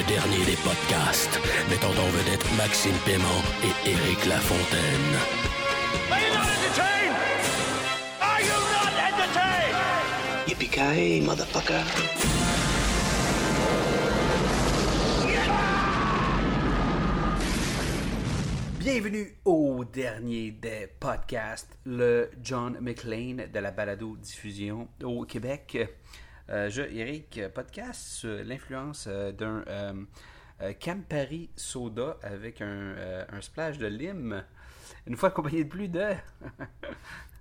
Le 0.00 0.06
dernier 0.06 0.44
des 0.46 0.56
podcasts, 0.64 1.38
mettant 1.68 1.90
en 1.90 2.08
vedette 2.08 2.46
Maxime 2.56 2.96
Paiement 3.04 3.42
et 3.62 3.90
Éric 3.90 4.24
Lafontaine. 4.24 5.14
Are 6.10 6.18
you 6.18 6.32
not 6.32 6.48
entertained? 6.48 7.16
Are 8.22 8.40
you 8.40 8.56
not 8.72 8.94
entertained? 8.96 9.76
Yippee-ki-yay, 10.48 11.20
motherfucker. 11.20 11.84
Bienvenue 18.78 19.36
au 19.44 19.84
dernier 19.84 20.52
des 20.52 20.86
podcasts, 20.98 21.76
le 21.84 22.30
John 22.42 22.78
McLean 22.80 23.48
de 23.52 23.58
la 23.58 23.70
balado 23.70 24.16
diffusion 24.16 24.88
au 25.04 25.26
Québec. 25.26 25.76
Euh, 26.50 26.68
je, 26.68 26.82
Eric, 26.82 27.40
podcast 27.54 28.00
sur 28.00 28.42
l'influence 28.44 29.06
euh, 29.08 29.30
d'un 29.30 29.62
euh, 29.68 29.92
euh, 30.62 30.72
Campari 30.82 31.48
soda 31.54 32.16
avec 32.22 32.60
un, 32.60 32.66
euh, 32.66 33.24
un 33.30 33.40
splash 33.40 33.78
de 33.78 33.86
lime. 33.86 34.42
Une 35.06 35.16
fois 35.16 35.28
accompagné 35.28 35.62
de 35.62 35.68
plus 35.68 35.88
de. 35.88 36.12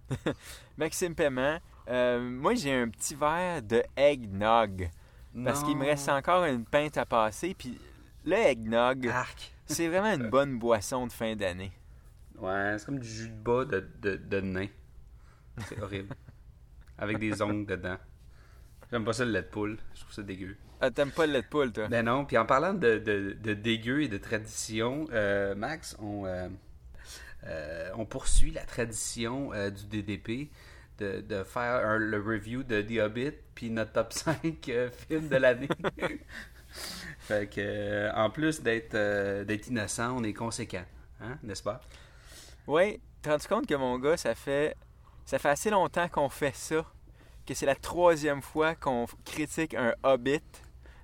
Maxime 0.78 1.16
Paiement, 1.16 1.58
euh, 1.88 2.20
moi 2.20 2.54
j'ai 2.54 2.74
un 2.74 2.88
petit 2.90 3.16
verre 3.16 3.64
de 3.64 3.84
eggnog. 3.98 4.90
Parce 5.44 5.64
qu'il 5.64 5.78
me 5.78 5.86
reste 5.86 6.10
encore 6.10 6.46
une 6.46 6.66
pinte 6.66 6.98
à 6.98 7.06
passer. 7.06 7.56
Puis 7.58 7.80
le 8.26 8.36
eggnog, 8.36 9.12
c'est 9.66 9.88
vraiment 9.88 10.14
une 10.14 10.30
bonne 10.30 10.60
boisson 10.60 11.08
de 11.08 11.12
fin 11.12 11.36
d'année. 11.36 11.72
Ouais, 12.38 12.76
c'est 12.78 12.86
comme 12.86 13.00
du 13.00 13.08
jus 13.08 13.30
de 13.30 13.36
bas 13.36 13.66
de, 13.66 13.88
de, 14.02 14.16
de 14.18 14.42
nain. 14.42 14.68
C'est 15.68 15.82
horrible. 15.82 16.16
Avec 16.98 17.18
des 17.18 17.42
ongles 17.42 17.66
dedans. 17.66 17.98
J'aime 18.92 19.06
pas 19.06 19.14
ça 19.14 19.26
le 19.26 19.32
lait 19.32 19.42
de 19.44 19.48
poule. 19.48 19.78
Je 19.96 20.02
trouve 20.02 20.14
ça 20.14 20.24
dégueu. 20.24 20.56
Ah, 20.82 20.90
t'aimes 20.92 21.12
pas 21.12 21.26
le 21.28 21.34
lait 21.34 21.42
de 21.42 21.48
poule, 21.48 21.72
toi? 21.72 21.88
Ben 21.88 22.06
non, 22.06 22.26
puis 22.26 22.38
en 22.38 22.46
parlant 22.46 22.74
de, 22.74 22.98
de, 22.98 23.36
de 23.42 23.54
dégueu 23.54 24.02
et 24.04 24.08
de 24.08 24.18
tradition, 24.18 25.08
euh, 25.12 25.54
Max, 25.56 25.96
on, 26.00 26.26
euh, 26.26 26.48
euh, 27.46 27.90
on 27.96 28.06
poursuit 28.06 28.52
la 28.52 28.64
tradition 28.64 29.52
du 29.70 29.86
DDP 29.86 30.50
de, 30.98 31.22
de 31.22 31.44
faire 31.44 31.86
un- 31.86 31.98
le 31.98 32.18
review 32.20 32.64
de 32.64 32.82
The 32.82 33.00
Hobbit, 33.00 33.34
puis 33.56 33.70
notre 33.70 33.92
top 33.94 34.12
5 34.14 34.68
euh, 34.70 34.90
films 34.92 35.28
de 35.30 35.36
l'année. 35.38 35.70
fait 37.20 37.48
que, 37.54 38.14
en 38.16 38.30
plus 38.30 38.62
d'être 38.62 38.94
d'être 39.44 39.68
innocent, 39.68 40.16
on 40.18 40.24
est 40.24 40.34
conséquent, 40.34 40.84
hein, 41.22 41.38
n'est-ce 41.44 41.64
pas? 41.64 41.82
Oui, 42.68 43.00
t'es 43.22 43.30
rendu 43.32 43.48
compte 43.48 43.68
que 43.68 43.76
mon 43.76 43.98
gars, 44.00 44.18
ça 44.18 44.36
fait, 44.36 44.76
ça 45.26 45.40
fait 45.40 45.50
assez 45.50 45.70
longtemps 45.70 46.08
qu'on 46.10 46.30
fait 46.30 46.56
ça, 46.56 46.86
que 47.50 47.56
c'est 47.56 47.66
la 47.66 47.76
troisième 47.76 48.44
fois 48.44 48.76
qu'on 48.76 49.08
critique 49.26 49.74
un 49.74 49.96
Hobbit, 50.04 50.42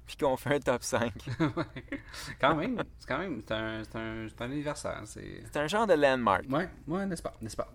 puis 0.06 0.16
qu'on 0.16 0.38
fait 0.38 0.56
un 0.56 0.60
top 0.60 0.84
5. 0.84 1.12
quand 2.40 2.56
même, 2.56 2.84
c'est 3.00 3.08
quand 3.08 3.18
même, 3.18 3.42
c'est 3.46 3.54
un, 3.54 3.82
un, 3.96 4.28
un 4.28 4.46
anniversaire, 4.46 5.02
c'est... 5.06 5.44
C'est 5.52 5.58
un 5.58 5.68
genre 5.68 5.88
de 5.88 5.94
landmark. 5.94 6.44
Ouais, 6.48 6.70
ouais, 6.88 7.06
n'est-ce 7.08 7.24
pas, 7.24 7.34
n'est-ce 7.42 7.56
pas? 7.58 7.68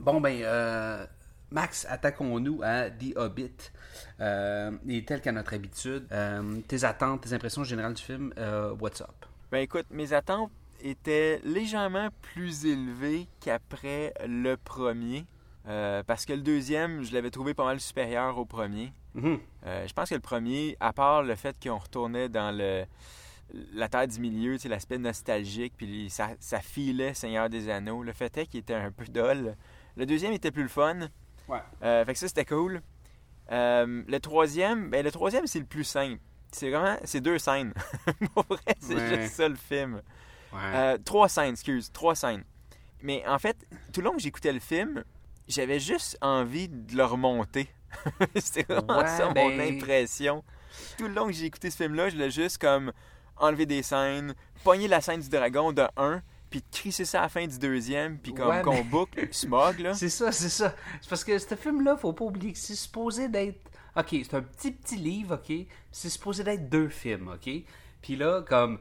Bon, 0.00 0.20
ben, 0.20 0.40
euh, 0.42 1.06
Max, 1.52 1.86
attaquons-nous 1.88 2.62
à 2.64 2.90
The 2.90 3.16
Hobbit. 3.16 3.70
Euh, 4.18 4.72
et 4.88 5.04
tel 5.04 5.20
qu'à 5.20 5.30
notre 5.30 5.54
habitude, 5.54 6.08
euh, 6.10 6.60
tes 6.66 6.82
attentes, 6.82 7.20
tes 7.20 7.32
impressions 7.32 7.62
générales 7.62 7.94
du 7.94 8.02
film, 8.02 8.34
euh, 8.38 8.74
what's 8.80 9.00
up? 9.02 9.24
Ben 9.52 9.58
écoute, 9.58 9.86
mes 9.90 10.12
attentes 10.12 10.50
étaient 10.80 11.40
légèrement 11.44 12.08
plus 12.22 12.66
élevées 12.66 13.28
qu'après 13.38 14.12
le 14.26 14.56
premier. 14.56 15.26
Euh, 15.66 16.02
parce 16.02 16.26
que 16.26 16.32
le 16.32 16.42
deuxième, 16.42 17.02
je 17.02 17.12
l'avais 17.14 17.30
trouvé 17.30 17.54
pas 17.54 17.64
mal 17.64 17.80
supérieur 17.80 18.36
au 18.38 18.44
premier. 18.44 18.92
Mhm. 19.14 19.38
Euh, 19.66 19.86
je 19.86 19.92
pense 19.92 20.10
que 20.10 20.14
le 20.14 20.20
premier, 20.20 20.76
à 20.80 20.92
part 20.92 21.22
le 21.22 21.34
fait 21.34 21.56
qu'on 21.62 21.78
retournait 21.78 22.28
dans 22.28 22.56
le 22.56 22.84
la 23.74 23.88
terre 23.88 24.08
du 24.08 24.18
milieu, 24.20 24.56
l'aspect 24.64 24.98
nostalgique, 24.98 25.74
puis 25.76 26.08
ça, 26.10 26.30
ça 26.40 26.60
filait 26.60 27.14
Seigneur 27.14 27.48
des 27.50 27.68
Anneaux. 27.68 28.02
Le 28.02 28.12
fait 28.12 28.36
est 28.38 28.46
qu'il 28.46 28.60
était 28.60 28.74
un 28.74 28.90
peu 28.90 29.04
dol. 29.04 29.54
Le 29.96 30.06
deuxième 30.06 30.32
était 30.32 30.50
plus 30.50 30.62
le 30.62 30.68
fun. 30.68 31.08
Ouais. 31.46 31.58
Euh, 31.82 32.04
fait 32.04 32.14
que 32.14 32.18
ça, 32.18 32.26
c'était 32.26 32.46
cool. 32.46 32.80
Le 33.50 34.18
troisième, 34.18 34.90
ben 34.90 35.04
le 35.04 35.12
troisième, 35.12 35.46
c'est 35.46 35.58
le 35.60 35.66
plus 35.66 35.84
simple. 35.84 36.18
C'est 36.50 36.70
vraiment, 36.70 36.96
c'est 37.04 37.20
deux 37.20 37.38
scènes. 37.38 37.74
Pour 38.34 38.44
vrai, 38.44 38.60
c'est 38.80 38.94
Ouais. 38.94 39.22
juste 39.22 39.34
ça 39.34 39.48
le 39.48 39.56
film. 39.56 40.00
Ouais. 40.52 40.98
Trois 41.04 41.28
scènes, 41.28 41.52
excuse, 41.52 41.92
trois 41.92 42.14
scènes. 42.14 42.44
Mais 43.02 43.22
en 43.26 43.38
fait, 43.38 43.56
tout 43.92 44.00
le 44.00 44.06
long 44.06 44.12
que 44.16 44.22
j'écoutais 44.22 44.52
le 44.52 44.60
film, 44.60 45.04
j'avais 45.48 45.80
juste 45.80 46.16
envie 46.20 46.68
de 46.68 46.96
le 46.96 47.04
remonter. 47.04 47.68
C'était 48.36 48.64
vraiment 48.72 48.98
Ouais, 48.98 49.06
ça 49.06 49.26
mon 49.26 49.32
ben- 49.56 49.76
impression. 49.76 50.42
Tout 50.98 51.06
le 51.08 51.14
long 51.14 51.26
que 51.26 51.32
j'ai 51.32 51.44
écouté 51.46 51.70
ce 51.70 51.76
film-là, 51.76 52.08
je 52.08 52.16
l'ai 52.16 52.30
juste 52.30 52.58
comme 52.58 52.92
enlevé 53.36 53.66
des 53.66 53.82
scènes, 53.82 54.34
pogné 54.64 54.88
la 54.88 55.00
scène 55.00 55.20
du 55.20 55.28
dragon 55.28 55.72
de 55.72 55.84
un, 55.96 56.22
puis 56.50 56.62
crisser 56.70 57.04
ça 57.04 57.20
à 57.20 57.22
la 57.22 57.28
fin 57.28 57.46
du 57.46 57.58
deuxième, 57.58 58.18
puis 58.18 58.32
comme 58.34 58.48
Ouais, 58.48 58.62
qu'on 58.62 58.74
mais- 58.74 58.82
boucle 58.84 59.28
Smog, 59.32 59.78
là. 59.80 59.94
C'est 59.94 60.08
ça, 60.08 60.30
c'est 60.32 60.48
ça. 60.48 60.74
C'est 61.00 61.08
parce 61.08 61.24
que 61.24 61.38
ce 61.38 61.54
film-là, 61.54 61.96
faut 61.96 62.12
pas 62.12 62.24
oublier 62.24 62.52
que 62.52 62.58
c'est 62.58 62.74
supposé 62.74 63.28
d'être. 63.28 63.60
Ok, 63.96 64.08
c'est 64.10 64.34
un 64.34 64.42
petit 64.42 64.72
petit 64.72 64.96
livre, 64.96 65.36
ok. 65.36 65.66
C'est 65.92 66.08
supposé 66.10 66.42
d'être 66.42 66.68
deux 66.68 66.88
films, 66.88 67.28
ok? 67.28 67.48
Puis 68.02 68.16
là, 68.16 68.42
comme 68.48 68.78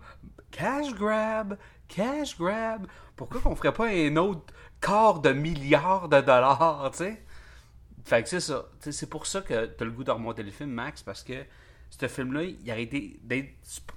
cash 0.52 0.92
grab, 0.96 1.58
cash 1.88 2.38
grab. 2.38 2.88
Pourquoi 3.16 3.40
qu'on 3.42 3.56
ferait 3.56 3.74
pas 3.74 3.88
un 3.90 4.16
autre 4.18 4.53
quart 4.84 5.22
de 5.22 5.32
milliard 5.32 6.10
de 6.10 6.20
dollars, 6.22 6.90
tu 6.92 6.98
sais? 7.00 7.22
Fait 8.06 8.22
que 8.22 8.30
c'est 8.30 8.42
ça. 8.42 8.66
C'est 8.80 9.10
pour 9.10 9.26
ça 9.26 9.42
que 9.42 9.66
t'as 9.66 9.86
le 9.86 9.92
goût 9.92 10.04
de 10.04 10.12
remonter 10.12 10.44
le 10.44 10.52
film, 10.52 10.72
Max, 10.72 11.02
parce 11.02 11.24
que 11.24 11.46
ce 11.90 12.08
film-là, 12.08 12.44
il 12.44 12.72
a 12.72 12.78
été. 12.78 13.20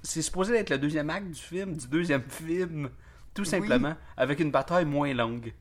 C'est 0.01 0.21
supposé 0.21 0.55
être 0.55 0.69
le 0.69 0.77
deuxième 0.77 1.09
acte 1.09 1.27
du 1.27 1.41
film, 1.41 1.75
du 1.75 1.87
deuxième 1.87 2.23
film, 2.29 2.89
tout 3.33 3.45
simplement, 3.45 3.95
avec 4.15 4.39
une 4.39 4.51
bataille 4.51 4.85
moins 4.85 5.13
longue. 5.13 5.53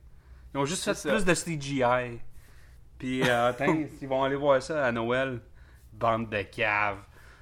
Ils 0.54 0.58
ont 0.58 0.64
juste 0.64 0.84
fait 0.84 0.94
ça. 0.94 1.10
plus 1.10 1.24
de 1.24 1.34
CGI. 1.34 2.20
Puis, 2.98 3.28
euh, 3.28 3.48
attends, 3.48 3.76
ils 4.00 4.08
vont 4.08 4.22
aller 4.22 4.36
voir 4.36 4.62
ça 4.62 4.86
à 4.86 4.92
Noël. 4.92 5.40
Bande 5.92 6.30
de 6.30 6.42
caves. 6.42 6.98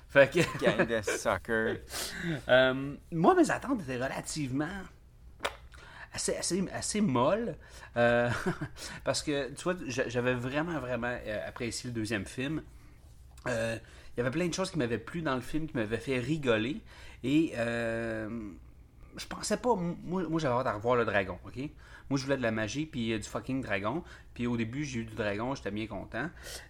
Fait 0.09 0.31
que. 0.33 0.65
Gang 0.65 0.87
de 0.87 1.01
sucker. 1.03 1.83
Euh, 2.49 2.95
moi, 3.11 3.35
mes 3.35 3.51
attentes 3.51 3.83
étaient 3.83 3.97
relativement 3.97 4.69
assez, 6.15 6.69
assez, 6.73 7.01
molles. 7.01 7.57
euh, 7.97 8.31
parce 9.05 9.23
que, 9.23 9.49
tu 9.53 9.65
vois, 9.65 9.75
j'a- 9.87 10.09
j'avais 10.09 10.35
vraiment, 10.35 10.79
vraiment 10.79 11.17
euh, 11.27 11.49
apprécié 11.49 11.89
le 11.91 11.95
deuxième 11.95 12.25
film. 12.25 12.63
Euh, 13.49 13.77
il 14.17 14.19
y 14.19 14.21
avait 14.21 14.31
plein 14.31 14.47
de 14.47 14.55
choses 14.55 14.71
qui 14.71 14.79
m'avaient 14.79 14.99
plu 14.99 15.23
dans 15.23 15.35
le 15.35 15.41
film, 15.41 15.67
qui 15.67 15.77
m'avaient 15.77 15.99
fait 15.99 16.19
rigoler. 16.19 16.81
Et 17.25 17.53
je 17.57 19.27
pensais 19.29 19.57
pas. 19.57 19.75
Moi, 19.75 20.25
j'avais 20.39 20.55
hâte 20.55 20.67
de 20.67 20.73
revoir 20.73 20.97
le 20.97 21.05
dragon, 21.05 21.39
ok? 21.45 21.59
Moi, 22.11 22.19
je 22.19 22.25
voulais 22.25 22.37
de 22.37 22.43
la 22.43 22.51
magie, 22.51 22.87
puis 22.87 23.19
du 23.19 23.29
fucking 23.29 23.63
dragon. 23.63 24.05
Puis 24.35 24.47
au 24.47 24.57
début, 24.57 24.85
j'ai 24.85 25.01
eu 25.01 25.05
du 25.05 25.15
dragon, 25.15 25.55
j'étais 25.55 25.71
bien 25.71 25.87
content. 25.87 26.29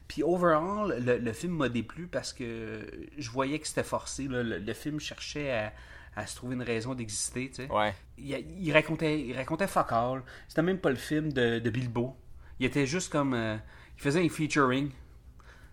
Puis 0.09 0.22
overall, 0.22 0.97
le, 1.04 1.33
film 1.33 1.56
m'a 1.56 1.69
déplu 1.69 2.06
parce 2.06 2.33
que 2.33 2.87
je 3.19 3.31
voyais 3.31 3.59
que 3.59 3.66
c'était 3.66 3.83
forcé. 3.83 4.25
Le, 4.25 4.43
le 4.43 4.72
film 4.72 5.00
cherchait 5.00 5.50
à, 5.50 5.72
à 6.16 6.26
se 6.26 6.36
trouver 6.36 6.54
une 6.54 6.62
raison 6.62 6.94
d'exister, 6.94 7.48
tu 7.50 7.56
sais. 7.56 7.72
Ouais. 7.72 7.94
Il, 8.18 8.30
il 8.59 8.72
racontait, 8.72 9.21
il 9.21 9.36
racontait 9.36 9.66
fuck 9.66 9.91
all. 9.92 10.22
C'était 10.48 10.62
même 10.62 10.78
pas 10.78 10.91
le 10.91 10.97
film 10.97 11.33
de, 11.33 11.59
de 11.59 11.71
Bilbo. 11.71 12.16
Il 12.60 12.66
était 12.66 12.86
juste 12.86 13.10
comme. 13.10 13.34
euh, 13.34 13.56
il 13.97 14.03
faisait 14.03 14.24
un 14.24 14.28
featuring. 14.28 14.91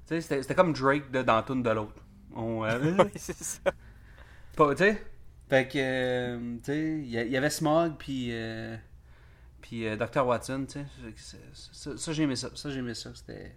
Tu 0.07 0.21
sais, 0.21 0.41
c'était 0.41 0.55
comme 0.55 0.73
Drake 0.73 1.11
de, 1.11 1.21
dans 1.21 1.35
la 1.35 1.43
toune 1.43 1.63
de 1.63 1.69
l'autre. 1.69 2.01
On, 2.35 2.65
euh, 2.65 2.95
Oui, 2.99 3.11
c'est 3.15 3.35
ça. 3.35 3.59
pas, 4.55 4.73
tu 4.75 4.83
sais? 4.83 5.03
Fait 5.49 5.67
que, 5.67 5.77
euh, 5.77 6.55
tu 6.57 6.63
sais, 6.63 6.99
il 7.03 7.09
y, 7.09 7.37
avait 7.37 7.49
Smog, 7.49 7.95
puis, 7.97 8.29
euh, 8.31 8.77
puis 9.61 9.85
Dr. 9.97 10.25
Watson, 10.25 10.65
tu 10.65 10.79
sais. 11.15 11.37
Ça, 11.97 12.13
j'aimais 12.13 12.37
ça. 12.37 12.49
Ça, 12.55 12.69
j'aimais 12.69 12.93
ça. 12.93 13.11
C'était, 13.13 13.53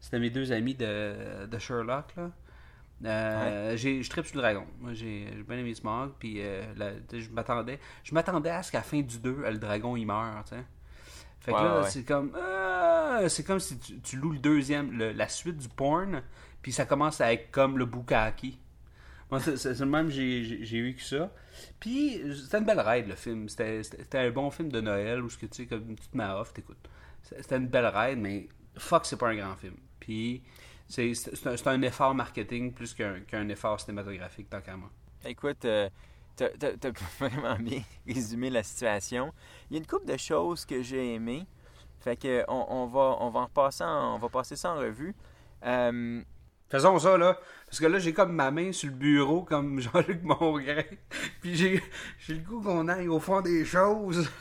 c'était 0.00 0.18
mes 0.18 0.30
deux 0.30 0.50
amis 0.50 0.74
de, 0.74 1.46
de 1.46 1.58
Sherlock, 1.58 2.16
là. 2.16 2.30
Euh, 3.04 3.76
j'ai, 3.76 4.02
je 4.02 4.10
tripe 4.10 4.26
sur 4.26 4.36
le 4.36 4.42
dragon. 4.42 4.66
Moi, 4.78 4.92
j'ai, 4.92 5.26
j'ai 5.34 5.42
bien 5.42 5.56
aimé 5.58 5.74
Smog, 5.74 6.12
puis 6.18 6.36
euh, 6.38 6.62
la- 6.76 6.92
je 7.18 7.30
m'attendais, 7.30 7.78
je 8.04 8.12
m'attendais 8.14 8.50
à 8.50 8.62
ce 8.62 8.70
qu'à 8.70 8.78
la 8.78 8.84
fin 8.84 9.00
du 9.00 9.18
2, 9.18 9.42
le 9.50 9.58
dragon, 9.58 9.96
il 9.96 10.04
meurt, 10.06 10.48
tu 10.48 10.56
sais. 10.56 10.62
Fait 11.40 11.52
que 11.52 11.56
Ouais, 11.56 11.62
là, 11.62 11.80
ouais. 11.80 11.88
c'est 11.90 12.04
comme. 12.04 12.36
ah, 12.36 13.20
c'est 13.28 13.44
comme 13.44 13.58
si 13.60 13.78
tu, 13.78 13.98
tu 14.00 14.16
loues 14.16 14.32
le 14.32 14.38
deuxième, 14.38 14.92
le- 14.92 15.12
la 15.12 15.28
suite 15.28 15.56
du 15.56 15.68
porn, 15.68 16.22
puis 16.60 16.72
ça 16.72 16.84
commence 16.84 17.20
à 17.22 17.32
être 17.32 17.50
comme 17.50 17.78
le 17.78 17.86
Bukaki. 17.86 18.58
Moi, 19.30 19.40
c'est 19.40 19.56
c'est- 19.56 19.74
c'est 19.74 19.84
le 19.84 19.90
même 19.90 20.06
que 20.08 20.12
j'ai 20.12 20.44
j'ai- 20.44 20.64
j'ai 20.64 20.82
vécu 20.82 21.02
ça. 21.02 21.32
Puis, 21.78 22.20
c'était 22.44 22.58
une 22.58 22.64
belle 22.66 22.80
ride, 22.80 23.06
le 23.08 23.14
film. 23.14 23.48
C'était 23.48 23.82
c'était 23.82 24.18
un 24.18 24.30
bon 24.30 24.50
film 24.50 24.70
de 24.70 24.80
Noël 24.82 25.22
où, 25.22 25.30
ce 25.30 25.38
que, 25.38 25.46
tu 25.46 25.62
sais, 25.62 25.66
comme 25.66 25.88
une 25.88 25.96
petite 25.96 26.14
off, 26.20 26.52
t'écoutes. 26.52 26.88
C'était 27.22 27.56
une 27.56 27.68
belle 27.68 27.86
ride, 27.86 28.18
mais 28.18 28.48
fuck, 28.76 29.06
c'est 29.06 29.16
pas 29.16 29.28
un 29.28 29.36
grand 29.36 29.56
film. 29.56 29.74
Puis, 30.00 30.42
c'est 30.90 31.12
un, 31.46 31.54
un 31.72 31.82
effort 31.82 32.14
marketing 32.14 32.72
plus 32.72 32.92
qu'un 32.94 33.20
qu'un 33.20 33.48
effort 33.48 33.80
cinématographique, 33.80 34.50
tant 34.50 34.60
qu'à 34.60 34.76
moi. 34.76 34.90
Écoute, 35.24 35.64
euh, 35.64 35.88
t'as 36.36 36.48
t'as- 36.50 36.76
t'as 36.76 36.90
vraiment 37.20 37.56
bien 37.56 37.82
résumé 38.06 38.50
la 38.50 38.62
situation. 38.62 39.32
Il 39.70 39.74
y 39.74 39.76
a 39.76 39.80
une 39.80 39.86
couple 39.86 40.06
de 40.06 40.16
choses 40.16 40.64
que 40.66 40.82
j'ai 40.82 41.14
aimées. 41.14 41.46
Fait 42.00 42.16
que 42.16 42.44
on, 42.48 42.66
on 42.68 42.86
va 42.86 43.16
on 43.20 43.30
va 43.30 43.40
en 43.40 43.44
repasser 43.46 43.84
en- 43.84 44.14
on 44.16 44.18
va 44.18 44.28
passer 44.28 44.56
ça 44.56 44.72
en 44.72 44.78
revue. 44.78 45.14
Euh, 45.64 46.22
Faisons 46.70 46.98
ça, 47.00 47.18
là. 47.18 47.36
Parce 47.66 47.80
que 47.80 47.86
là, 47.86 47.98
j'ai 47.98 48.12
comme 48.12 48.32
ma 48.32 48.50
main 48.52 48.70
sur 48.72 48.88
le 48.90 48.94
bureau, 48.94 49.42
comme 49.42 49.80
Jean-Luc 49.80 50.22
Mongrain. 50.22 50.82
Puis 51.42 51.56
j'ai 51.56 51.82
j'ai 52.18 52.34
le 52.34 52.40
goût 52.40 52.60
qu'on 52.62 52.86
aille 52.88 53.08
au 53.08 53.18
fond 53.20 53.40
des 53.40 53.64
choses. 53.64 54.28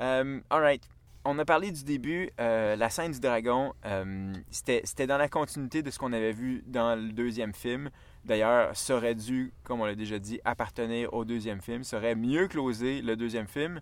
Euh, 0.00 0.40
alright. 0.50 0.82
On 1.24 1.38
a 1.38 1.44
parlé 1.44 1.70
du 1.70 1.84
début, 1.84 2.30
euh, 2.40 2.74
la 2.74 2.90
scène 2.90 3.12
du 3.12 3.20
dragon, 3.20 3.72
euh, 3.86 4.32
c'était 4.50 5.06
dans 5.06 5.18
la 5.18 5.28
continuité 5.28 5.80
de 5.82 5.90
ce 5.90 5.98
qu'on 6.00 6.12
avait 6.12 6.32
vu 6.32 6.64
dans 6.66 6.96
le 6.96 7.12
deuxième 7.12 7.54
film. 7.54 7.90
D'ailleurs, 8.24 8.76
ça 8.76 8.96
aurait 8.96 9.14
dû, 9.14 9.52
comme 9.62 9.80
on 9.80 9.84
l'a 9.84 9.94
déjà 9.94 10.18
dit, 10.18 10.40
appartenir 10.44 11.14
au 11.14 11.24
deuxième 11.24 11.60
film. 11.60 11.84
Ça 11.84 11.98
aurait 11.98 12.16
mieux 12.16 12.48
closé 12.48 13.02
le 13.02 13.14
deuxième 13.14 13.46
film. 13.46 13.80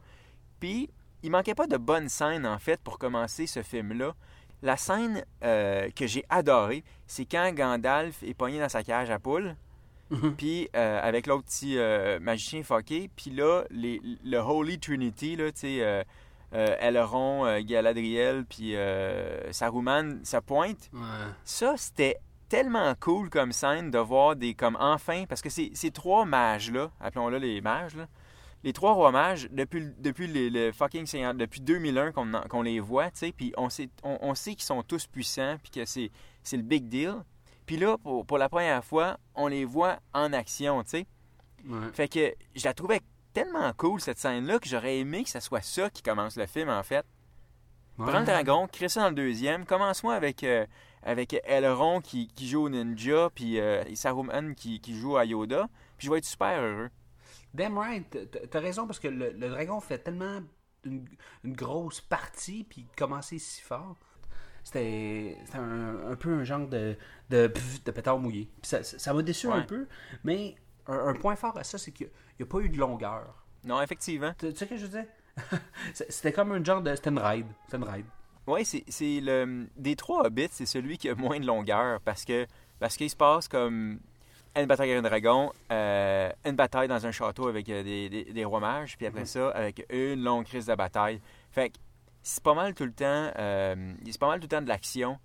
Puis, 0.60 0.90
il 1.22 1.30
manquait 1.30 1.54
pas 1.54 1.66
de 1.66 1.78
bonnes 1.78 2.10
scènes, 2.10 2.44
en 2.46 2.58
fait, 2.58 2.78
pour 2.82 2.98
commencer 2.98 3.46
ce 3.46 3.62
film-là. 3.62 4.14
La 4.60 4.76
scène 4.76 5.24
euh, 5.42 5.88
que 5.96 6.06
j'ai 6.06 6.24
adorée, 6.28 6.84
c'est 7.06 7.24
quand 7.24 7.50
Gandalf 7.54 8.22
est 8.22 8.34
pogné 8.34 8.58
dans 8.60 8.68
sa 8.68 8.82
cage 8.82 9.08
à 9.10 9.18
poules. 9.18 9.56
Puis 10.36 10.68
euh, 10.74 11.00
avec 11.00 11.28
l'autre 11.28 11.44
petit 11.44 11.78
magicien 12.20 12.64
fucké, 12.64 13.08
puis 13.14 13.30
là, 13.30 13.62
les- 13.70 14.02
le 14.24 14.38
Holy 14.38 14.80
Trinity, 14.80 15.36
là, 15.36 15.52
tu 15.52 15.60
sais, 15.60 16.04
euh, 16.54 16.76
Elrond, 16.80 17.46
euh, 17.46 17.60
Galadriel, 17.62 18.44
puis 18.44 18.76
euh, 18.76 19.52
Saruman, 19.52 20.20
ça 20.24 20.40
pointe. 20.40 20.90
Ouais. 20.92 21.00
Ça, 21.44 21.74
c'était 21.76 22.16
tellement 22.48 22.94
cool 22.98 23.30
comme 23.30 23.52
scène 23.52 23.90
de 23.90 23.98
voir 23.98 24.34
des, 24.36 24.54
comme 24.54 24.76
enfin, 24.80 25.24
parce 25.28 25.40
que 25.40 25.50
ces, 25.50 25.70
ces 25.74 25.90
trois 25.92 26.24
mages-là, 26.24 26.90
appelons-le 27.00 27.38
les 27.38 27.60
mages, 27.60 27.94
là, 27.94 28.06
les 28.64 28.72
trois 28.72 28.92
rois 28.92 29.12
mages, 29.12 29.48
depuis, 29.52 29.80
le- 29.80 29.94
depuis 29.98 30.26
les- 30.26 30.50
le 30.50 30.72
fucking 30.72 31.06
Seigneur, 31.06 31.32
depuis 31.34 31.60
2001 31.60 32.12
qu'on 32.12 32.62
les 32.62 32.80
voit, 32.80 33.10
tu 33.10 33.18
sais, 33.18 33.32
puis 33.32 33.52
on 33.56 33.70
sait, 33.70 33.88
on, 34.02 34.18
on 34.20 34.34
sait 34.34 34.50
qu'ils 34.54 34.64
sont 34.64 34.82
tous 34.82 35.06
puissants, 35.06 35.56
puis 35.62 35.70
que 35.70 35.84
c'est 35.84 36.10
c'est 36.42 36.56
le 36.56 36.62
big 36.62 36.88
deal. 36.88 37.14
Puis 37.66 37.76
là, 37.76 37.96
pour, 37.98 38.26
pour 38.26 38.36
la 38.38 38.48
première 38.48 38.84
fois, 38.84 39.18
on 39.34 39.46
les 39.46 39.64
voit 39.64 39.98
en 40.12 40.32
action, 40.32 40.82
tu 40.82 40.90
sais. 40.90 41.06
Ouais. 41.68 41.78
Fait 41.92 42.08
que 42.08 42.34
je 42.56 42.64
la 42.64 42.74
trouvais 42.74 43.00
tellement 43.32 43.72
cool, 43.74 44.00
cette 44.00 44.18
scène-là, 44.18 44.58
que 44.58 44.68
j'aurais 44.68 44.98
aimé 44.98 45.24
que 45.24 45.30
ce 45.30 45.40
soit 45.40 45.62
ça 45.62 45.90
qui 45.90 46.02
commence 46.02 46.36
le 46.36 46.46
film, 46.46 46.68
en 46.68 46.82
fait. 46.82 47.04
Prends 47.96 48.20
le 48.20 48.24
dragon, 48.26 48.66
crée 48.66 48.88
ça 48.88 49.02
dans 49.02 49.08
le 49.10 49.14
deuxième. 49.14 49.66
Commence-moi 49.66 50.14
avec, 50.14 50.42
euh, 50.42 50.64
avec 51.02 51.38
Elrond 51.44 52.00
qui, 52.00 52.28
qui 52.28 52.48
joue 52.48 52.62
au 52.62 52.68
ninja, 52.70 53.28
puis 53.34 53.60
euh, 53.60 53.84
Saruman 53.94 54.54
qui, 54.54 54.80
qui 54.80 54.94
joue 54.98 55.18
à 55.18 55.24
Yoda. 55.26 55.68
Puis 55.98 56.06
je 56.06 56.10
vais 56.12 56.18
être 56.18 56.24
super 56.24 56.62
heureux. 56.62 56.88
Damn 57.52 57.76
right, 57.76 58.16
t'as- 58.50 58.60
raison 58.60 58.86
parce 58.86 58.98
que 59.00 59.08
le, 59.08 59.32
le 59.32 59.48
dragon 59.50 59.80
fait 59.80 59.98
tellement 59.98 60.40
une, 60.84 61.04
une 61.44 61.52
grosse 61.54 62.00
partie 62.00 62.64
puis 62.64 62.86
commencer 62.96 63.38
si 63.38 63.60
fort. 63.60 63.96
C'était 64.64 65.36
un, 65.54 66.10
un 66.12 66.16
peu 66.16 66.32
un 66.32 66.44
genre 66.44 66.66
de, 66.68 66.96
de, 67.28 67.46
pétard 67.48 68.18
mouillé. 68.18 68.48
Puis 68.62 68.68
ça 68.68 68.82
ça- 68.82 68.98
ça 68.98 69.12
m'a 69.12 69.22
déçu 69.22 69.48
un 69.48 69.62
peu, 69.62 69.86
mais 70.24 70.54
un, 70.86 71.08
un 71.08 71.14
point 71.14 71.36
fort 71.36 71.56
à 71.58 71.64
ça, 71.64 71.76
c'est 71.76 71.92
qu'il 71.92 72.08
n'y 72.40 72.48
a, 72.48 72.52
pas 72.52 72.58
eu 72.60 72.68
de 72.68 72.78
longueur. 72.78 73.44
Non, 73.64 73.80
effectivement. 73.82 74.32
Tu 74.38 74.52
tu 74.52 74.56
sais 74.56 74.64
ce 74.64 74.70
que 74.70 74.76
je 74.76 74.86
veux 74.86 75.00
dire? 75.00 75.06
C'était 75.94 76.32
comme 76.32 76.52
un 76.52 76.62
genre 76.64 76.82
de. 76.82 76.94
C'était 76.94 77.10
une 77.10 77.18
ride. 77.18 77.46
C'était 77.66 77.76
une 77.78 77.88
ride. 77.88 78.06
Oui, 78.46 78.64
c'est 78.64 79.20
le. 79.20 79.66
Des 79.76 79.96
trois 79.96 80.26
hobbits, 80.26 80.48
c'est 80.50 80.66
celui 80.66 80.98
qui 80.98 81.08
a 81.08 81.14
moins 81.14 81.38
de 81.38 81.46
longueur 81.46 82.00
parce 82.00 82.24
que 82.24 82.46
parce 82.78 82.96
qu'il 82.96 83.10
se 83.10 83.16
passe 83.16 83.48
comme 83.48 84.00
une 84.56 84.66
bataille 84.66 84.90
avec 84.90 85.04
un 85.04 85.08
dragon, 85.08 85.52
euh, 85.70 86.30
une 86.44 86.56
bataille 86.56 86.88
dans 86.88 87.06
un 87.06 87.12
château 87.12 87.46
avec 87.48 87.68
euh, 87.68 87.82
des, 87.82 88.08
des, 88.08 88.24
des 88.24 88.44
rois 88.44 88.60
mages, 88.60 88.96
puis 88.96 89.06
après 89.06 89.24
ça, 89.24 89.50
avec 89.50 89.86
une 89.90 90.22
longue 90.24 90.44
crise 90.44 90.66
de 90.66 90.74
bataille. 90.74 91.20
Fait 91.52 91.70
que 91.70 91.76
c'est 92.22 92.42
pas 92.42 92.54
mal 92.54 92.74
tout 92.74 92.84
le 92.84 92.92
temps. 92.92 93.30
euh, 93.38 93.94
c'est 94.04 94.18
pas 94.18 94.26
mal 94.28 94.40
tout 94.40 94.44
le 94.44 94.48
temps 94.48 94.62
de 94.62 94.68
l'action. 94.68 95.18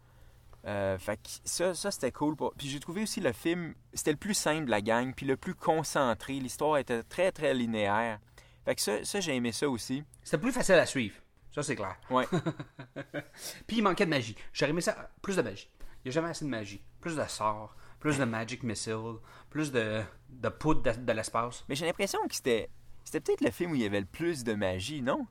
Euh, 0.66 0.98
fait 0.98 1.18
que 1.18 1.30
ça, 1.44 1.74
ça 1.76 1.92
c'était 1.92 2.12
cool. 2.12 2.36
pour- 2.36 2.54
Puis 2.56 2.68
j'ai 2.70 2.80
trouvé 2.80 3.04
aussi 3.04 3.20
le 3.22 3.32
film, 3.34 3.76
c'était 3.94 4.12
le 4.12 4.18
plus 4.18 4.34
simple 4.34 4.66
de 4.66 4.72
la 4.72 4.82
gang, 4.82 5.14
puis 5.16 5.26
le 5.26 5.38
plus 5.38 5.54
concentré. 5.56 6.34
L'histoire 6.34 6.78
était 6.78 7.04
très 7.04 7.32
très 7.32 7.54
linéaire. 7.54 8.20
Fait 8.66 8.74
que 8.76 8.82
ça, 8.82 9.04
ça 9.06 9.20
j'ai 9.20 9.36
aimé 9.36 9.52
ça 9.52 9.70
aussi. 9.70 10.04
C'était 10.24 10.40
plus 10.40 10.52
facile 10.52 10.76
à 10.76 10.86
suivre. 10.86 11.16
Ça, 11.52 11.62
c'est 11.64 11.76
clair. 11.76 11.96
Ouais. 12.10 12.26
Puis 13.68 13.78
il 13.78 13.82
manquait 13.84 14.06
de 14.06 14.10
magie. 14.10 14.36
J'aurais 14.54 14.72
aimé 14.72 14.82
ça. 14.82 15.10
Plus 15.22 15.36
de 15.38 15.42
magie. 15.42 15.70
Il 16.04 16.08
n'y 16.08 16.10
a 16.10 16.12
jamais 16.12 16.30
assez 16.30 16.44
de 16.46 16.50
magie. 16.50 16.84
Plus 17.00 17.16
de 17.16 17.24
sorts. 17.28 17.76
Plus 18.00 18.18
de 18.18 18.26
magic 18.26 18.64
missile. 18.64 19.16
Plus 19.50 19.72
de, 19.72 20.02
de 20.30 20.50
poudre 20.50 20.82
de, 20.82 20.92
de 21.00 21.12
l'espace. 21.14 21.64
Mais 21.70 21.76
j'ai 21.76 21.86
l'impression 21.86 22.20
que 22.28 22.36
c'était. 22.36 22.70
C'était 23.04 23.20
peut-être 23.22 23.42
le 23.42 23.52
film 23.52 23.72
où 23.72 23.76
il 23.76 23.82
y 23.82 23.86
avait 23.86 24.00
le 24.02 24.06
plus 24.06 24.44
de 24.44 24.54
magie, 24.54 25.02
non? 25.02 25.28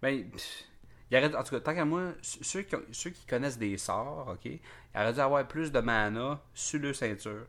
Ben, 0.00 0.30
pff, 0.30 0.64
il 1.10 1.16
aurait, 1.16 1.34
en 1.34 1.42
tout 1.42 1.50
cas, 1.54 1.60
tant 1.60 1.74
qu'à 1.74 1.84
moi, 1.84 2.12
ceux 2.22 2.62
qui, 2.62 2.74
ont- 2.76 2.82
ceux 2.92 3.10
qui 3.10 3.26
connaissent 3.26 3.58
des 3.58 3.76
sorts, 3.78 4.28
OK, 4.34 4.44
il 4.46 4.60
aurait 4.94 5.12
dû 5.12 5.20
avoir 5.20 5.46
plus 5.46 5.70
de 5.72 5.80
mana 5.80 6.40
sur 6.54 6.80
le 6.80 6.92
ceinture. 6.92 7.46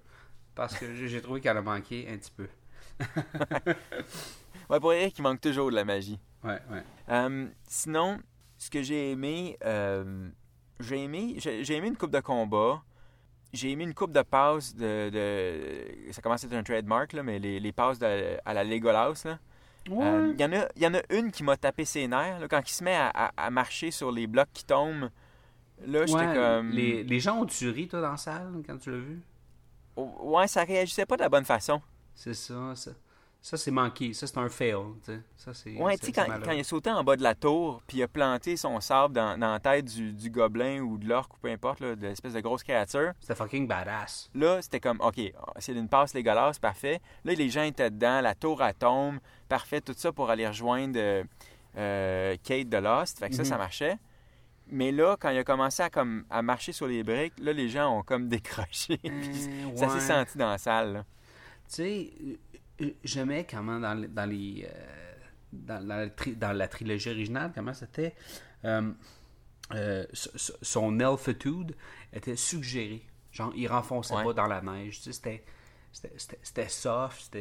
Parce 0.56 0.76
que 0.78 1.08
j'ai 1.08 1.22
trouvé 1.22 1.40
qu'elle 1.42 1.58
a 1.58 1.62
manqué 1.62 2.08
un 2.12 2.18
petit 2.18 2.32
peu. 2.32 2.48
Ouais, 4.70 4.80
pour 4.82 4.92
Eric, 4.92 5.18
il 5.18 5.22
manque 5.22 5.40
toujours 5.40 5.70
de 5.70 5.76
la 5.76 5.86
magie. 5.86 6.20
Ouais, 6.44 6.60
ouais. 6.70 6.84
Euh, 7.10 7.48
sinon, 7.68 8.20
ce 8.58 8.70
que 8.70 8.82
j'ai 8.82 9.12
aimé, 9.12 9.58
euh, 9.64 10.30
j'ai 10.82 11.04
aimé, 11.04 11.36
j'ai 11.38 11.74
aimé 11.74 11.88
une 11.88 11.96
coupe 11.96 12.12
de 12.12 12.20
combat. 12.20 12.84
J'ai 13.54 13.72
aimé 13.72 13.86
une 13.86 13.94
coupe 13.94 14.12
de 14.12 14.22
passes 14.24 14.76
de, 14.76 15.10
de- 15.10 16.12
ça 16.12 16.22
commence 16.22 16.44
à 16.44 16.48
être 16.48 16.54
un 16.54 16.64
trademark 16.64 17.14
là, 17.14 17.24
mais 17.24 17.40
les, 17.40 17.62
les 17.62 17.72
passes 17.72 17.98
de- 17.98 18.38
à 18.44 18.54
la 18.54 18.66
Legolas 18.66 19.22
là. 19.24 19.40
Euh, 19.90 20.34
Il 20.34 20.42
y 20.42 20.46
en 20.46 20.54
a, 20.54 20.68
il 20.76 20.82
y 20.84 20.88
en 20.88 20.94
a 20.94 21.02
une 21.10 21.32
qui 21.32 21.44
m'a 21.44 21.56
tapé 21.58 21.86
ses 21.86 22.08
nerfs 22.08 22.40
là, 22.40 22.48
quand 22.48 22.62
il 22.66 22.72
se 22.74 22.84
met 22.84 22.96
à, 22.96 23.08
à- 23.10 23.32
à 23.38 23.50
marcher 23.50 23.92
sur 23.92 24.12
les 24.12 24.28
blocs 24.28 24.50
qui 24.54 24.66
tombent. 24.66 25.10
Là, 25.86 26.06
j'étais 26.06 26.34
comme, 26.34 26.72
les, 26.72 27.04
les 27.04 27.20
gens 27.20 27.40
ont-tu 27.42 27.70
ri, 27.70 27.88
toi, 27.88 28.02
dans 28.02 28.12
la 28.12 28.18
salle, 28.18 28.52
quand 28.66 28.78
tu 28.78 28.92
l'as 28.92 28.98
vu? 28.98 29.22
ouais, 29.96 30.48
ça 30.48 30.64
réagissait 30.64 31.06
pas 31.06 31.16
de 31.18 31.22
la 31.22 31.30
bonne 31.30 31.46
façon. 31.46 31.82
C'est 32.16 32.34
ça, 32.34 32.74
ça. 32.76 32.92
Ça, 33.42 33.56
c'est 33.56 33.72
manqué. 33.72 34.12
Ça, 34.14 34.28
c'est 34.28 34.38
un 34.40 34.50
fail. 34.50 34.76
Ça, 35.38 35.54
c'est... 35.54 35.76
Ouais, 35.78 35.98
tu 35.98 36.08
sais, 36.08 36.12
quand, 36.12 36.52
il 36.52 36.60
a 36.60 36.64
sauté 36.66 36.90
en 36.92 37.02
bas 37.04 37.16
de 37.16 37.24
la 37.24 37.34
tour, 37.34 37.82
puis 37.88 37.98
il 38.00 38.04
a 38.04 38.08
planté 38.10 38.58
son 38.58 38.80
sable 38.82 39.14
dans, 39.14 39.38
dans 39.40 39.54
la 39.54 39.60
tête 39.60 39.86
du, 39.86 40.12
du 40.12 40.30
gobelin 40.30 40.82
ou 40.82 40.98
de 40.98 41.08
l'orque 41.08 41.34
ou 41.36 41.38
peu 41.40 41.50
importe, 41.50 41.80
là, 41.80 41.96
de 41.96 42.08
l'espèce 42.08 42.34
de 42.34 42.42
grosse 42.42 42.64
créature, 42.64 43.14
C'était 43.22 43.36
fucking 43.36 43.66
badass. 43.68 44.30
là, 44.36 44.62
c'était 44.62 44.82
comme, 44.82 45.00
OK, 45.00 45.22
c'est 45.60 45.74
une 45.74 45.88
passe 45.88 46.12
dégueulasse, 46.12 46.60
parfait. 46.60 47.00
Là, 47.24 47.34
les 47.34 47.50
gens 47.50 47.64
étaient 47.64 47.90
dedans, 47.92 48.20
la 48.20 48.36
tour 48.36 48.62
à 48.62 48.74
tombe, 48.74 49.20
parfait, 49.48 49.80
tout 49.80 49.94
ça 49.96 50.12
pour 50.12 50.30
aller 50.30 50.46
rejoindre 50.48 51.00
euh, 51.00 51.24
euh, 51.78 52.36
Kate 52.44 52.68
de 52.68 52.78
Lost. 52.78 53.20
Fait 53.20 53.30
que 53.30 53.36
ça, 53.36 53.44
Mhm. 53.44 53.50
ça 53.50 53.58
marchait. 53.58 53.98
Mais 54.70 54.92
là, 54.92 55.16
quand 55.18 55.30
il 55.30 55.38
a 55.38 55.46
commencé 55.46 55.82
à, 55.82 55.90
comme, 55.90 56.26
à 56.30 56.42
marcher 56.42 56.74
sur 56.74 56.88
les 56.88 57.02
briques, 57.02 57.40
là, 57.40 57.54
les 57.54 57.70
gens 57.70 57.98
ont 58.00 58.04
comme 58.04 58.28
décroché. 58.28 59.00
Euh, 59.06 59.76
Ça 59.78 59.88
s'est 59.90 60.02
senti 60.02 60.38
dans 60.38 60.50
la 60.50 60.58
salle. 60.58 61.06
Tu 61.70 61.76
sais, 61.76 62.10
euh, 62.22 62.26
euh, 62.32 62.36
j'aimais 63.04 63.46
comment 63.50 63.80
dans, 63.80 63.96
dans 64.10 64.30
les. 64.30 64.68
euh, 64.70 65.14
dans, 65.54 65.86
dans 65.86 65.96
la 65.96 66.10
tri- 66.10 66.36
dans 66.36 66.52
la 66.52 66.68
trilogie 66.68 67.10
originale, 67.10 67.52
comment 67.54 67.74
c'était. 67.74 68.16
euh, 68.66 68.92
euh, 69.74 70.06
son 70.14 71.00
elfitude 71.00 71.76
était 72.14 72.36
suggéré. 72.36 73.04
Genre, 73.32 73.52
il 73.56 73.68
renfonçait 73.68 74.16
Ouais. 74.16 74.24
pas 74.24 74.34
dans 74.34 74.48
la 74.48 74.62
neige. 74.62 75.02
Tu 75.02 75.12
sais, 75.14 75.44
c'était. 76.42 76.70
Soft, 76.70 77.36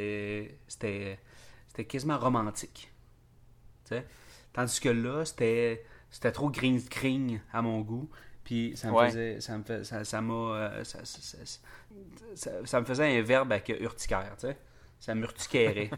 c'était, 0.69 1.19
quasiment 1.89 2.19
romantique. 2.19 2.91
Tu 3.85 3.91
sais? 3.91 4.07
Tandis 4.53 4.81
que 4.81 4.89
là, 4.89 5.25
c'était, 5.25 5.85
c'était 6.11 6.33
trop 6.33 6.51
green 6.51 6.81
screen 6.81 7.41
à 7.53 7.63
mon 7.63 7.81
goût. 7.83 8.09
Puis 8.43 8.73
ça 8.77 8.89
me 8.91 8.95
Ouais. 8.95 9.09
faisait. 9.09 9.41
Ça 9.41 9.59
me 9.59 9.63
fait, 9.65 9.85
ça, 9.85 10.05
ça 10.05 10.21
ça, 12.65 12.81
me 12.81 12.85
faisait 12.87 13.19
un 13.19 13.23
verbe 13.23 13.53
avec 13.53 13.69
urticaire, 13.81 14.35
tu 14.39 14.47
sais? 14.49 14.57
Ça 15.01 15.15
m'urtiquairait. 15.15 15.91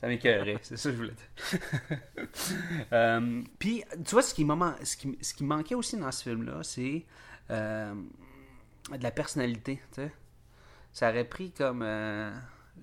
ça 0.00 0.08
m'écœurait, 0.08 0.58
c'est 0.62 0.76
ça 0.76 0.90
que 0.90 0.96
je 0.96 1.00
voulais 1.02 1.14
dire. 1.14 1.98
Euh, 2.92 3.42
Puis, 3.58 3.84
tu 4.04 4.10
vois, 4.12 4.22
ce 4.22 4.34
qui, 4.34 4.46
ce, 4.84 4.96
qui, 4.96 5.18
ce 5.20 5.34
qui 5.34 5.44
manquait 5.44 5.74
aussi 5.74 5.96
dans 5.96 6.10
ce 6.12 6.22
film-là, 6.22 6.62
c'est 6.62 7.04
euh, 7.50 7.94
de 8.96 9.02
la 9.02 9.10
personnalité. 9.10 9.80
Ça 10.92 11.10
aurait 11.10 11.24
pris 11.28 11.50
comme... 11.52 11.82
euh, 11.82 12.30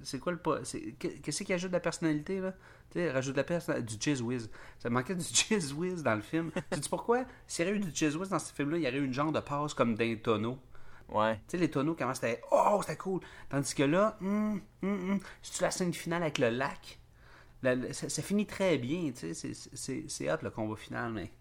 c'est 0.04 0.20
quoi 0.20 0.32
le... 0.34 0.38
que- 0.38 1.08
Qu'est-ce 1.20 1.44
qui 1.44 1.54
ajoute 1.54 1.72
de 1.72 1.76
la 1.76 1.80
personnalité, 1.80 2.40
là? 2.40 2.54
Tu 2.92 3.00
sais, 3.00 3.12
rajoute 3.12 3.34
de 3.34 3.38
la 3.40 3.44
personnalité... 3.44 3.96
Du 3.96 4.02
jizz 4.02 4.22
whiz. 4.22 4.50
Ça 4.80 4.90
manquait 4.90 5.16
du 5.16 5.24
jizz 5.34 5.74
whiz 5.74 6.04
dans 6.04 6.16
le 6.16 6.22
film. 6.22 6.52
tu 6.72 6.82
sais 6.82 6.90
pourquoi? 6.90 7.26
S'il 7.48 7.66
y 7.66 7.68
avait 7.70 7.78
eu 7.78 7.82
du 7.82 7.92
jizz 7.94 8.16
whiz 8.16 8.30
dans 8.30 8.40
ce 8.40 8.54
film-là, 8.54 8.78
il 8.78 8.84
y 8.84 8.88
aurait 8.88 8.98
eu 8.98 9.06
une 9.06 9.14
genre 9.14 9.32
de 9.32 9.40
passe 9.40 9.74
comme 9.74 9.96
d'un 9.96 10.16
tonneau. 10.16 10.60
Ouais. 11.10 11.40
Tu 11.48 11.52
sais, 11.52 11.58
les 11.58 11.70
tonneaux, 11.70 11.96
comment 11.96 12.14
c'était 12.14 12.42
Oh, 12.52 12.80
c'était 12.82 12.98
cool. 12.98 13.22
Tandis 13.50 13.76
que 13.76 13.84
là, 13.84 14.18
hum, 14.22 14.62
hum, 14.84 15.12
hum, 15.12 15.20
c'est-tu 15.42 15.62
la 15.64 15.72
scène 15.72 15.94
finale 15.94 16.24
avec 16.24 16.38
le 16.40 16.50
lac? 16.50 17.00
La- 17.64 17.76
la- 17.76 17.94
ça, 17.94 18.10
ça 18.10 18.22
finit 18.24 18.48
très 18.48 18.78
bien, 18.78 19.12
tu 19.14 19.34
sais. 19.34 19.36
c'est- 19.36 19.76
C'est 19.76 20.06
c'est 20.10 20.32
hot 20.34 20.38
le 20.44 20.52
combat 20.52 20.76
final, 20.78 21.14
mais 21.14 21.32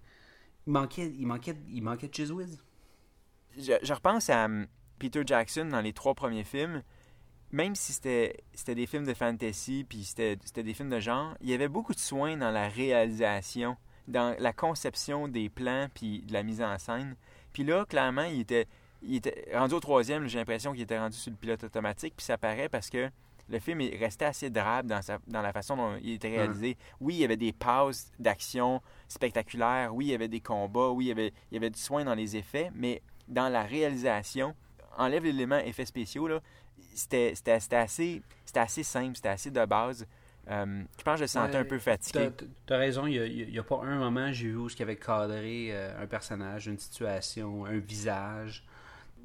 il 0.67 0.73
manquait, 0.75 1.09
il 1.19 1.27
manquait, 1.27 1.57
il 1.69 1.83
manquait 1.83 2.09
de 2.09 2.15
Chiz 2.15 2.33
Whiz. 2.33 2.59
je, 3.57 3.73
je 3.83 3.93
repense 3.93 4.31
à 4.31 4.47
hum, 4.47 4.67
Peter 4.99 5.23
Jackson 5.25 5.67
dans 5.67 5.81
les 5.81 5.93
trois 5.93 6.15
premiers 6.15 6.45
films. 6.45 6.83
Même 7.53 7.75
si 7.77 7.93
c'était 7.93 8.37
des 8.69 8.87
films 8.87 9.07
de 9.07 9.15
fantasy 9.15 9.87
puis 9.89 10.05
c'était 10.05 10.39
c'était 10.45 10.65
des 10.65 10.75
films 10.75 10.91
de 10.91 11.01
genre, 11.01 11.37
il 11.41 11.51
y 11.51 11.55
avait 11.55 11.69
beaucoup 11.69 11.95
de 11.95 12.01
soins 12.01 12.37
dans 12.37 12.51
la 12.51 12.69
réalisation, 12.69 13.77
dans 14.09 14.37
la 14.41 14.53
conception 14.53 15.29
des 15.29 15.49
plans 15.51 15.89
puis 15.95 16.23
de 16.23 16.33
la 16.33 16.43
mise 16.43 16.63
en 16.63 16.79
scène. 16.79 17.17
Puis 17.53 17.65
là, 17.65 17.87
clairement, 17.87 18.25
il 18.25 18.41
était, 18.41 18.69
il 19.07 19.17
était 19.17 19.49
rendu 19.55 19.75
au 19.75 19.81
troisième, 19.81 20.27
j'ai 20.27 20.39
l'impression 20.39 20.73
qu'il 20.73 20.83
était 20.83 20.99
rendu 20.99 21.17
sur 21.17 21.31
le 21.31 21.37
pilote 21.37 21.65
automatique. 21.65 22.15
Puis 22.17 22.25
ça 22.25 22.39
paraît 22.39 22.69
parce 22.69 22.91
que 22.91 23.11
le 23.49 23.59
film 23.59 23.81
est 23.83 23.97
resté 23.97 24.25
assez 24.25 24.51
drabe 24.51 24.87
dans, 24.87 25.03
sa, 25.03 25.19
dans 25.27 25.43
la 25.43 25.53
façon 25.53 25.77
dont 25.77 25.97
il 26.03 26.15
était 26.15 26.29
réalisé. 26.29 26.77
Oui, 27.01 27.15
il 27.15 27.21
y 27.21 27.25
avait 27.25 27.37
des 27.37 27.53
pauses 27.53 28.07
d'action 28.19 28.81
spectaculaires. 29.09 29.95
Oui, 29.95 30.07
il 30.07 30.11
y 30.13 30.15
avait 30.15 30.29
des 30.29 30.41
combats. 30.41 30.89
Oui, 30.89 31.07
il 31.07 31.09
y 31.09 31.13
avait, 31.13 31.33
il 31.51 31.55
y 31.55 31.57
avait 31.59 31.71
du 31.71 31.79
soin 31.79 32.05
dans 32.05 32.15
les 32.15 32.37
effets. 32.37 32.71
Mais 32.75 33.03
dans 33.29 33.49
la 33.49 33.63
réalisation, 33.63 34.55
enlève 34.97 35.25
l'élément 35.25 35.59
effets 35.59 35.85
spéciaux, 35.85 36.27
là, 36.29 36.41
c'était, 36.95 37.33
c'était, 37.35 37.61
c'était 37.61 37.77
assez, 37.77 38.23
c'était 38.45 38.61
assez 38.61 38.83
simple, 38.83 39.17
c'était 39.17 39.29
assez 39.29 39.51
de 39.51 39.65
base. 39.65 40.07
Euh, 40.51 40.83
je 40.99 41.03
pense 41.03 41.15
que 41.15 41.19
je 41.19 41.23
le 41.23 41.29
sentais 41.29 41.55
Ouais, 41.55 41.61
un 41.61 41.65
peu 41.65 41.79
fatigué. 41.79 42.31
T'as 42.37 42.45
t'as 42.67 42.77
raison, 42.77 43.07
il 43.07 43.51
n'y 43.51 43.59
a, 43.59 43.63
pas 43.63 43.81
un 43.83 43.99
moment 43.99 44.31
j'ai 44.33 44.49
vu 44.49 44.57
où 44.57 44.69
il 44.69 44.83
avait 44.83 44.97
cadré 44.97 45.69
euh, 45.71 46.03
un 46.03 46.07
personnage, 46.07 46.67
une 46.67 46.79
situation, 46.79 47.65
un 47.65 47.79
visage, 47.79 48.65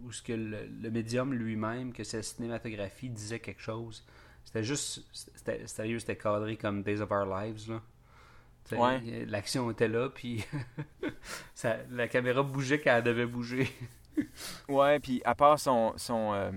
où 0.06 0.12
ce 0.12 0.22
que 0.22 0.34
le, 0.34 0.65
le 0.82 0.89
médium 0.91 1.34
lui-même, 1.34 1.94
que 1.94 2.03
sa 2.03 2.22
cinématographie 2.24 3.10
disait 3.10 3.39
quelque 3.39 3.62
chose. 3.62 4.03
C'était 4.46 4.63
juste, 4.63 5.03
c'était, 5.12 5.68
sérieux, 5.68 6.00
c'était 6.00 6.15
cadré 6.15 6.58
comme 6.58 6.82
Days 6.84 7.01
of 7.01 7.12
Our 7.12 7.25
Lives. 7.25 7.70
Là. 7.70 7.82
Ouais. 8.72 9.25
L'action 9.25 9.70
était 9.72 9.88
là, 9.88 10.10
puis 10.10 10.46
ça- 11.56 11.77
la 11.89 12.08
caméra 12.08 12.44
bougeait 12.44 12.79
quand 12.79 12.96
elle 12.96 13.03
devait 13.03 13.25
bouger. 13.25 13.68
Ouais, 14.68 15.00
puis 15.00 15.22
à 15.24 15.34
part 15.34 15.58
son. 15.60 15.94
son 15.96 16.34
euh, 16.34 16.51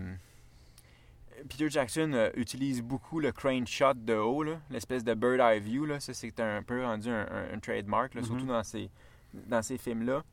Peter 1.48 1.70
Jackson 1.70 2.10
euh, 2.12 2.30
utilise 2.34 2.82
beaucoup 2.82 3.20
le 3.20 3.30
crane 3.32 3.66
shot 3.68 3.94
de 3.94 4.14
haut, 4.14 4.42
là, 4.42 4.60
l'espèce 4.70 5.04
de 5.04 5.14
bird 5.14 5.38
eye 5.40 5.60
view. 5.60 5.84
Là. 5.86 6.00
Ça, 6.00 6.12
c'est 6.12 6.38
un 6.40 6.62
peu 6.62 6.82
rendu 6.84 7.08
un, 7.08 7.20
un- 7.30 7.54
un 7.54 7.58
trademark, 7.60 8.14
là, 8.14 8.22
surtout 8.24 8.46
dans 8.46 8.62
ces, 8.64 8.90
dans 9.32 9.62
ces 9.62 9.78
films-là. 9.78 10.24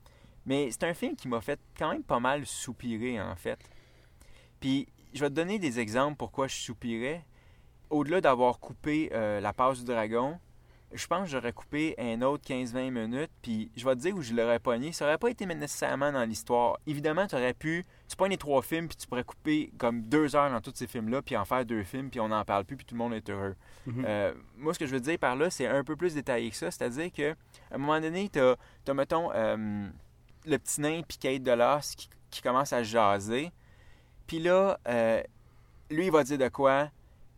Mais 0.45 0.69
c'est 0.71 0.83
un 0.83 0.93
film 0.93 1.15
qui 1.15 1.27
m'a 1.27 1.41
fait 1.41 1.59
quand 1.77 1.91
même 1.91 2.03
pas 2.03 2.19
mal 2.19 2.45
soupirer, 2.45 3.21
en 3.21 3.35
fait. 3.35 3.59
Puis, 4.59 4.87
je 5.13 5.19
vais 5.19 5.29
te 5.29 5.35
donner 5.35 5.59
des 5.59 5.79
exemples 5.79 6.17
pourquoi 6.17 6.47
je 6.47 6.55
soupirais. 6.55 7.25
Au-delà 7.89 8.21
d'avoir 8.21 8.59
coupé 8.59 9.09
euh, 9.13 9.39
La 9.39 9.53
passe 9.53 9.79
du 9.79 9.85
dragon, 9.85 10.39
je 10.91 11.05
pense 11.05 11.25
que 11.25 11.31
j'aurais 11.31 11.53
coupé 11.53 11.95
un 11.99 12.21
autre 12.21 12.43
15-20 12.47 12.89
minutes, 12.89 13.31
puis 13.41 13.71
je 13.75 13.85
vais 13.85 13.95
te 13.95 14.01
dire 14.01 14.15
où 14.15 14.21
je 14.21 14.33
l'aurais 14.33 14.59
pogné. 14.59 14.91
Ça 14.91 15.05
aurait 15.05 15.17
pas 15.17 15.29
été 15.29 15.45
nécessairement 15.45 16.11
dans 16.11 16.23
l'histoire. 16.23 16.79
Évidemment, 16.87 17.27
tu 17.27 17.35
aurais 17.35 17.53
pu. 17.53 17.85
Tu 18.07 18.15
pognes 18.15 18.31
les 18.31 18.37
trois 18.37 18.61
films, 18.61 18.87
puis 18.87 18.97
tu 18.97 19.07
pourrais 19.07 19.23
couper 19.23 19.71
comme 19.77 20.01
deux 20.01 20.35
heures 20.35 20.49
dans 20.49 20.61
tous 20.61 20.73
ces 20.73 20.87
films-là, 20.87 21.21
puis 21.21 21.37
en 21.37 21.45
faire 21.45 21.65
deux 21.65 21.83
films, 21.83 22.09
puis 22.09 22.19
on 22.19 22.29
n'en 22.29 22.43
parle 22.43 22.65
plus, 22.65 22.75
puis 22.75 22.85
tout 22.85 22.95
le 22.95 22.99
monde 22.99 23.13
est 23.13 23.29
heureux. 23.29 23.55
Euh, 24.05 24.33
moi, 24.57 24.73
ce 24.73 24.79
que 24.79 24.85
je 24.85 24.91
veux 24.91 24.99
dire 24.99 25.17
par 25.19 25.35
là, 25.35 25.49
c'est 25.49 25.67
un 25.67 25.83
peu 25.83 25.95
plus 25.95 26.15
détaillé 26.15 26.49
que 26.49 26.55
ça. 26.55 26.71
C'est-à-dire 26.71 27.11
que 27.11 27.31
à 27.71 27.75
un 27.75 27.77
moment 27.77 27.99
donné, 27.99 28.29
tu 28.29 28.39
as, 28.39 28.93
mettons, 28.93 29.31
euh, 29.33 29.89
le 30.45 30.57
petit 30.57 30.81
nain 30.81 31.01
puis 31.07 31.17
Kate 31.17 31.43
Delos 31.43 31.95
qui, 31.95 32.09
qui 32.29 32.41
commence 32.41 32.73
à 32.73 32.83
jaser. 32.83 33.51
Puis 34.27 34.39
là, 34.39 34.79
euh, 34.87 35.23
lui, 35.89 36.05
il 36.05 36.11
va 36.11 36.23
dire 36.23 36.37
de 36.37 36.47
quoi? 36.49 36.89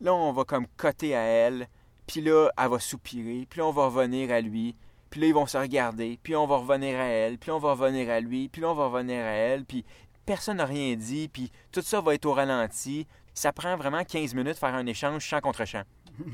Là, 0.01 0.13
on 0.13 0.33
va 0.33 0.43
comme 0.43 0.67
coter 0.77 1.15
à 1.15 1.21
elle. 1.21 1.67
Puis 2.07 2.21
là, 2.21 2.49
elle 2.57 2.69
va 2.69 2.79
soupirer. 2.79 3.47
Puis 3.49 3.59
là, 3.59 3.65
on 3.67 3.71
va 3.71 3.85
revenir 3.85 4.31
à 4.31 4.41
lui. 4.41 4.75
Puis 5.09 5.21
là, 5.21 5.27
ils 5.27 5.33
vont 5.33 5.45
se 5.45 5.57
regarder. 5.57 6.19
Puis 6.21 6.35
on 6.35 6.47
va 6.47 6.57
revenir 6.57 6.99
à 6.99 7.05
elle. 7.05 7.37
Puis 7.37 7.51
on 7.51 7.59
va 7.59 7.71
revenir 7.71 8.09
à 8.09 8.19
lui. 8.19 8.49
Puis 8.49 8.61
là, 8.61 8.69
on 8.69 8.73
va 8.73 8.87
revenir 8.87 9.23
à 9.23 9.29
elle. 9.29 9.65
Puis 9.65 9.85
personne 10.25 10.57
n'a 10.57 10.65
rien 10.65 10.95
dit. 10.95 11.29
Puis 11.29 11.51
tout 11.71 11.81
ça 11.81 12.01
va 12.01 12.13
être 12.13 12.25
au 12.25 12.33
ralenti. 12.33 13.07
Ça 13.33 13.53
prend 13.53 13.77
vraiment 13.77 14.03
15 14.03 14.33
minutes 14.33 14.53
de 14.55 14.59
faire 14.59 14.75
un 14.75 14.85
échange 14.85 15.23
champ 15.23 15.39
contre 15.39 15.63
champ. 15.65 15.83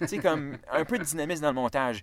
tu 0.00 0.08
sais, 0.08 0.18
comme 0.18 0.56
un 0.72 0.84
peu 0.84 0.98
de 0.98 1.04
dynamisme 1.04 1.42
dans 1.42 1.50
le 1.50 1.54
montage. 1.54 2.02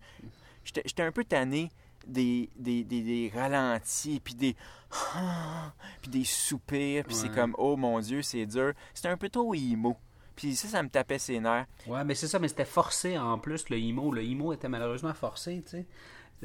J'étais 0.63 1.03
un 1.03 1.11
peu 1.11 1.23
tanné 1.23 1.71
des, 2.05 2.49
des, 2.55 2.83
des, 2.83 3.01
des 3.01 3.31
ralentis, 3.33 4.19
puis 4.23 4.35
des... 4.35 4.55
puis 6.01 6.11
des 6.11 6.23
soupirs, 6.23 7.03
puis 7.05 7.15
c'est 7.15 7.29
comme, 7.33 7.55
oh 7.57 7.75
mon 7.75 7.99
Dieu, 7.99 8.21
c'est 8.21 8.45
dur. 8.45 8.73
C'était 8.93 9.09
un 9.09 9.17
peu 9.17 9.29
trop 9.29 9.53
imo. 9.53 9.97
Puis 10.35 10.55
ça, 10.55 10.67
ça 10.67 10.83
me 10.83 10.89
tapait 10.89 11.19
ses 11.19 11.39
nerfs. 11.39 11.65
Ouais, 11.87 12.03
mais 12.03 12.15
c'est 12.15 12.27
ça, 12.27 12.39
mais 12.39 12.47
c'était 12.47 12.65
forcé 12.65 13.17
en 13.17 13.37
plus, 13.37 13.69
le 13.69 13.77
IMO. 13.79 14.11
Le 14.11 14.23
IMO 14.23 14.53
était 14.53 14.69
malheureusement 14.69 15.13
forcé, 15.13 15.61
tu 15.63 15.69
sais. 15.71 15.85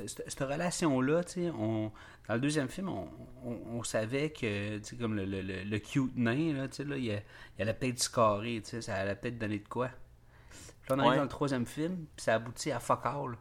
Cette, 0.07 0.29
cette 0.31 0.41
relation-là, 0.41 1.25
tu 1.25 1.33
sais, 1.33 1.51
on, 1.51 1.91
dans 2.29 2.35
le 2.35 2.41
deuxième 2.41 2.69
film, 2.69 2.89
on, 2.89 3.09
on- 3.45 3.79
on 3.79 3.83
savait 3.83 4.31
que, 4.31 4.79
tu 4.79 4.85
sais, 4.85 4.97
comme 4.97 5.15
le, 5.17 5.25
le, 5.25 5.41
le, 5.43 5.65
le 5.65 5.79
cute 5.81 6.17
nain, 6.17 6.53
là, 6.55 6.69
tu 6.69 6.77
sais, 6.77 6.85
là, 6.85 6.97
il, 6.97 7.11
a- 7.11 7.21
il 7.59 7.63
allait 7.63 7.75
peut-être 7.75 7.99
scorer, 7.99 8.61
tu 8.63 8.71
sais, 8.71 8.83
ça 8.83 8.95
allait 8.95 9.17
peut-être 9.17 9.39
donner 9.39 9.59
de 9.59 9.67
quoi. 9.69 9.89
Puis 10.83 10.91
là, 10.91 10.97
on 10.97 10.99
arrive 11.01 11.11
Ouais. 11.11 11.17
dans 11.17 11.23
le 11.25 11.29
troisième 11.29 11.67
film, 11.67 12.07
puis 12.15 12.25
ça 12.25 12.35
aboutit 12.35 12.71
à 12.71 12.79
fuck 12.79 13.01
all. 13.07 13.37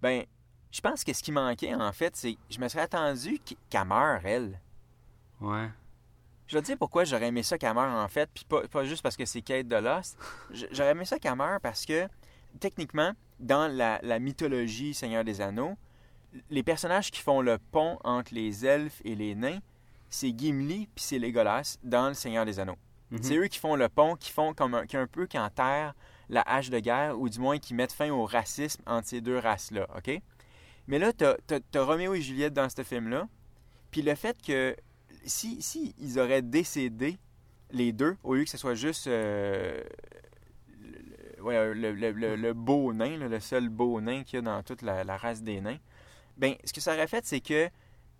Ben, 0.00 0.24
je 0.70 0.80
pense 0.80 1.04
que 1.04 1.12
ce 1.12 1.22
qui 1.22 1.32
manquait, 1.32 1.74
en 1.74 1.92
fait, 1.92 2.14
c'est 2.16 2.36
je 2.50 2.58
me 2.60 2.68
serais 2.68 2.82
attendu 2.82 3.38
qu'- 3.44 3.56
qu'elle 3.70 3.84
meure, 3.86 4.20
elle. 4.24 4.60
Ouais. 5.40 5.68
Je 6.46 6.56
vais 6.56 6.62
te 6.62 6.66
dire 6.66 6.78
pourquoi 6.78 7.04
j'aurais 7.04 7.26
aimé 7.28 7.42
ça 7.42 7.58
qu'elle 7.58 7.74
meure, 7.74 7.94
en 7.94 8.08
fait, 8.08 8.28
puis 8.32 8.44
pas, 8.44 8.66
pas 8.68 8.84
juste 8.84 9.02
parce 9.02 9.16
que 9.16 9.24
c'est 9.24 9.42
Kate 9.42 9.68
de 9.68 9.76
Lost. 9.76 10.18
J'aurais 10.50 10.90
aimé 10.92 11.04
ça 11.04 11.18
qu'elle 11.18 11.34
meure 11.36 11.60
parce 11.60 11.84
que, 11.84 12.08
techniquement, 12.58 13.12
dans 13.38 13.70
la, 13.70 14.00
la 14.02 14.18
mythologie 14.18 14.94
Seigneur 14.94 15.24
des 15.24 15.40
Anneaux, 15.40 15.76
les 16.50 16.62
personnages 16.62 17.10
qui 17.10 17.20
font 17.20 17.40
le 17.42 17.58
pont 17.58 17.98
entre 18.04 18.34
les 18.34 18.64
elfes 18.66 19.00
et 19.04 19.14
les 19.14 19.34
nains, 19.34 19.60
c'est 20.10 20.32
Gimli 20.36 20.88
puis 20.94 21.04
c'est 21.04 21.18
Legolas 21.18 21.76
dans 21.82 22.08
le 22.08 22.14
Seigneur 22.14 22.44
des 22.46 22.58
Anneaux. 22.60 22.76
C'est 23.22 23.36
eux 23.36 23.46
qui 23.46 23.58
font 23.58 23.74
le 23.76 23.88
pont, 23.88 24.16
qui 24.16 24.30
font 24.30 24.52
comme 24.54 24.74
un, 24.74 24.86
qui 24.86 24.96
un 24.96 25.06
peu 25.06 25.26
qui 25.26 25.38
enterrent 25.38 25.94
la 26.30 26.42
hache 26.42 26.68
de 26.68 26.78
guerre, 26.78 27.18
ou 27.18 27.28
du 27.30 27.38
moins 27.40 27.58
qui 27.58 27.72
mettent 27.72 27.92
fin 27.92 28.10
au 28.10 28.26
racisme 28.26 28.82
entre 28.86 29.08
ces 29.08 29.20
deux 29.22 29.38
races-là, 29.38 29.86
OK? 29.96 30.20
Mais 30.88 30.98
là, 30.98 31.12
t'as 31.12 31.36
as, 31.74 31.82
Roméo 31.82 32.14
et 32.14 32.20
Juliette 32.22 32.54
dans 32.54 32.68
ce 32.68 32.82
film-là, 32.82 33.28
puis 33.90 34.02
le 34.02 34.14
fait 34.14 34.36
que 34.42 34.74
si, 35.24 35.62
si 35.62 35.94
ils 36.00 36.18
auraient 36.18 36.42
décédé 36.42 37.18
les 37.70 37.92
deux, 37.92 38.16
au 38.24 38.34
lieu 38.34 38.44
que 38.44 38.50
ce 38.50 38.56
soit 38.58 38.74
juste 38.74 39.06
euh, 39.06 39.82
le, 41.44 41.72
le- 41.92 42.36
le- 42.36 42.52
beau 42.54 42.92
nain, 42.92 43.16
le 43.16 43.40
seul 43.40 43.68
beau 43.68 44.00
nain 44.00 44.24
qu'il 44.24 44.36
y 44.36 44.38
a 44.38 44.42
dans 44.42 44.62
toute 44.62 44.82
la, 44.82 45.04
la 45.04 45.16
race 45.16 45.42
des 45.42 45.60
nains, 45.60 45.78
ben 46.36 46.54
ce 46.64 46.72
que 46.72 46.80
ça 46.80 46.94
aurait 46.94 47.06
fait, 47.06 47.24
c'est 47.26 47.40
que 47.40 47.68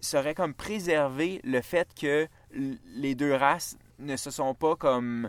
ça 0.00 0.20
aurait 0.20 0.34
comme 0.34 0.54
préservé 0.54 1.40
le 1.44 1.60
fait 1.60 1.88
que 1.98 2.28
les 2.50 3.14
deux 3.14 3.34
races 3.34 3.76
ne 3.98 4.16
se 4.16 4.30
sont 4.30 4.54
pas 4.54 4.76
comme 4.76 5.28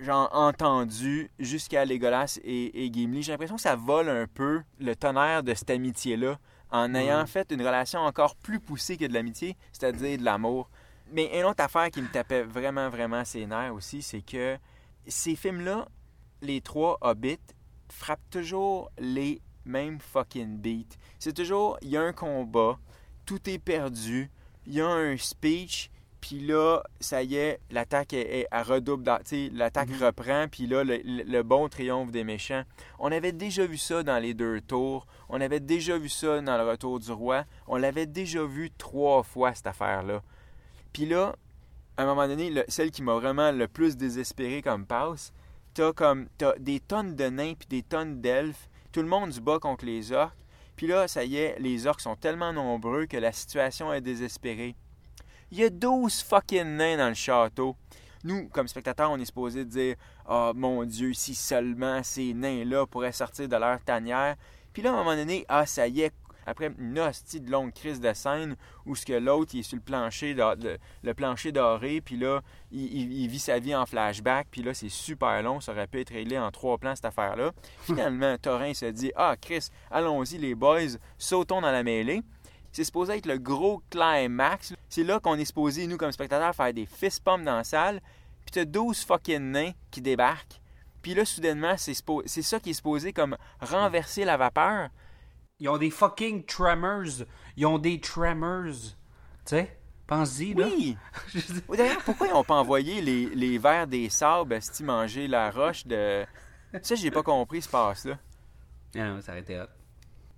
genre 0.00 0.28
entendus 0.32 1.30
jusqu'à 1.38 1.84
Legolas 1.84 2.38
et, 2.44 2.84
et 2.84 2.92
Gimli. 2.92 3.22
J'ai 3.22 3.32
l'impression 3.32 3.56
que 3.56 3.62
ça 3.62 3.76
vole 3.76 4.08
un 4.08 4.26
peu 4.26 4.62
le 4.80 4.96
tonnerre 4.96 5.42
de 5.42 5.54
cette 5.54 5.70
amitié-là 5.70 6.38
en 6.72 6.94
ayant 6.94 7.26
fait 7.26 7.52
une 7.52 7.60
relation 7.60 8.00
encore 8.00 8.34
plus 8.34 8.58
poussée 8.58 8.96
que 8.96 9.04
de 9.04 9.12
l'amitié, 9.12 9.56
c'est-à-dire 9.72 10.18
de 10.18 10.24
l'amour. 10.24 10.70
Mais 11.12 11.38
une 11.38 11.44
autre 11.44 11.62
affaire 11.62 11.90
qui 11.90 12.00
me 12.00 12.08
tapait 12.08 12.42
vraiment, 12.42 12.88
vraiment 12.88 13.24
ses 13.24 13.46
nerfs 13.46 13.74
aussi, 13.74 14.00
c'est 14.00 14.22
que 14.22 14.56
ces 15.06 15.36
films-là, 15.36 15.86
les 16.40 16.62
trois 16.62 16.96
Hobbits, 17.02 17.38
frappent 17.90 18.30
toujours 18.30 18.90
les 18.98 19.42
mêmes 19.66 20.00
fucking 20.00 20.56
beats. 20.58 20.96
C'est 21.18 21.34
toujours, 21.34 21.76
il 21.82 21.90
y 21.90 21.96
a 21.98 22.02
un 22.02 22.14
combat, 22.14 22.78
tout 23.26 23.50
est 23.50 23.58
perdu, 23.58 24.30
il 24.66 24.74
y 24.74 24.80
a 24.80 24.86
un 24.86 25.16
speech, 25.18 25.90
puis 26.22 26.38
là, 26.38 26.82
ça 27.00 27.24
y 27.24 27.34
est, 27.34 27.58
l'attaque 27.72 28.12
est, 28.12 28.46
à 28.52 28.62
redouble, 28.62 29.04
l'attaque 29.52 29.90
reprend, 30.00 30.46
puis 30.48 30.68
là, 30.68 30.84
le, 30.84 31.42
bon 31.42 31.68
triomphe 31.68 32.12
des 32.12 32.22
méchants. 32.22 32.62
On 33.00 33.10
avait 33.10 33.32
déjà 33.32 33.66
vu 33.66 33.76
ça 33.76 34.04
dans 34.04 34.22
les 34.22 34.32
deux 34.32 34.60
tours, 34.60 35.04
on 35.28 35.40
avait 35.40 35.58
déjà 35.58 35.98
vu 35.98 36.08
ça 36.08 36.40
dans 36.40 36.56
le 36.56 36.62
retour 36.62 37.00
du 37.00 37.10
roi, 37.10 37.44
on 37.66 37.76
l'avait 37.76 38.06
déjà 38.06 38.44
vu 38.44 38.70
trois 38.70 39.24
fois, 39.24 39.52
cette 39.52 39.66
affaire-là. 39.66 40.22
Puis 40.92 41.06
là, 41.06 41.34
à 41.96 42.04
un 42.04 42.06
moment 42.06 42.28
donné, 42.28 42.50
le- 42.50 42.64
celle 42.68 42.92
qui 42.92 43.02
m'a 43.02 43.14
vraiment 43.14 43.50
le 43.50 43.66
plus 43.66 43.96
désespéré 43.96 44.62
comme 44.62 44.86
passe, 44.86 45.32
t'as 45.74 45.92
comme 45.92 46.28
t'as 46.38 46.56
des 46.60 46.78
tonnes 46.78 47.16
de 47.16 47.24
nains 47.30 47.54
puis 47.58 47.66
des 47.68 47.82
tonnes 47.82 48.20
d'elfes, 48.20 48.70
tout 48.92 49.02
le 49.02 49.08
monde 49.08 49.32
se 49.32 49.40
bat 49.40 49.58
contre 49.58 49.86
les 49.86 50.12
orques. 50.12 50.38
Puis 50.76 50.86
là, 50.86 51.08
ça 51.08 51.24
y 51.24 51.36
est, 51.36 51.56
les 51.58 51.88
orques 51.88 52.00
sont 52.00 52.14
tellement 52.14 52.52
nombreux 52.52 53.06
que 53.06 53.16
la 53.16 53.32
situation 53.32 53.92
est 53.92 54.00
désespérée. 54.00 54.76
Il 55.52 55.58
y 55.58 55.64
a 55.64 55.70
12 55.70 56.22
fucking 56.22 56.64
nains 56.64 56.96
dans 56.96 57.08
le 57.08 57.14
château. 57.14 57.76
Nous, 58.24 58.48
comme 58.48 58.66
spectateurs, 58.68 59.10
on 59.10 59.18
est 59.18 59.24
supposé 59.26 59.64
dire 59.64 59.96
Ah 60.26 60.52
mon 60.54 60.84
Dieu, 60.84 61.12
si 61.12 61.34
seulement 61.34 62.02
ces 62.02 62.32
nains-là 62.34 62.86
pourraient 62.86 63.12
sortir 63.12 63.48
de 63.48 63.56
leur 63.56 63.80
tanière. 63.84 64.36
Puis 64.72 64.82
là, 64.82 64.90
à 64.90 64.94
un 64.94 64.96
moment 64.96 65.14
donné, 65.14 65.44
ah, 65.48 65.66
ça 65.66 65.86
y 65.88 66.00
est, 66.00 66.14
Après 66.46 66.70
une 66.78 66.98
hostie 66.98 67.40
de 67.40 67.50
longue 67.50 67.72
crise 67.72 68.00
de 68.00 68.12
scène 68.14 68.56
où 68.86 68.96
ce 68.96 69.04
que 69.04 69.12
l'autre 69.12 69.50
il 69.54 69.60
est 69.60 69.62
sur 69.62 69.76
le 69.76 69.82
plancher, 69.82 70.32
le, 70.34 70.78
le 71.02 71.14
plancher 71.14 71.52
doré, 71.52 72.00
puis 72.00 72.16
là, 72.16 72.40
il, 72.72 72.82
il- 72.84 73.12
il 73.12 73.28
vit 73.28 73.38
sa 73.38 73.58
vie 73.58 73.74
en 73.76 73.84
flashback, 73.86 74.48
puis 74.50 74.62
là, 74.62 74.72
c'est 74.74 74.88
super 74.88 75.40
long. 75.42 75.60
Ça 75.60 75.72
aurait 75.72 75.86
pu 75.86 76.00
être 76.00 76.10
réglé 76.14 76.38
en 76.38 76.50
trois 76.50 76.78
plans, 76.78 76.96
cette 76.96 77.04
affaire-là. 77.04 77.52
Finalement, 77.82 78.36
Torin 78.38 78.72
se 78.74 78.86
dit 78.86 79.12
Ah, 79.16 79.36
Chris, 79.40 79.68
allons-y, 79.90 80.38
les 80.38 80.54
boys, 80.54 80.96
sautons 81.18 81.60
dans 81.60 81.70
la 81.70 81.82
mêlée. 81.82 82.22
C'est 82.72 82.84
supposé 82.84 83.18
être 83.18 83.26
le 83.26 83.38
gros 83.38 83.82
climax. 83.90 84.74
C'est 84.88 85.04
là 85.04 85.20
qu'on 85.20 85.38
est 85.38 85.44
supposé, 85.44 85.86
nous, 85.86 85.98
comme 85.98 86.10
spectateurs, 86.10 86.54
faire 86.54 86.72
des 86.72 86.86
fist 86.86 87.22
pumps 87.22 87.44
dans 87.44 87.56
la 87.56 87.64
salle. 87.64 88.00
Puis 88.44 88.52
t'as 88.52 88.64
12 88.64 89.04
fucking 89.04 89.52
nains 89.52 89.72
qui 89.90 90.00
débarquent. 90.00 90.60
Puis 91.02 91.14
là, 91.14 91.24
soudainement, 91.24 91.74
c'est 91.76 92.42
ça 92.42 92.60
qui 92.60 92.70
est 92.70 92.74
supposé 92.74 93.12
comme 93.12 93.36
renverser 93.60 94.24
la 94.24 94.36
vapeur. 94.36 94.88
Ils 95.58 95.68
ont 95.68 95.78
des 95.78 95.90
fucking 95.90 96.44
tremors. 96.44 97.24
Ils 97.56 97.66
ont 97.66 97.78
des 97.78 98.00
tremors. 98.00 98.72
Tu 98.72 98.96
sais, 99.44 99.78
pense-y, 100.06 100.54
là. 100.54 100.66
Oui! 100.66 100.96
D'ailleurs, 101.76 102.02
pourquoi 102.04 102.28
ils 102.28 102.32
n'ont 102.32 102.44
pas 102.44 102.54
envoyé 102.54 103.00
les, 103.00 103.26
les 103.26 103.58
vers 103.58 103.86
des 103.86 104.08
sables 104.08 104.54
esti 104.54 104.82
manger 104.82 105.28
la 105.28 105.50
roche 105.50 105.86
de. 105.86 106.24
Ça, 106.80 106.94
j'ai 106.94 107.10
pas 107.10 107.22
compris 107.22 107.62
ce 107.62 107.68
passe-là. 107.68 108.18
Ah 108.94 109.08
non, 109.08 109.20
ça 109.20 109.32
aurait 109.32 109.42
été 109.42 109.60
hot. 109.60 109.66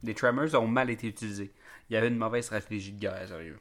Les 0.03 0.15
tremors 0.15 0.53
ont 0.55 0.67
mal 0.67 0.91
été 0.91 1.07
utilisés. 1.09 1.53
Il 1.91 1.95
y 1.95 1.97
avait 1.97 2.09
une 2.09 2.17
mauvaise 2.17 2.45
stratégie 2.45 2.93
de 2.93 3.01
guerre, 3.01 3.29
sérieux. 3.29 3.59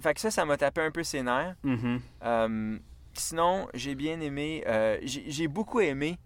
Fait 0.00 0.14
que 0.14 0.20
ça, 0.20 0.30
ça 0.30 0.44
m'a 0.44 0.56
tapé 0.56 0.80
un 0.82 0.90
peu 0.90 1.02
ses 1.02 1.22
nerfs. 1.22 1.56
Mhm. 1.62 2.00
Euh, 2.24 2.78
sinon, 3.14 3.68
j'ai 3.74 3.94
bien 3.94 4.20
aimé. 4.20 4.62
euh, 4.66 4.98
j'ai 5.02 5.48
beaucoup 5.48 5.80
aimé 5.80 6.18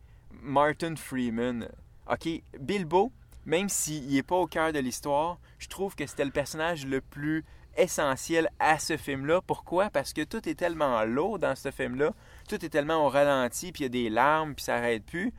Martin 0.43 0.97
Freeman. 0.97 1.69
Ok, 2.11 2.29
Bilbo, 2.59 3.13
même 3.47 3.69
s'il 3.69 4.13
n'est 4.13 4.23
pas 4.23 4.37
au 4.37 4.47
cœur 4.47 4.73
de 4.73 4.79
l'histoire, 4.81 5.39
je 5.59 5.69
trouve 5.69 5.95
que 5.95 6.07
c'était 6.07 6.25
le 6.25 6.31
personnage 6.33 6.87
le 6.87 7.01
plus 7.01 7.45
essentiel 7.77 8.49
à 8.59 8.79
ce 8.79 8.97
film-là. 8.97 9.41
Pourquoi? 9.47 9.91
Parce 9.91 10.13
que 10.13 10.23
tout 10.25 10.49
est 10.49 10.57
tellement 10.57 11.05
lourd 11.05 11.39
dans 11.39 11.55
ce 11.55 11.71
film-là. 11.71 12.13
Tout 12.49 12.65
est 12.65 12.69
tellement 12.69 13.07
au 13.07 13.09
ralenti, 13.09 13.71
puis 13.71 13.83
il 13.83 13.85
y 13.85 13.87
a 13.87 13.89
des 13.89 14.11
larmes, 14.11 14.55
puis 14.55 14.65
ça 14.65 14.75
n'arrête 14.77 15.05
plus. 15.05 15.33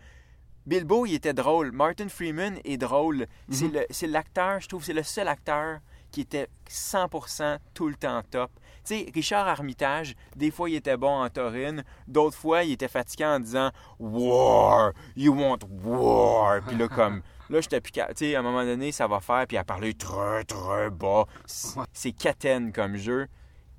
Bilbo, 0.66 1.06
il 1.06 1.16
était 1.16 1.34
drôle. 1.34 1.72
Martin 1.72 2.08
Freeman 2.08 2.60
est 2.64 2.78
drôle. 2.78 3.26
C'est 3.50 3.88
C'est 3.90 4.08
l'acteur, 4.08 4.62
je 4.62 4.68
trouve, 4.68 4.84
c'est 4.84 4.94
le 4.94 5.04
seul 5.04 5.28
acteur 5.28 5.80
qui 6.12 6.22
était 6.22 6.48
100% 6.70 7.58
tout 7.74 7.88
le 7.88 7.96
temps 7.96 8.22
top. 8.30 8.52
Tu 8.84 8.96
sais, 8.96 9.12
Richard 9.14 9.48
Armitage, 9.48 10.16
des 10.36 10.52
fois 10.52 10.70
il 10.70 10.76
était 10.76 10.98
bon 10.98 11.22
en 11.24 11.30
taurine, 11.30 11.84
d'autres 12.08 12.38
fois 12.38 12.64
il 12.64 12.74
était 12.74 12.88
fatigué 12.88 13.26
en 13.26 13.40
disant 13.40 13.72
War, 14.00 14.92
you 15.16 15.34
want 15.34 15.60
war. 15.84 16.62
Puis 16.66 16.76
là, 16.78 16.88
comme, 16.88 17.22
là, 17.50 17.62
j'étais 17.62 17.80
plus. 17.80 17.92
Tu 17.92 18.02
sais, 18.16 18.36
à 18.36 18.40
un 18.40 18.42
moment 18.42 18.64
donné, 18.64 18.92
ça 18.92 19.08
va 19.08 19.20
faire, 19.20 19.46
puis 19.48 19.58
a 19.58 19.64
parlé 19.64 19.94
très, 19.94 20.44
très 20.44 20.90
bas. 20.90 21.26
C'est- 21.46 22.12
catène 22.14 22.72
comme 22.72 22.98
jeu. 22.98 23.28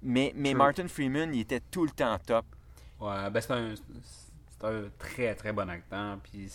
Mais, 0.02 0.32
mais 0.34 0.50
True. 0.50 0.58
Martin 0.58 0.88
Freeman, 0.88 1.34
il 1.34 1.40
était 1.40 1.60
tout 1.60 1.84
le 1.84 1.90
temps 1.90 2.18
top. 2.18 2.44
Ouais, 3.00 3.30
ben 3.30 3.40
c'est 3.40 3.52
un, 3.52 4.84
très 4.98 5.34
très 5.34 5.52
bon 5.52 5.68
acteur. 5.68 6.18
Puis 6.22 6.50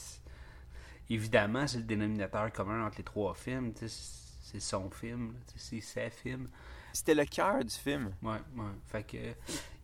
évidemment, 1.09 1.67
c'est 1.67 1.77
le 1.79 1.83
dénominateur 1.83 2.51
commun 2.53 2.85
entre 2.85 2.97
les 2.97 3.03
trois 3.03 3.33
films. 3.33 3.73
tu 3.73 3.87
sais, 3.87 4.26
C'est 4.49 4.61
son 4.61 4.89
film, 4.89 5.33
c'est 5.57 5.81
ses 5.81 6.09
films. 6.09 6.47
C'était 6.93 7.13
le 7.15 7.25
cœur 7.25 7.65
du 7.65 7.73
film. 7.75 8.13
Ouais, 8.23 8.37
ouais. 8.55 8.63
Fait 8.85 9.03
que 9.03 9.17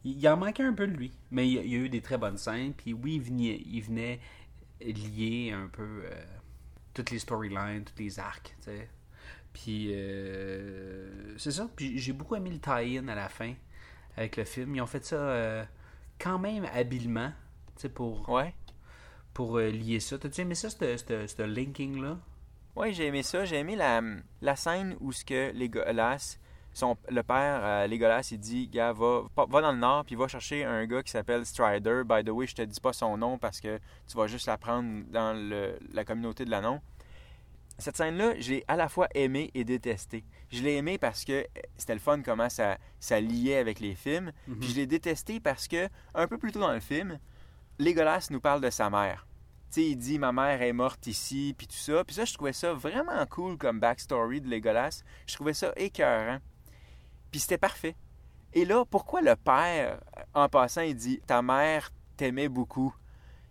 il, 0.05 0.25
en 0.29 0.37
manquait 0.37 0.63
un 0.63 0.71
peu 0.71 0.87
de 0.87 0.93
lui, 0.93 1.11
mais 1.31 1.45
il, 1.47 1.53
y 1.69 1.75
a- 1.75 1.79
eu 1.79 1.89
des 1.89 1.99
très 2.01 2.17
bonnes 2.17 2.37
scènes. 2.37 2.73
Puis 2.73 2.93
oui, 2.93 3.15
il 3.15 3.21
venait, 3.21 3.61
il 3.65 3.81
venait 3.81 4.21
lier 4.79 5.51
un 5.51 5.67
peu 5.67 6.03
euh, 6.05 6.23
toutes 6.93 7.11
les 7.11 7.19
storylines, 7.19 7.83
tous 7.83 8.01
les 8.01 8.19
arcs, 8.19 8.55
tu 8.59 8.63
sais. 8.63 8.89
Puis 9.51 9.89
euh, 9.91 11.37
c'est 11.37 11.51
ça. 11.51 11.69
Puis 11.75 11.97
j'ai 11.99 12.13
beaucoup 12.13 12.35
aimé 12.35 12.49
le 12.49 12.59
tie-in 12.59 13.07
à 13.09 13.15
la 13.15 13.27
fin 13.27 13.53
avec 14.15 14.37
le 14.37 14.45
film. 14.45 14.75
Ils 14.75 14.81
ont 14.81 14.87
fait 14.87 15.03
ça 15.03 15.15
euh, 15.17 15.65
quand 16.19 16.39
même 16.39 16.65
habilement, 16.73 17.31
tu 17.75 17.81
sais, 17.81 17.89
pour 17.89 18.29
Ouais. 18.29 18.53
pour 19.33 19.57
euh, 19.57 19.69
lier 19.69 19.99
ça. 19.99 20.17
T'as-tu 20.17 20.39
aimé 20.41 20.55
ça, 20.55 20.69
ce 20.69 21.43
linking-là? 21.43 22.17
Oui, 22.75 22.93
j'ai 22.93 23.07
aimé 23.07 23.23
ça. 23.23 23.45
J'ai 23.45 23.57
aimé 23.59 23.75
la, 23.75 24.01
la 24.41 24.55
scène 24.55 24.95
où 24.99 25.11
ce 25.11 25.23
que 25.23 25.51
Legolas, 25.53 26.37
son, 26.73 26.97
le 27.09 27.21
père 27.21 27.59
euh, 27.63 27.87
Legolas, 27.87 28.27
il 28.31 28.39
dit, 28.39 28.67
gars, 28.67 28.93
va, 28.93 29.21
va- 29.37 29.61
dans 29.61 29.71
le 29.71 29.77
nord, 29.77 30.05
puis 30.05 30.15
va 30.15 30.27
chercher 30.27 30.63
un 30.65 30.85
gars 30.87 31.03
qui 31.03 31.11
s'appelle 31.11 31.45
Strider. 31.45 32.01
By 32.03 32.23
the 32.23 32.29
way, 32.29 32.47
je 32.47 32.55
te 32.55 32.61
dis 32.63 32.79
pas 32.79 32.93
son 32.93 33.15
nom 33.17 33.37
parce 33.37 33.59
que 33.61 33.79
tu 34.07 34.17
vas 34.17 34.25
juste 34.27 34.47
l'apprendre 34.47 35.03
dans 35.11 35.33
le- 35.33 35.77
la 35.93 36.03
communauté 36.03 36.45
de 36.45 36.49
l'annon. 36.49 36.81
Cette 37.79 37.97
scène-là, 37.97 38.39
je 38.39 38.51
l'ai 38.53 38.63
à 38.67 38.75
la 38.75 38.87
fois 38.87 39.07
aimée 39.15 39.49
et 39.55 39.63
détestée. 39.63 40.23
Je 40.51 40.61
l'ai 40.61 40.75
aimée 40.75 40.97
parce 40.99 41.25
que 41.25 41.31
euh, 41.33 41.43
c'était 41.77 41.93
le 41.95 41.99
fun 41.99 42.21
comment 42.23 42.49
ça, 42.49 42.77
ça 42.99 43.19
liait 43.19 43.57
avec 43.57 43.79
les 43.79 43.95
films. 43.95 44.31
Puis 44.59 44.69
je 44.69 44.75
l'ai 44.75 44.85
détestée 44.87 45.39
parce 45.39 45.67
que, 45.67 45.89
un 46.15 46.27
peu 46.27 46.37
plus 46.37 46.51
tôt 46.51 46.59
dans 46.59 46.71
le 46.73 46.79
film, 46.79 47.19
Legolas 47.79 48.27
nous 48.31 48.39
parle 48.39 48.61
de 48.61 48.69
sa 48.69 48.89
mère. 48.91 49.25
Sais, 49.73 49.85
il 49.89 49.95
dit 49.95 50.19
ma 50.19 50.31
mère 50.31 50.61
est 50.61 50.71
morte 50.71 51.07
ici, 51.07 51.55
puis 51.57 51.65
tout 51.65 51.75
ça. 51.75 52.03
Puis 52.03 52.15
ça, 52.15 52.25
je 52.25 52.33
trouvais 52.35 52.53
ça 52.53 52.73
vraiment 52.73 53.25
cool 53.25 53.57
comme 53.57 53.79
backstory 53.79 54.39
de 54.39 54.47
Legolas. 54.47 55.01
Je 55.25 55.33
trouvais 55.33 55.55
ça 55.55 55.73
écœurant. 55.75 56.37
Puis 57.31 57.39
c'était 57.39 57.57
parfait. 57.57 57.95
Et 58.53 58.65
là, 58.65 58.85
pourquoi 58.85 59.21
le 59.23 59.35
père, 59.35 59.99
en 60.35 60.47
passant, 60.47 60.81
il 60.81 60.95
dit 60.95 61.19
ta 61.25 61.41
mère 61.41 61.89
t'aimait 62.17 62.49
beaucoup? 62.49 62.93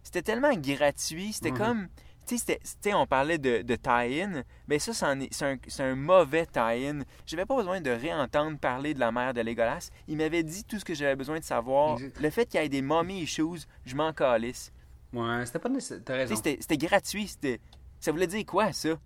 C'était 0.04 0.22
tellement 0.22 0.54
gratuit. 0.54 1.32
C'était 1.32 1.50
Mhm. 1.50 1.58
comme. 1.58 1.88
Tu 2.24 2.38
sais, 2.38 2.60
on 2.94 3.04
parlait 3.04 3.38
de, 3.38 3.62
de 3.62 3.74
tie-in, 3.74 4.44
mais 4.68 4.78
ça, 4.78 4.92
c'est 4.94 5.82
un, 5.82 5.94
mauvais 5.96 6.46
tie-in. 6.46 7.00
J'avais 7.26 7.46
pas 7.46 7.56
besoin 7.56 7.80
de 7.80 7.90
réentendre 7.90 8.56
parler 8.60 8.94
de 8.94 9.00
la 9.00 9.10
mère 9.10 9.34
de 9.34 9.40
Legolas. 9.40 9.90
Il 10.06 10.18
m'avait 10.18 10.44
dit 10.44 10.62
tout 10.62 10.78
ce 10.78 10.84
que 10.84 10.94
j'avais 10.94 11.16
besoin 11.16 11.40
de 11.40 11.44
savoir. 11.44 11.98
Le 12.20 12.30
fait 12.30 12.46
qu'il 12.46 12.60
y 12.60 12.64
ait 12.64 12.68
des 12.68 12.80
mommy 12.80 13.22
issues, 13.22 13.66
je 13.84 13.96
m'en 13.96 14.12
calisse. 14.12 14.72
Ouais, 15.12 15.44
c'était 15.46 15.58
pas 15.58 15.68
nécessaire. 15.68 16.02
T'as 16.04 16.14
raison. 16.14 16.34
C'était 16.36 16.78
gratuit. 16.78 17.28
c'était- 17.28 17.60
Ça 18.00 18.10
voulait 18.12 18.26
dire 18.26 18.44
quoi, 18.46 18.72
ça? 18.72 18.98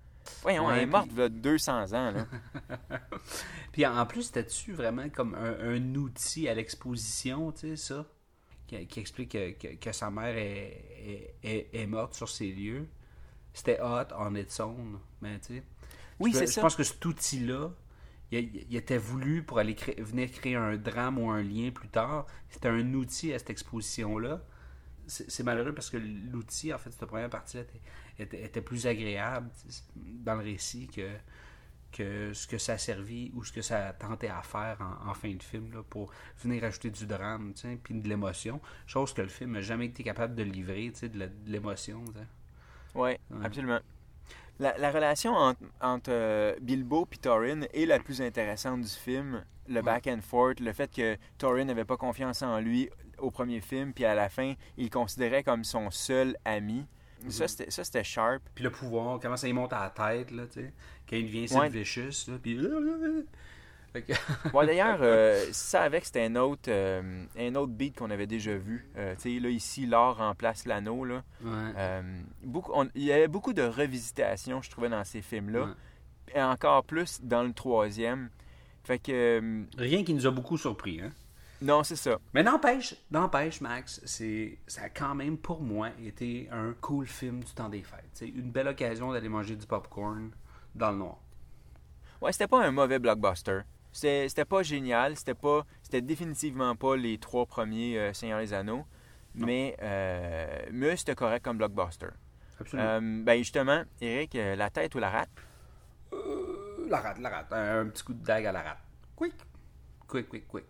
Voyons, 0.43 0.67
Ouais, 0.67 0.75
elle 0.77 0.83
est 0.83 0.87
morte 0.87 1.09
il 1.13 1.19
y 1.19 1.23
a 1.23 1.29
200 1.29 1.93
ans. 1.93 2.11
Là. 2.11 2.27
Puis 3.73 3.87
en 3.87 4.05
plus, 4.07 4.23
c'était-tu 4.25 4.73
vraiment 4.73 5.09
comme 5.09 5.35
un, 5.35 5.75
un 5.75 5.95
outil 5.95 6.49
à 6.49 6.55
l'exposition, 6.55 7.53
tu 7.53 7.61
sais, 7.69 7.77
ça? 7.77 8.07
Qui, 8.67 8.87
qui 8.89 8.99
explique 9.01 9.31
que, 9.33 9.53
que- 9.53 9.77
que 9.77 9.93
sa 9.93 10.11
mère 10.11 10.37
est, 10.37 10.83
est, 11.05 11.35
est- 11.45 11.69
est 11.73 11.87
morte 11.87 12.15
sur 12.15 12.29
ces 12.29 12.51
lieux. 12.51 12.89
C'était 13.53 13.81
hot 13.81 14.13
on 14.19 14.35
its 14.35 14.61
own, 14.61 14.99
mais 15.21 15.39
tu 15.39 15.57
sais. 15.57 15.63
Oui, 16.19 16.33
je, 16.33 16.39
c'est 16.39 16.47
je 16.47 16.61
pense 16.61 16.75
que 16.75 16.83
cet 16.83 17.05
outil-là, 17.05 17.71
il, 18.33 18.67
il 18.69 18.77
était 18.77 18.99
voulu 18.99 19.45
pour 19.45 19.59
aller 19.61 19.75
créer- 19.77 20.01
venir 20.03 20.31
créer 20.33 20.57
un 20.57 20.77
drame 20.77 21.19
ou 21.19 21.31
un 21.31 21.43
lien 21.43 21.71
plus 21.71 21.89
tard. 21.89 22.27
C'était 22.49 22.69
un 22.69 22.95
outil 22.95 23.33
à 23.33 23.39
cette 23.39 23.51
exposition-là. 23.51 24.43
C'est 25.07 25.43
malheureux 25.45 25.73
parce 25.73 25.91
que 25.91 25.97
l'outil, 25.97 26.73
en 26.75 26.79
fait, 26.79 26.91
cette 26.91 27.07
première 27.07 27.31
partie-là 27.31 27.63
était, 27.63 27.81
était, 28.19 28.45
était 28.45 28.61
plus 28.61 28.87
agréable 28.87 29.51
dans 29.95 30.35
le 30.35 30.43
récit 30.43 30.89
que, 30.89 31.09
que 31.93 32.33
ce 32.33 32.47
que 32.47 32.59
ça 32.59 32.75
a 32.75 32.79
servi 32.79 33.31
ou 33.35 33.45
ce 33.45 33.53
que 33.53 33.63
ça 33.63 33.89
a 33.89 33.93
tenté 33.93 34.29
à 34.29 34.43
faire 34.43 34.79
en, 34.81 35.11
en 35.11 35.15
fin 35.15 35.33
de 35.33 35.43
film 35.43 35.73
là, 35.73 35.83
pour 35.89 36.13
venir 36.43 36.65
ajouter 36.65 36.91
du 36.91 37.07
drame 37.07 37.55
puis 37.83 37.95
de 37.95 38.09
l'émotion. 38.09 38.61
Chose 38.87 39.15
que 39.15 39.23
le 39.23 39.29
film 39.29 39.53
n'a 39.53 39.61
jamais 39.61 39.87
été 39.87 40.03
capable 40.03 40.35
de 40.35 40.43
livrer, 40.43 40.91
tu 40.93 41.01
sais, 41.01 41.09
de 41.09 41.31
l'émotion. 41.47 42.05
Oui, 42.95 43.13
absolument. 43.43 43.81
La, 44.59 44.77
la 44.79 44.91
relation 44.91 45.35
entre, 45.35 45.61
entre, 45.83 46.11
euh, 46.11 46.57
Bilbo 46.63 47.07
et 47.13 47.17
Thorin 47.19 47.63
est 47.75 47.85
la 47.85 47.99
plus 47.99 48.23
intéressante 48.23 48.81
du 48.81 48.89
film. 48.89 49.45
Le 49.69 49.83
back 49.83 50.07
and 50.07 50.21
forth, 50.23 50.61
le 50.61 50.73
fait 50.73 50.91
que 50.95 51.19
Thorin 51.37 51.65
n'avait 51.65 51.85
pas 51.85 51.97
confiance 51.97 52.41
en 52.43 52.59
lui 52.61 52.89
au 53.19 53.31
premier 53.31 53.61
film, 53.61 53.93
puis 53.93 54.05
à 54.05 54.15
la 54.15 54.29
fin, 54.29 54.55
il 54.77 54.85
le 54.85 54.91
considérait 54.91 55.43
comme 55.43 55.65
son 55.65 55.91
seul 55.91 56.37
ami. 56.45 56.85
Ça, 57.29 57.49
c'était- 57.49 57.71
Ça, 57.71 57.83
c'était 57.83 58.05
sharp. 58.05 58.43
Puis 58.55 58.63
le 58.63 58.71
pouvoir, 58.71 59.19
comment 59.21 59.37
ça 59.37 59.49
y 59.49 59.53
monte 59.53 59.73
à 59.73 59.81
la 59.81 59.91
tête, 59.91 60.31
là, 60.31 60.45
tu 60.47 60.61
sais. 60.61 60.73
Quand 61.09 61.17
il 61.17 61.25
devient 61.27 61.41
Ouais. 61.55 61.71
Sylvicious, 61.71 62.31
là, 62.31 62.39
puis... 62.43 62.59
Ouais, 64.53 64.67
d'ailleurs, 64.67 64.99
euh, 65.01 65.43
ça 65.53 65.81
avec, 65.83 66.05
c'était 66.05 66.25
un 66.27 66.37
autre, 66.37 66.69
euh, 66.69 67.25
un 67.39 67.55
autre 67.55 67.73
beat 67.73 67.97
qu'on 67.97 68.11
avait 68.11 68.27
déjà 68.27 68.55
vu. 68.55 68.87
Euh, 68.99 69.15
tu 69.17 69.35
sais, 69.35 69.41
là, 69.41 69.49
ici, 69.49 69.87
l'or 69.87 70.19
remplace 70.19 70.67
l'anneau, 70.67 71.05
là. 71.07 71.23
Ouais. 71.43 72.03
Beaucoup, 72.43 72.73
on- 72.75 72.91
il 72.95 73.05
y 73.05 73.13
avait 73.13 73.29
beaucoup 73.29 73.55
de 73.55 73.63
revisitations, 73.63 74.61
je 74.61 74.71
trouvais, 74.71 74.91
dans 74.91 75.03
ces 75.05 75.23
films-là. 75.23 75.65
Ouais. 75.65 75.73
Et 76.35 76.43
encore 76.43 76.85
plus 76.85 77.21
dans 77.23 77.43
le 77.43 77.55
troisième. 77.55 78.29
Fait 78.85 78.99
que... 78.99 79.65
Rien 79.79 80.05
qui 80.05 80.13
nous 80.13 80.27
a 80.27 80.31
beaucoup 80.31 80.59
surpris, 80.59 81.01
hein. 81.01 81.13
Non, 81.63 81.83
c'est 81.85 81.97
ça. 81.97 82.19
Mais 82.35 82.43
n'empêche, 82.43 82.95
n'empêche, 83.11 83.61
Max, 83.61 84.01
c'est, 84.05 84.59
ça 84.67 84.83
a 84.83 84.89
quand 84.89 85.15
même, 85.15 85.39
pour 85.39 85.61
moi, 85.63 85.91
été 86.05 86.49
un 86.51 86.75
cool 86.81 87.07
film 87.07 87.43
du 87.43 87.53
temps 87.53 87.69
des 87.69 87.83
fêtes. 87.83 88.11
C'est 88.13 88.29
une 88.29 88.51
belle 88.51 88.69
occasion 88.69 89.13
d'aller 89.13 89.29
manger 89.29 89.57
du 89.57 89.67
popcorn 89.67 90.31
dans 90.75 90.91
le 90.91 90.99
noir. 90.99 91.19
Ouais, 92.21 92.33
c'était 92.33 92.47
pas 92.47 92.65
un 92.65 92.71
mauvais 92.71 92.99
blockbuster. 92.99 93.61
C'était 93.93 94.29
c'était 94.29 94.45
pas 94.45 94.63
génial. 94.63 95.17
C'était 95.17 95.35
pas... 95.35 95.65
C'était 95.83 96.03
définitivement 96.03 96.77
pas 96.77 96.97
les 96.97 97.19
trois 97.19 97.47
premiers 97.47 97.99
euh, 97.99 98.13
Seigneur 98.13 98.41
des 98.41 98.53
Anneaux. 98.53 98.85
Mais, 99.35 99.77
euh, 99.83 100.67
mais 100.73 100.97
c'était 100.97 101.15
correct 101.15 101.45
comme 101.45 101.59
blockbuster. 101.59 102.09
Absolument. 102.59 102.89
Euh, 102.89 103.23
ben 103.23 103.39
justement, 103.39 103.83
Eric, 104.01 104.35
euh, 104.35 104.57
la 104.57 104.71
tête 104.71 104.95
ou 104.95 104.99
la 104.99 105.11
rate? 105.11 105.29
la 106.89 107.01
rate, 107.01 107.19
la 107.19 107.29
rate. 107.29 107.53
Un, 107.53 107.81
un 107.81 107.87
petit 107.89 108.03
coup 108.03 108.15
de 108.15 108.25
dague 108.25 108.47
à 108.47 108.53
la 108.53 108.63
rate. 108.63 108.79
Quick. 109.15 109.35
Quick, 110.09 110.29
quick, 110.29 110.49
quick. 110.49 110.65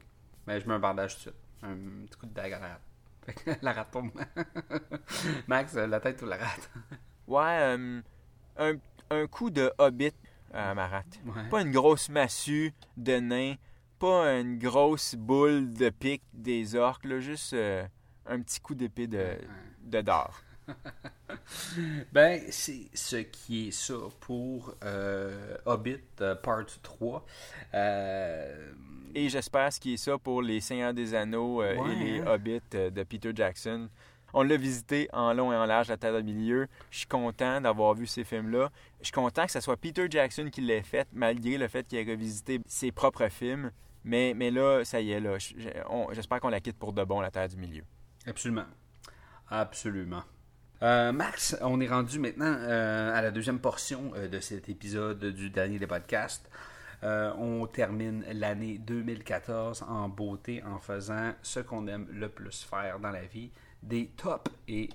Mais 0.47 0.61
je 0.61 0.69
mets 0.69 0.75
un 0.75 0.79
bandage 0.79 1.15
tout 1.15 1.17
de 1.17 1.23
suite. 1.23 1.35
Un 1.63 1.75
petit 2.07 2.19
coup 2.19 2.27
de 2.27 2.35
dague 2.35 2.53
à 2.53 2.59
la 2.59 2.69
rate. 2.69 2.83
La 3.63 3.73
rate 3.73 3.91
pour 3.91 4.03
moi. 4.03 4.13
Max, 5.49 5.75
euh, 5.77 5.87
la 5.87 5.99
tête 6.01 6.23
ou 6.23 6.27
la 6.27 6.37
rate? 6.37 6.71
Ouais, 7.27 7.59
euh, 7.59 8.01
un, 8.57 8.75
un 9.11 9.27
coup 9.27 9.51
de 9.51 9.73
hobbit 9.79 10.13
à 10.55 10.75
ma 10.77 10.87
rate. 10.87 11.19
Ouais. 11.25 11.49
Pas 11.51 11.63
une 11.63 11.73
grosse 11.73 12.09
massue 12.09 12.73
de 12.97 13.19
nain, 13.19 13.55
pas 13.99 14.33
une 14.39 14.59
grosse 14.59 15.17
boule 15.17 15.73
de 15.73 15.91
pique 15.91 16.23
des 16.33 16.77
orques, 16.77 17.05
là, 17.05 17.19
juste 17.19 17.53
euh, 17.55 17.85
un 18.27 18.41
petit 18.43 18.61
coup 18.61 18.77
d'épée 18.77 19.09
de, 19.09 19.39
de 19.81 20.01
d'or. 20.03 20.41
Ben, 22.13 22.41
c'est 22.51 22.89
ce 22.95 23.17
qui 23.17 23.69
est 23.69 23.71
ça 23.71 23.95
pour 24.21 24.75
euh, 24.85 25.57
Hobbit 25.65 26.01
euh, 26.21 26.35
Part 26.35 26.67
3. 26.83 27.27
Euh, 27.75 28.73
Et 29.15 29.29
j'espère 29.29 29.73
ce 29.73 29.81
qui 29.81 29.95
est 29.95 29.99
ça 29.99 30.19
pour 30.19 30.43
les 30.43 30.61
Seigneurs 30.61 30.95
des 30.95 31.15
Anneaux 31.15 31.61
Ouais, 31.61 31.77
et 31.93 31.95
les 31.95 32.21
hein. 32.21 32.27
Hobbits 32.27 32.61
de 32.71 33.03
Peter 33.03 33.33
Jackson. 33.35 33.89
On 34.39 34.43
l'a 34.43 34.57
visité 34.57 35.09
en 35.13 35.33
long 35.33 35.53
et 35.53 35.57
en 35.57 35.65
large 35.65 35.91
Terre 35.99 36.13
de 36.13 36.21
Milieu. 36.21 36.67
Je 36.91 36.99
suis 36.99 37.07
content 37.07 37.61
d'avoir 37.61 37.95
vu 37.95 38.07
ces 38.07 38.23
films-là. 38.23 38.71
Je 39.01 39.07
suis 39.07 39.13
content 39.13 39.47
que 39.47 39.53
ce 39.53 39.61
soit 39.61 39.77
Peter 39.77 40.07
Jackson 40.11 40.51
qui 40.53 40.61
l'ait 40.61 40.83
fait, 40.83 41.09
malgré 41.13 41.57
le 41.57 41.69
fait 41.69 41.87
qu'il 41.87 41.99
ait 41.99 42.13
revisité 42.13 42.61
ses 42.67 42.93
propres 42.93 43.29
films. 43.29 43.71
Mais, 44.05 44.35
mais 44.37 44.51
là, 44.51 44.85
ça 44.85 45.01
y 45.01 45.13
est, 45.13 45.21
là. 45.21 45.39
J'espère 46.13 46.41
qu'on 46.41 46.51
la 46.51 46.61
quitte 46.61 46.79
pour 46.79 46.93
de 46.93 47.03
bon, 47.03 47.21
la 47.21 47.31
Terre 47.31 47.49
du 47.49 47.57
Milieu. 47.57 47.83
Absolument. 48.27 48.67
Absolument. 49.49 50.23
Euh, 50.83 51.11
Max, 51.11 51.57
on 51.63 51.81
est 51.81 51.89
rendu 51.89 52.19
maintenant 52.19 52.55
euh, 52.59 53.17
à 53.17 53.23
la 53.23 53.31
deuxième 53.31 53.59
portion 53.59 54.13
euh, 54.15 54.29
de 54.29 54.41
cet 54.41 54.69
épisode 54.69 55.25
du 55.25 55.49
dernier 55.49 55.79
des 55.79 55.87
podcasts. 55.87 56.49
On 57.03 57.69
termine 57.69 58.25
l'année 58.33 58.79
2014 58.79 59.85
en 59.89 60.09
beauté 60.09 60.61
en 60.65 60.81
faisant 60.81 61.35
ce 61.41 61.61
qu'on 61.61 61.87
aime 61.87 62.09
le 62.11 62.29
plus 62.29 62.65
faire 62.65 62.99
dans 62.99 63.13
la 63.13 63.23
vie, 63.23 63.53
des 63.81 64.09
tops. 64.17 64.51
Et 64.67 64.89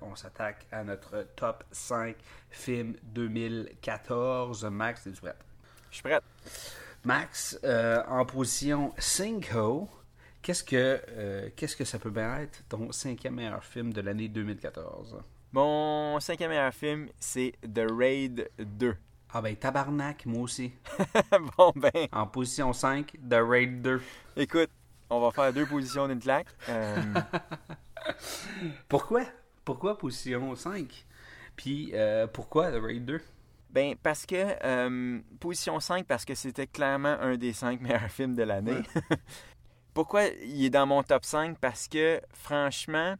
on 0.00 0.14
s'attaque 0.14 0.66
à 0.72 0.82
notre 0.82 1.26
top 1.36 1.62
5 1.72 2.16
films 2.48 2.94
2014. 3.02 4.64
Max, 4.66 5.06
es-tu 5.06 5.20
prêt? 5.20 5.34
Je 5.90 5.96
suis 5.96 6.02
prête. 6.02 6.22
Max, 7.04 7.60
en 8.08 8.24
position 8.24 8.94
5 8.96 9.52
qu'est-ce 10.42 10.64
que, 10.64 11.00
euh, 11.08 11.48
qu'est-ce 11.56 11.76
que 11.76 11.84
ça 11.84 11.98
peut 11.98 12.10
bien 12.10 12.38
être 12.38 12.62
ton 12.68 12.92
cinquième 12.92 13.34
meilleur 13.34 13.64
film 13.64 13.92
de 13.92 14.00
l'année 14.00 14.28
2014? 14.28 15.20
Mon 15.52 16.18
cinquième 16.20 16.50
meilleur 16.50 16.72
film, 16.72 17.08
c'est 17.18 17.52
The 17.62 17.82
Raid 17.90 18.50
2. 18.58 18.96
Ah 19.32 19.40
ben 19.40 19.54
tabarnak, 19.54 20.26
moi 20.26 20.42
aussi. 20.42 20.72
bon, 21.56 21.72
ben, 21.76 22.08
En 22.12 22.26
position 22.26 22.72
5, 22.72 23.12
The 23.28 23.38
Raid 23.40 23.82
2. 23.82 24.00
écoute, 24.36 24.70
on 25.08 25.20
va 25.20 25.30
faire 25.30 25.52
deux 25.52 25.66
positions 25.66 26.08
d'une 26.08 26.20
claque. 26.20 26.48
Euh, 26.68 26.96
Pourquoi? 28.88 29.22
Pourquoi 29.64 29.98
position 29.98 30.54
5? 30.54 31.06
Puis 31.56 31.90
euh, 31.94 32.26
pourquoi 32.26 32.70
The 32.70 32.80
Raid 32.82 33.04
2? 33.04 33.20
Ben, 33.70 33.94
parce 34.02 34.26
que, 34.26 34.56
euh, 34.64 35.20
position 35.38 35.78
5, 35.78 36.04
parce 36.04 36.24
que 36.24 36.34
c'était 36.34 36.66
clairement 36.66 37.16
un 37.20 37.36
des 37.36 37.52
cinq 37.52 37.80
meilleurs 37.80 38.10
films 38.10 38.34
de 38.34 38.42
l'année. 38.42 38.82
Pourquoi 39.94 40.24
il 40.44 40.64
est 40.64 40.70
dans 40.70 40.86
mon 40.86 41.02
top 41.02 41.24
5? 41.24 41.58
Parce 41.58 41.88
que, 41.88 42.20
franchement, 42.32 43.14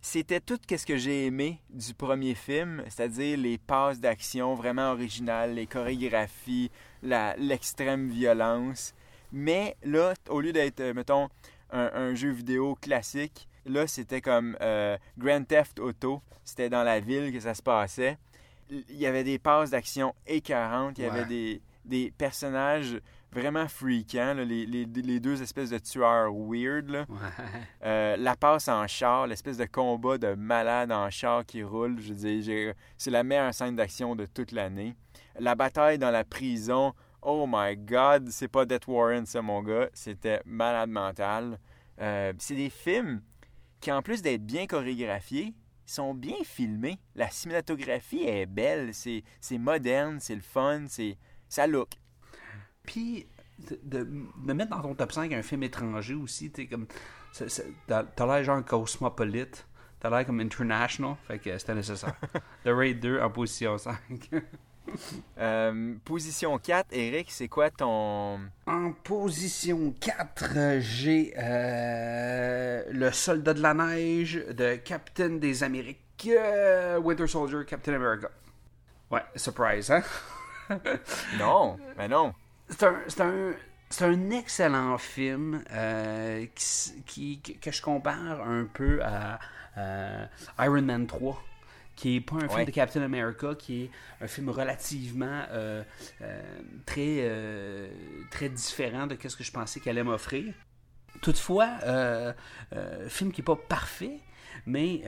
c'était 0.00 0.40
tout 0.40 0.58
ce 0.68 0.84
que 0.86 0.96
j'ai 0.96 1.26
aimé 1.26 1.60
du 1.70 1.94
premier 1.94 2.34
film, 2.34 2.82
c'est-à-dire 2.88 3.38
les 3.38 3.58
passes 3.58 4.00
d'action 4.00 4.54
vraiment 4.54 4.92
originales, 4.92 5.54
les 5.54 5.66
chorégraphies, 5.66 6.70
l'extrême 7.02 8.08
violence. 8.08 8.94
Mais 9.32 9.76
là, 9.82 10.14
au 10.28 10.40
lieu 10.40 10.52
d'être, 10.52 10.80
euh, 10.80 10.94
mettons, 10.94 11.28
un, 11.70 11.90
un 11.94 12.14
jeu 12.14 12.30
vidéo 12.30 12.76
classique, 12.80 13.48
là, 13.66 13.86
c'était 13.86 14.20
comme 14.20 14.56
euh, 14.60 14.96
Grand 15.18 15.42
Theft 15.44 15.80
Auto. 15.80 16.22
C'était 16.44 16.68
dans 16.70 16.84
la 16.84 17.00
ville 17.00 17.32
que 17.32 17.40
ça 17.40 17.54
se 17.54 17.62
passait 17.62 18.18
il 18.70 18.96
y 18.96 19.06
avait 19.06 19.24
des 19.24 19.38
passes 19.38 19.70
d'action 19.70 20.14
écœurantes, 20.26 20.96
il 20.98 21.04
y 21.04 21.08
Ouais. 21.08 21.18
avait 21.18 21.26
des, 21.26 21.60
des 21.84 22.10
personnages 22.16 22.98
vraiment 23.34 23.68
freakants, 23.68 24.34
là, 24.34 24.44
les, 24.44 24.64
les- 24.66 24.84
les 24.86 25.20
deux 25.20 25.42
espèces 25.42 25.70
de 25.70 25.78
tueurs 25.78 26.32
weird. 26.32 26.88
là. 26.88 27.04
Ouais. 27.08 27.16
Euh, 27.84 28.16
la 28.16 28.36
passe 28.36 28.68
en 28.68 28.86
char, 28.86 29.26
l'espèce 29.26 29.56
de 29.58 29.66
combat 29.66 30.16
de 30.18 30.34
malade 30.34 30.90
en 30.92 31.10
char 31.10 31.44
qui 31.44 31.62
roule, 31.62 32.00
je 32.00 32.14
veux 32.14 32.74
c'est 32.96 33.10
la 33.10 33.22
meilleure 33.24 33.52
scène 33.52 33.76
d'action 33.76 34.16
de 34.16 34.26
toute 34.26 34.52
l'année. 34.52 34.94
La 35.38 35.54
bataille 35.54 35.98
dans 35.98 36.10
la 36.10 36.24
prison, 36.24 36.94
oh 37.22 37.46
my 37.48 37.76
god, 37.76 38.28
c'est 38.30 38.48
pas 38.48 38.64
Death 38.64 38.86
Warren 38.86 39.26
ça 39.26 39.42
mon 39.42 39.62
gars, 39.62 39.88
c'était 39.92 40.40
malade 40.46 40.90
mental. 40.90 41.58
Euh, 42.00 42.32
c'est 42.38 42.54
des 42.56 42.70
films 42.70 43.20
qui 43.80 43.92
en 43.92 44.00
plus 44.02 44.22
d'être 44.22 44.44
bien 44.44 44.66
chorégraphiés, 44.66 45.54
sont 45.86 46.14
bien 46.14 46.36
filmés. 46.44 46.98
La 47.14 47.28
cinématographie 47.28 48.24
est 48.24 48.46
belle, 48.46 48.94
c'est 48.94 49.22
c'est 49.40 49.58
moderne, 49.58 50.18
c'est 50.20 50.34
le 50.34 50.40
fun, 50.40 50.84
c'est 50.88 51.18
ça 51.48 51.66
look. 51.66 51.90
Puis 52.84 53.26
de, 53.58 54.06
mettre 54.52 54.70
dans 54.70 54.82
ton 54.82 54.94
top 54.94 55.12
5 55.12 55.32
un 55.32 55.42
film 55.42 55.62
étranger 55.62 56.14
aussi, 56.14 56.50
t'es 56.50 56.66
comme. 56.66 56.86
T'as 57.86 58.04
t'as 58.04 58.26
l'air 58.26 58.44
genre 58.44 58.64
cosmopolite. 58.64 59.66
T'as 60.00 60.10
l'air 60.10 60.26
comme 60.26 60.40
international. 60.40 61.16
Fait 61.26 61.38
que 61.38 61.56
c'était 61.58 61.74
nécessaire. 61.74 62.14
The 62.64 62.68
Raid 62.68 63.00
2 63.00 63.20
en 63.20 63.30
position 63.30 63.78
5. 63.78 63.96
Euh, 65.38 65.94
position 66.04 66.58
4, 66.58 66.88
Eric, 66.92 67.30
c'est 67.30 67.48
quoi 67.48 67.70
ton 67.70 68.38
En 68.66 68.92
position 69.02 69.94
4, 69.98 70.78
j'ai 70.80 71.34
euh, 71.38 72.84
Le 72.90 73.10
Soldat 73.10 73.54
de 73.54 73.62
la 73.62 73.74
Neige 73.74 74.44
de 74.46 74.76
Captain 74.76 75.30
des 75.30 75.64
Amériques, 75.64 76.28
euh, 76.28 76.98
Winter 76.98 77.26
Soldier, 77.26 77.64
Captain 77.66 77.94
America. 77.94 78.28
Ouais, 79.10 79.22
surprise, 79.34 79.90
hein? 79.90 80.02
Non, 81.38 81.78
mais 81.96 82.08
non. 82.08 82.34
C'est 82.68 82.82
un, 82.84 82.96
c'est 83.08 83.20
un, 83.20 83.52
c'est 83.90 84.04
un 84.04 84.30
excellent 84.30 84.96
film 84.98 85.62
euh, 85.70 86.46
qui, 87.06 87.40
qui- 87.40 87.58
que 87.58 87.70
je 87.70 87.82
compare 87.82 88.40
un 88.46 88.64
peu 88.72 89.02
à, 89.02 89.38
euh, 89.76 90.26
Iron 90.58 90.82
Man 90.82 91.06
3 91.06 91.42
qui 91.96 92.16
est 92.16 92.20
pas 92.20 92.34
un 92.36 92.40
film 92.48 92.50
Ouais. 92.54 92.64
de 92.64 92.72
Captain 92.72 93.02
America, 93.02 93.54
qui 93.56 93.84
est 93.84 93.90
un 94.20 94.26
film 94.26 94.48
relativement 94.48 95.42
euh, 95.50 95.84
euh, 96.22 96.42
très, 96.86 97.18
euh, 97.20 97.88
très 98.32 98.48
différent 98.48 99.06
de 99.06 99.16
ce 99.28 99.36
que 99.36 99.44
je 99.44 99.52
pensais 99.52 99.78
qu'elle 99.78 99.98
allait 99.98 100.02
m'offrir. 100.02 100.52
Toutefois, 101.22 101.68
film 103.08 103.30
qui 103.30 103.40
n'est 103.42 103.44
pas 103.44 103.54
parfait, 103.54 104.18
mais 104.66 105.02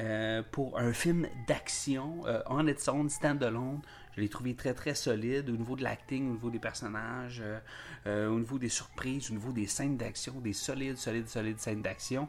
pour 0.52 0.78
un 0.78 0.92
film 0.92 1.26
d'action, 1.48 2.22
on 2.46 2.68
its 2.68 2.88
own, 2.88 3.10
stand-alone, 3.10 3.80
je 4.16 4.22
l'ai 4.22 4.28
trouvé 4.28 4.54
très 4.54 4.72
très 4.72 4.94
solide 4.94 5.50
au 5.50 5.56
niveau 5.56 5.76
de 5.76 5.82
l'acting, 5.82 6.30
au 6.30 6.32
niveau 6.32 6.50
des 6.50 6.58
personnages, 6.58 7.42
euh, 7.44 7.58
euh, 8.06 8.28
au 8.28 8.38
niveau 8.38 8.58
des 8.58 8.70
surprises, 8.70 9.30
au 9.30 9.34
niveau 9.34 9.52
des 9.52 9.66
scènes 9.66 9.98
d'action, 9.98 10.40
des 10.40 10.54
solides, 10.54 10.96
solides, 10.96 11.28
solides 11.28 11.58
scènes 11.58 11.82
d'action. 11.82 12.28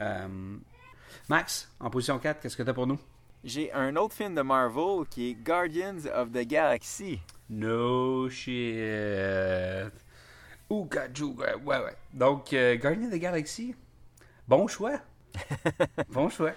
Euh, 0.00 0.56
Max, 1.28 1.70
en 1.78 1.90
position 1.90 2.18
4, 2.18 2.40
qu'est-ce 2.40 2.56
que 2.56 2.62
tu 2.64 2.70
as 2.70 2.74
pour 2.74 2.88
nous? 2.88 2.98
J'ai 3.44 3.72
un 3.72 3.94
autre 3.94 4.14
film 4.14 4.34
de 4.34 4.42
Marvel 4.42 5.06
qui 5.08 5.30
est 5.30 5.34
Guardians 5.34 6.06
of 6.12 6.32
the 6.32 6.44
Galaxy. 6.44 7.20
No 7.48 8.28
shit. 8.28 8.74
Ouga, 10.68 11.06
ouais, 11.08 11.54
ouais, 11.64 11.78
ouais. 11.78 11.96
Donc, 12.12 12.52
euh, 12.52 12.76
Guardian 12.76 13.06
of 13.06 13.12
the 13.12 13.20
Galaxy, 13.20 13.76
bon 14.48 14.66
choix. 14.66 14.98
bon 16.10 16.28
choix. 16.28 16.52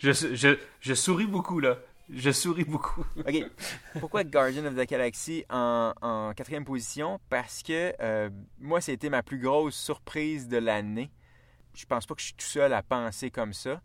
Je, 0.00 0.10
je, 0.12 0.58
je 0.80 0.94
souris 0.94 1.26
beaucoup, 1.26 1.60
là. 1.60 1.78
Je 2.10 2.30
souris 2.30 2.64
beaucoup. 2.64 3.04
OK. 3.16 3.34
Pourquoi 4.00 4.24
Guardian 4.24 4.66
of 4.66 4.74
the 4.74 4.86
Galaxy 4.88 5.44
en, 5.50 6.32
quatrième 6.36 6.64
position? 6.64 7.18
Parce 7.30 7.62
que 7.62 7.94
euh, 8.00 8.28
moi, 8.58 8.80
c'était 8.80 9.08
ma 9.08 9.22
plus 9.22 9.38
grosse 9.38 9.74
surprise 9.74 10.46
de 10.48 10.58
l'année. 10.58 11.10
Je 11.74 11.86
pense 11.86 12.06
pas 12.06 12.14
que 12.14 12.20
je 12.20 12.26
suis 12.26 12.34
tout 12.34 12.44
seul 12.46 12.72
à 12.72 12.82
penser 12.82 13.30
comme 13.30 13.52
ça. 13.52 13.80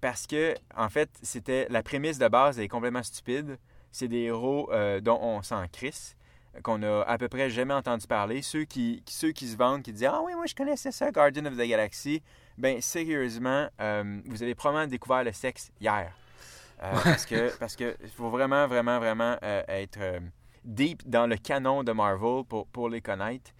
Parce 0.00 0.26
que, 0.26 0.54
en 0.76 0.88
fait, 0.88 1.10
c'était 1.22 1.66
la 1.70 1.82
prémisse 1.82 2.18
de 2.18 2.28
base 2.28 2.60
est 2.60 2.68
complètement 2.68 3.02
stupide. 3.02 3.58
C'est 3.90 4.08
des 4.08 4.18
héros 4.24 4.70
euh, 4.72 5.00
dont 5.00 5.18
on 5.20 5.42
s'en 5.42 5.66
crisse, 5.66 6.16
qu'on 6.62 6.82
a 6.82 7.02
à 7.02 7.18
peu 7.18 7.28
près 7.28 7.50
jamais 7.50 7.74
entendu 7.74 8.06
parler. 8.06 8.42
Ceux 8.42 8.64
qui, 8.64 9.02
qui- 9.04 9.14
ceux 9.14 9.32
qui 9.32 9.48
se 9.48 9.56
vendent, 9.56 9.82
qui 9.82 9.92
disent 9.92 10.04
Ah 10.04 10.20
oui, 10.22 10.34
moi 10.34 10.44
je 10.46 10.54
connaissais 10.54 10.92
ça, 10.92 11.10
Guardian 11.10 11.46
of 11.46 11.54
the 11.56 11.66
Galaxy. 11.66 12.22
Ben, 12.58 12.80
sérieusement, 12.80 13.68
euh, 13.80 14.20
vous 14.26 14.42
avez 14.42 14.54
probablement 14.54 14.86
découvert 14.88 15.24
le 15.24 15.32
sexe 15.32 15.70
hier. 15.80 16.12
Euh, 16.82 16.92
parce 17.04 17.26
que 17.26 17.58
parce 17.58 17.76
que 17.76 17.96
faut 18.16 18.30
vraiment, 18.30 18.66
vraiment, 18.66 18.98
vraiment 18.98 19.36
euh, 19.42 19.62
être 19.68 19.98
euh, 20.00 20.20
deep 20.64 21.08
dans 21.08 21.26
le 21.26 21.36
canon 21.36 21.82
de 21.82 21.92
Marvel 21.92 22.44
pour, 22.48 22.66
pour 22.68 22.88
les 22.88 23.00
connaître. 23.00 23.50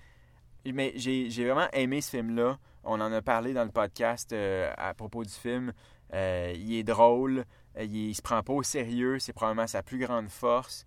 Mais 0.64 0.92
j'ai 0.96 1.30
j'ai 1.30 1.44
vraiment 1.44 1.68
aimé 1.72 2.00
ce 2.00 2.10
film-là. 2.10 2.58
On 2.84 3.00
en 3.00 3.12
a 3.12 3.22
parlé 3.22 3.52
dans 3.52 3.64
le 3.64 3.70
podcast 3.70 4.34
à 4.34 4.94
propos 4.94 5.24
du 5.24 5.32
film. 5.32 5.72
Il 6.12 6.74
est 6.74 6.84
drôle, 6.84 7.44
il, 7.78 7.94
il 7.94 8.14
se 8.14 8.22
prend 8.22 8.42
pas 8.42 8.52
au 8.52 8.62
sérieux, 8.62 9.18
c'est 9.18 9.32
probablement 9.32 9.66
sa 9.66 9.82
plus 9.82 9.98
grande 9.98 10.28
force. 10.28 10.84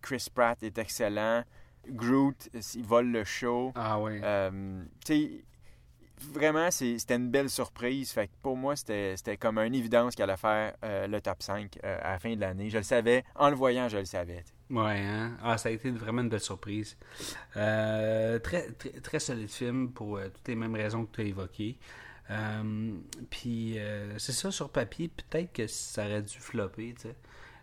Chris 0.00 0.26
Pratt 0.34 0.62
est 0.62 0.78
excellent. 0.78 1.44
Groot, 1.88 2.48
il 2.74 2.84
vole 2.84 3.10
le 3.10 3.24
show. 3.24 3.72
Ah. 3.74 3.98
Euh, 3.98 4.84
tu 5.04 5.14
sais, 5.14 5.44
vraiment, 6.32 6.70
c'était 6.70 7.16
une 7.16 7.30
belle 7.30 7.50
surprise. 7.50 8.12
Fait 8.12 8.28
que 8.28 8.32
pour 8.42 8.56
moi, 8.56 8.76
c'était 8.76 9.36
comme 9.38 9.58
une 9.58 9.74
évidence 9.74 10.14
qu'elle 10.14 10.30
allait 10.30 10.36
faire 10.36 10.74
euh, 10.84 11.06
le 11.06 11.20
top 11.20 11.42
5 11.42 11.78
euh, 11.84 11.98
à 12.02 12.12
la 12.12 12.18
fin 12.18 12.34
de 12.34 12.40
l'année. 12.40 12.70
Je 12.70 12.78
le 12.78 12.82
savais. 12.82 13.24
En 13.34 13.50
le 13.50 13.56
voyant, 13.56 13.88
je 13.88 13.98
le 13.98 14.04
savais. 14.04 14.44
Ouais, 14.70 15.00
hein? 15.00 15.36
Ah, 15.42 15.58
ça 15.58 15.68
a 15.68 15.72
été 15.72 15.90
vraiment 15.90 16.22
une 16.22 16.28
belle 16.28 16.40
surprise. 16.40 16.96
Euh, 17.56 18.38
très, 18.38 18.72
très, 18.72 18.90
très 18.90 19.18
solide 19.18 19.50
film 19.50 19.92
pour 19.92 20.20
toutes 20.20 20.48
les 20.48 20.56
mêmes 20.56 20.74
raisons 20.74 21.04
que 21.04 21.16
tu 21.16 21.20
as 21.20 21.24
évoquées. 21.24 21.78
Puis, 23.28 23.78
c'est 24.16 24.32
ça, 24.32 24.50
sur 24.50 24.70
papier, 24.70 25.08
peut-être 25.08 25.52
que 25.52 25.66
ça 25.66 26.06
aurait 26.06 26.22
dû 26.22 26.38
flopper. 26.38 26.94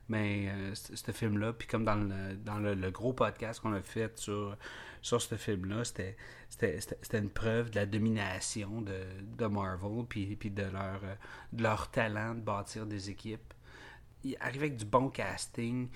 Mais 0.10 0.52
ce 0.74 1.12
film-là, 1.12 1.54
puis 1.54 1.68
comme 1.68 1.86
dans 1.86 1.96
le, 1.96 2.36
dans 2.36 2.60
le 2.60 2.92
gros 2.92 3.14
podcast 3.14 3.60
qu'on 3.60 3.74
a 3.74 3.82
fait 3.82 4.18
sur, 4.20 4.56
sur 5.02 5.22
ce 5.22 5.36
film-là, 5.36 5.84
c'était 5.86 6.16
c'était- 6.50 6.80
c'était 6.82 6.98
c'était 7.02 7.20
une 7.20 7.30
preuve 7.30 7.70
de 7.72 7.76
la 7.78 7.86
domination 7.86 8.82
de, 8.82 9.00
de 9.38 9.46
Marvel, 9.46 10.06
puis, 10.08 10.36
puis 10.36 10.50
de, 10.52 10.64
leur, 10.64 11.00
euh, 11.04 11.16
de 11.54 11.64
leur 11.64 11.90
talent 11.92 12.36
de 12.36 12.42
bâtir 12.42 12.86
des 12.86 13.10
équipes. 13.10 13.54
Il 14.24 14.36
arrive 14.40 14.62
avec 14.64 14.76
du 14.78 14.86
bon 14.86 15.10
casting, 15.10 15.88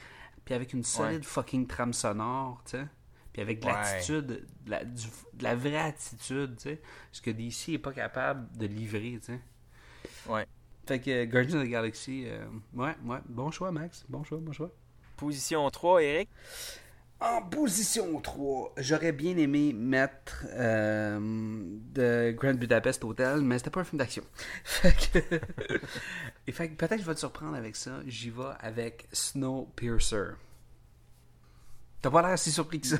puis 0.45 0.53
avec 0.55 0.73
une 0.73 0.83
solide 0.83 1.23
fucking 1.25 1.67
trame 1.67 1.93
sonore, 1.93 2.61
tu 2.65 2.71
sais. 2.77 2.85
Puis 3.33 3.41
avec 3.41 3.59
de 3.61 3.65
Ouais. 3.65 3.73
l'attitude, 3.73 4.25
de 4.27 4.45
la, 4.67 4.85
du- 4.85 5.07
de 5.33 5.43
la 5.43 5.55
vraie 5.55 5.77
attitude, 5.77 6.55
tu 6.57 6.61
sais. 6.69 6.81
Ce 7.11 7.21
que 7.21 7.31
DC 7.31 7.73
est 7.73 7.79
pas 7.79 7.91
capable 7.91 8.55
de 8.57 8.67
livrer, 8.67 9.19
tu 9.19 9.33
sais. 9.33 9.39
Ouais. 10.27 10.45
Fait 10.85 10.99
que 10.99 11.09
euh, 11.09 11.25
Guardians 11.25 11.59
of 11.59 11.65
the 11.65 11.69
Galaxy, 11.69 12.25
euh, 12.27 12.45
ouais, 12.73 12.95
ouais, 13.05 13.19
bon 13.25 13.49
choix, 13.51 13.71
Max. 13.71 14.05
Bon 14.07 14.23
choix, 14.23 14.37
bon 14.37 14.51
choix. 14.51 14.69
Position 15.17 15.69
3, 15.69 16.03
Eric? 16.03 16.29
En 17.23 17.41
position 17.41 18.19
3, 18.19 18.73
j'aurais 18.77 19.13
bien 19.13 19.37
aimé 19.37 19.71
mettre 19.71 20.45
euh, 20.49 21.17
de 21.93 22.33
Grand 22.33 22.53
Budapest 22.53 23.01
Hotel, 23.05 23.39
mais 23.41 23.57
c'était 23.59 23.69
pas 23.69 23.79
un 23.79 23.85
film 23.85 23.97
d'action. 23.97 24.23
Fait 24.65 24.91
que, 24.91 25.39
Et 26.47 26.51
fait 26.51 26.67
que 26.67 26.75
peut-être 26.75 26.97
que 26.97 27.01
je 27.01 27.07
vais 27.07 27.13
te 27.13 27.19
surprendre 27.19 27.55
avec 27.55 27.77
ça. 27.77 28.01
J'y 28.05 28.29
vais 28.29 28.51
avec 28.59 29.07
Snowpiercer. 29.13 30.33
T'as 32.01 32.09
pas 32.09 32.27
l'air 32.27 32.37
si 32.37 32.51
surpris 32.51 32.81
que 32.81 32.87
ça. 32.87 32.97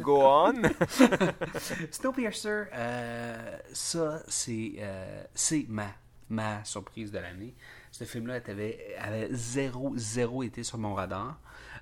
Go 0.00 0.22
on. 0.22 0.54
Snowpiercer, 1.90 2.64
euh, 2.72 3.58
ça, 3.74 4.22
c'est 4.28 4.76
euh, 4.78 5.24
c'est 5.34 5.66
ma, 5.68 5.88
ma 6.30 6.64
surprise 6.64 7.12
de 7.12 7.18
l'année. 7.18 7.54
Ce 7.92 8.04
film-là 8.04 8.40
avait, 8.48 8.96
avait 8.98 9.28
zéro, 9.32 9.92
zéro 9.96 10.42
été 10.42 10.62
sur 10.62 10.78
mon 10.78 10.94
radar. 10.94 11.38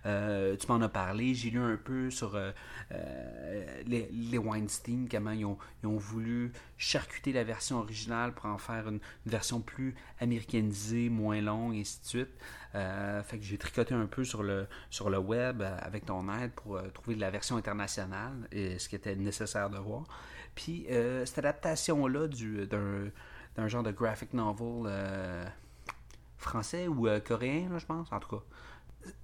Euh, 0.07 0.57
tu 0.57 0.67
m'en 0.69 0.81
as 0.83 0.89
parlé, 0.89 1.35
j'ai 1.35 1.51
lu 1.51 1.59
un 1.59 1.77
peu 1.77 2.11
sur 2.11 2.35
euh, 2.35 2.53
euh, 2.93 3.83
les, 3.87 4.09
les 4.13 4.39
Weinstein, 4.39 5.09
comment 5.11 5.31
ils 5.31 5.47
ont, 5.47 5.57
voulu 5.83 6.53
charcuter 6.77 7.33
la 7.33 7.45
version 7.45 7.79
originale 7.79 8.35
pour 8.35 8.47
en 8.47 8.59
faire 8.59 8.89
une, 8.89 9.01
version 9.27 9.61
plus 9.61 9.95
américanisée, 10.21 11.09
moins 11.09 11.41
longue, 11.41 11.75
et 11.75 11.81
ainsi 11.81 12.01
de 12.01 12.07
suite. 12.07 12.29
Fait 12.73 13.39
que 13.39 13.45
j'ai 13.45 13.57
tricoté 13.57 13.95
un 13.95 14.07
peu 14.07 14.25
sur 14.25 14.43
le, 14.43 14.67
sur 14.91 15.09
le 15.09 15.19
web 15.19 15.63
avec 15.63 16.07
ton 16.07 16.29
aide 16.37 16.53
pour 16.53 16.81
trouver 16.93 17.15
de 17.15 17.21
la 17.21 17.31
version 17.31 17.57
internationale, 17.57 18.49
et 18.51 18.79
ce 18.79 18.89
qui 18.89 18.97
était 18.97 19.15
nécessaire 19.17 19.71
de 19.71 19.79
voir. 19.79 20.05
Puis 20.55 20.87
cette 21.25 21.39
adaptation-là 21.39 22.29
du- 22.29 22.67
d'un 22.67 23.11
d'un 23.57 23.69
genre 23.69 23.85
de 23.85 23.93
graphic 23.93 24.35
novel 24.35 24.91
français 26.39 26.89
ou 26.89 27.07
coréen, 27.25 27.69
là, 27.71 27.79
je 27.79 27.87
pense, 27.87 28.13
en 28.13 28.19
tout 28.19 28.37
cas. 28.37 28.43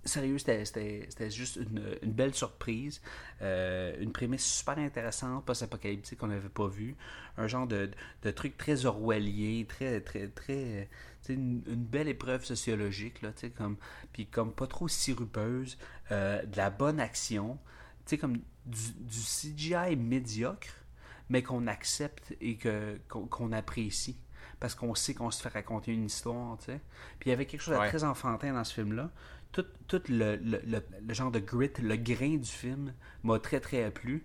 Sérieux, 0.04 0.38
c'était- 0.38 1.30
juste 1.30 1.56
une, 1.56 1.82
une 2.02 2.12
belle 2.12 2.34
surprise. 2.34 3.00
Euh, 3.42 3.94
une 4.00 4.12
prémisse 4.12 4.44
super 4.44 4.78
intéressante, 4.78 5.44
post-apocalyptique 5.44 6.18
qu'on 6.18 6.26
n'avait 6.28 6.48
pas 6.48 6.68
vu. 6.68 6.96
Un 7.36 7.46
genre 7.46 7.66
de, 7.66 7.90
de 8.22 8.30
truc 8.30 8.56
très 8.56 8.86
orwellien, 8.86 9.64
très, 9.68 10.00
très, 10.00 10.28
très. 10.28 10.88
Une, 11.28 11.62
une 11.66 11.84
belle 11.84 12.08
épreuve 12.08 12.44
sociologique, 12.44 13.22
là, 13.22 13.32
comme, 13.56 13.76
puis 14.12 14.26
comme 14.26 14.52
pas 14.52 14.66
trop 14.66 14.88
sirupeuse, 14.88 15.78
euh, 16.10 16.44
de 16.44 16.56
la 16.56 16.70
bonne 16.70 16.98
action, 16.98 17.58
comme 18.20 18.38
du, 18.66 18.92
du 18.98 19.18
CGI 19.20 19.94
médiocre, 19.96 20.74
mais 21.28 21.42
qu'on 21.44 21.66
accepte 21.68 22.34
et 22.40 22.58
qu'on 23.08 23.52
apprécie 23.52 24.18
parce 24.58 24.74
qu'on 24.74 24.94
sait 24.94 25.14
qu'on 25.14 25.30
se 25.30 25.40
fait 25.40 25.48
raconter 25.48 25.92
une 25.92 26.04
histoire, 26.04 26.58
tu 26.58 26.66
sais. 26.66 26.80
Puis 27.18 27.28
il 27.28 27.30
y 27.30 27.32
avait 27.32 27.46
quelque 27.46 27.62
chose 27.62 27.74
de 27.74 27.80
Ouais. 27.80 27.88
très 27.88 28.04
enfantin 28.04 28.52
dans 28.52 28.64
ce 28.64 28.74
film-là. 28.74 29.10
Tout, 29.52 29.66
tout 29.88 30.02
le, 30.08 30.36
le, 30.36 30.60
le- 30.66 30.84
le 31.06 31.14
genre 31.14 31.30
de 31.32 31.40
grit, 31.40 31.70
le 31.82 31.96
grain 31.96 32.36
du 32.36 32.48
film 32.50 32.94
m'a 33.24 33.38
très 33.38 33.60
très 33.60 33.90
plu. 33.90 34.24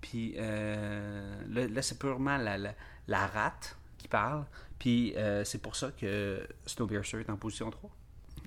Puis 0.00 0.34
euh, 0.38 1.42
là, 1.48 1.66
là, 1.68 1.82
c'est 1.82 1.98
purement 1.98 2.36
la, 2.36 2.58
la, 2.58 2.74
la 3.08 3.26
rate 3.28 3.76
qui 3.98 4.08
parle. 4.08 4.44
Puis 4.78 5.14
euh, 5.16 5.44
c'est 5.44 5.62
pour 5.62 5.76
ça 5.76 5.90
que 5.92 6.46
Snowpiercer 6.66 7.20
est 7.20 7.30
en 7.30 7.36
position 7.36 7.70
3. 7.70 7.90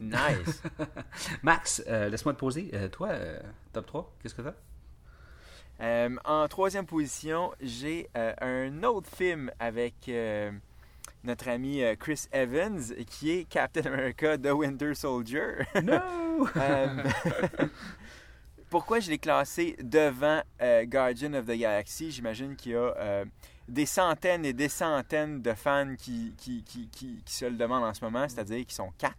Nice. 0.01 0.61
Max, 1.43 1.83
euh, 1.87 2.09
laisse-moi 2.09 2.33
te 2.33 2.39
poser. 2.39 2.71
Toi, 2.91 3.09
euh, 3.09 3.39
top 3.73 3.85
3, 3.87 4.15
qu'est-ce 4.21 4.35
que 4.35 4.41
t'as? 4.43 4.53
En 6.25 6.47
troisième 6.47 6.85
position, 6.85 7.51
j'ai 7.61 8.09
un 8.15 8.83
autre 8.83 9.09
film 9.15 9.51
avec 9.59 10.09
notre 11.23 11.49
ami 11.49 11.81
euh, 11.83 11.95
Chris 11.95 12.25
Evans, 12.31 12.81
qui 13.09 13.31
est 13.31 13.43
Captain 13.45 13.81
America 13.85 14.37
The 14.37 14.51
Winter 14.51 14.93
Soldier. 14.93 15.65
No! 15.83 16.47
Euh, 16.55 17.03
pourquoi 18.69 18.99
je 18.99 19.09
l'ai 19.09 19.17
classé 19.17 19.75
devant 19.81 20.41
euh, 20.61 20.85
Guardian 20.85 21.33
of 21.33 21.45
the 21.45 21.57
Galaxy? 21.57 22.11
J'imagine 22.11 22.55
qu'il 22.55 22.73
y 22.73 22.75
a 22.75 22.93
euh, 22.97 23.25
des 23.67 23.85
centaines 23.85 24.45
et 24.45 24.53
des 24.53 24.69
centaines 24.69 25.41
de 25.41 25.53
fans 25.53 25.95
qui, 25.97 26.33
qui, 26.37 26.63
qui, 26.63 26.89
qui- 26.89 27.21
qui 27.25 27.33
se 27.33 27.45
le 27.45 27.55
demandent 27.57 27.85
en 27.85 27.93
ce 27.93 28.03
moment, 28.03 28.27
c'est-à-dire 28.27 28.59
qu'ils 28.65 28.71
sont 28.75 28.91
quatre. 28.97 29.17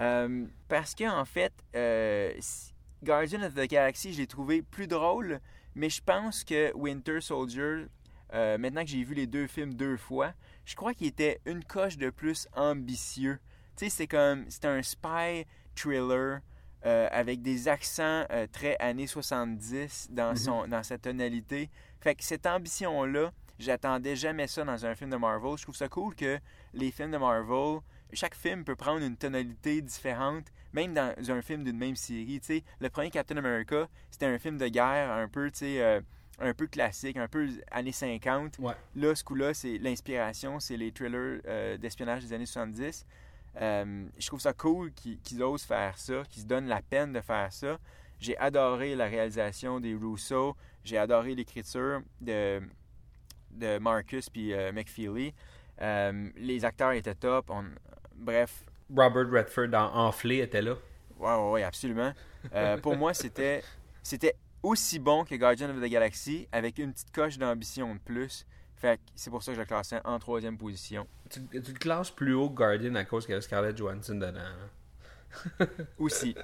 Euh, 0.00 0.44
parce 0.68 0.94
qu'en 0.94 1.24
fait, 1.24 1.52
euh, 1.74 2.32
si- 2.40 2.72
Guardian 3.04 3.42
of 3.42 3.54
the 3.54 3.68
Galaxy, 3.68 4.12
je 4.12 4.18
l'ai 4.18 4.26
trouvé 4.26 4.62
plus 4.62 4.86
drôle, 4.88 5.40
mais 5.74 5.90
je 5.90 6.02
pense 6.02 6.44
que 6.44 6.72
Winter 6.74 7.20
Soldier, 7.20 7.86
maintenant 8.32 8.82
que 8.82 8.88
j'ai 8.90 9.04
vu 9.04 9.14
les 9.14 9.26
deux 9.26 9.46
films 9.46 9.74
deux 9.74 9.96
fois, 9.96 10.32
je 10.66 10.74
crois 10.74 10.92
qu'il 10.92 11.06
était 11.06 11.40
une 11.46 11.64
coche 11.64 11.96
de 11.96 12.10
plus 12.10 12.48
ambitieux. 12.54 13.38
Tu 13.76 13.84
sais, 13.84 13.90
c'est 13.90 14.06
comme, 14.06 14.44
c'est 14.48 14.64
un 14.64 14.82
spy 14.82 15.46
thriller 15.74 16.40
euh, 16.84 17.08
avec 17.12 17.40
des 17.40 17.68
accents 17.68 18.26
euh, 18.30 18.46
très 18.50 18.76
années 18.78 19.06
70 19.06 20.08
dans, 20.10 20.34
son, 20.34 20.66
dans 20.66 20.82
sa 20.82 20.98
tonalité. 20.98 21.70
Fait 22.00 22.14
que 22.16 22.24
cette 22.24 22.46
ambition-là, 22.46 23.32
j'attendais 23.58 24.16
jamais 24.16 24.48
ça 24.48 24.64
dans 24.64 24.84
un 24.84 24.94
film 24.94 25.10
de 25.10 25.16
Marvel. 25.16 25.56
Je 25.56 25.62
trouve 25.62 25.76
ça 25.76 25.88
cool 25.88 26.14
que 26.16 26.38
les 26.74 26.90
films 26.90 27.12
de 27.12 27.18
Marvel, 27.18 27.80
chaque 28.12 28.34
film 28.34 28.64
peut 28.64 28.76
prendre 28.76 29.04
une 29.04 29.16
tonalité 29.16 29.80
différente, 29.82 30.46
même 30.72 30.94
dans 30.94 31.14
un 31.28 31.42
film 31.42 31.62
d'une 31.62 31.78
même 31.78 31.96
série. 31.96 32.40
Tu 32.40 32.46
sais, 32.46 32.64
le 32.80 32.90
premier 32.90 33.10
Captain 33.10 33.36
America, 33.36 33.88
c'était 34.10 34.26
un 34.26 34.38
film 34.38 34.58
de 34.58 34.66
guerre 34.66 35.12
un 35.12 35.28
peu, 35.28 35.50
tu 35.50 35.58
sais, 35.58 35.80
euh, 35.80 36.00
un 36.38 36.52
peu 36.54 36.66
classique, 36.66 37.16
un 37.16 37.28
peu 37.28 37.48
années 37.70 37.92
50. 37.92 38.58
Ouais. 38.58 38.74
Là, 38.94 39.14
ce 39.14 39.24
coup-là, 39.24 39.54
c'est 39.54 39.78
l'inspiration, 39.78 40.60
c'est 40.60 40.76
les 40.76 40.92
thrillers 40.92 41.40
euh, 41.46 41.76
d'espionnage 41.78 42.22
des 42.24 42.32
années 42.32 42.46
70. 42.46 43.06
Euh, 43.60 44.04
je 44.18 44.26
trouve 44.26 44.40
ça 44.40 44.52
cool 44.52 44.92
qu'ils 44.92 45.42
osent 45.42 45.64
faire 45.64 45.96
ça, 45.96 46.22
qu'ils 46.28 46.42
se 46.42 46.46
donnent 46.46 46.66
la 46.68 46.82
peine 46.82 47.12
de 47.12 47.20
faire 47.20 47.52
ça. 47.52 47.78
J'ai 48.20 48.36
adoré 48.38 48.94
la 48.94 49.06
réalisation 49.06 49.80
des 49.80 49.94
Rousseau. 49.94 50.56
J'ai 50.84 50.98
adoré 50.98 51.34
l'écriture 51.34 52.00
de, 52.20 52.60
de 53.50 53.78
Marcus 53.78 54.28
puis 54.28 54.52
euh, 54.52 54.72
McFeely. 54.72 55.34
Euh, 55.80 56.30
les 56.36 56.64
acteurs 56.64 56.92
étaient 56.92 57.14
top. 57.14 57.50
On- 57.50 57.64
bref, 58.14 58.64
Robert 58.94 59.30
Redford 59.30 59.68
dans 59.68 59.92
Enflé 59.94 60.38
était 60.38 60.62
là. 60.62 60.74
Ouais, 61.18 61.34
ouais, 61.34 61.50
ouais, 61.52 61.62
absolument. 61.62 62.12
Euh, 62.54 62.76
pour 62.78 62.96
moi, 62.96 63.14
c'était 63.14 63.62
c'était 64.02 64.36
aussi 64.66 64.98
bon 64.98 65.24
que 65.24 65.34
Guardian 65.36 65.70
of 65.70 65.76
the 65.80 65.88
Galaxy 65.88 66.48
avec 66.52 66.78
une 66.78 66.92
petite 66.92 67.12
coche 67.12 67.38
d'ambition 67.38 67.94
de 67.94 68.00
plus. 68.00 68.44
Fait 68.74 68.98
que 68.98 69.02
c'est 69.14 69.30
pour 69.30 69.42
ça 69.42 69.52
que 69.52 69.56
je 69.56 69.60
le 69.60 69.66
classais 69.66 70.00
en 70.04 70.18
troisième 70.18 70.58
position. 70.58 71.06
Tu, 71.30 71.40
tu 71.46 71.72
le 71.72 71.78
classes 71.78 72.10
plus 72.10 72.34
haut 72.34 72.50
que 72.50 72.56
Guardian 72.56 72.94
à 72.96 73.04
cause 73.04 73.24
qu'il 73.24 73.34
y 73.34 73.38
a 73.38 73.40
Scarlett 73.40 73.76
Johansson 73.76 74.16
dedans. 74.16 74.38
hein? 74.38 75.66
Aussi. 75.98 76.34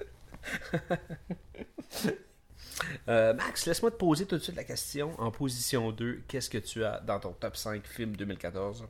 Euh, 3.08 3.34
Max, 3.34 3.66
laisse-moi 3.66 3.90
te 3.90 3.96
poser 3.96 4.26
tout 4.26 4.36
de 4.36 4.42
suite 4.42 4.56
la 4.56 4.64
question. 4.64 5.18
En 5.20 5.30
position 5.30 5.92
2, 5.92 6.22
qu'est-ce 6.26 6.48
que 6.50 6.58
tu 6.58 6.84
as 6.84 7.00
dans 7.00 7.20
ton 7.20 7.32
top 7.32 7.56
5 7.56 7.86
film 7.86 8.16
2014 8.16 8.86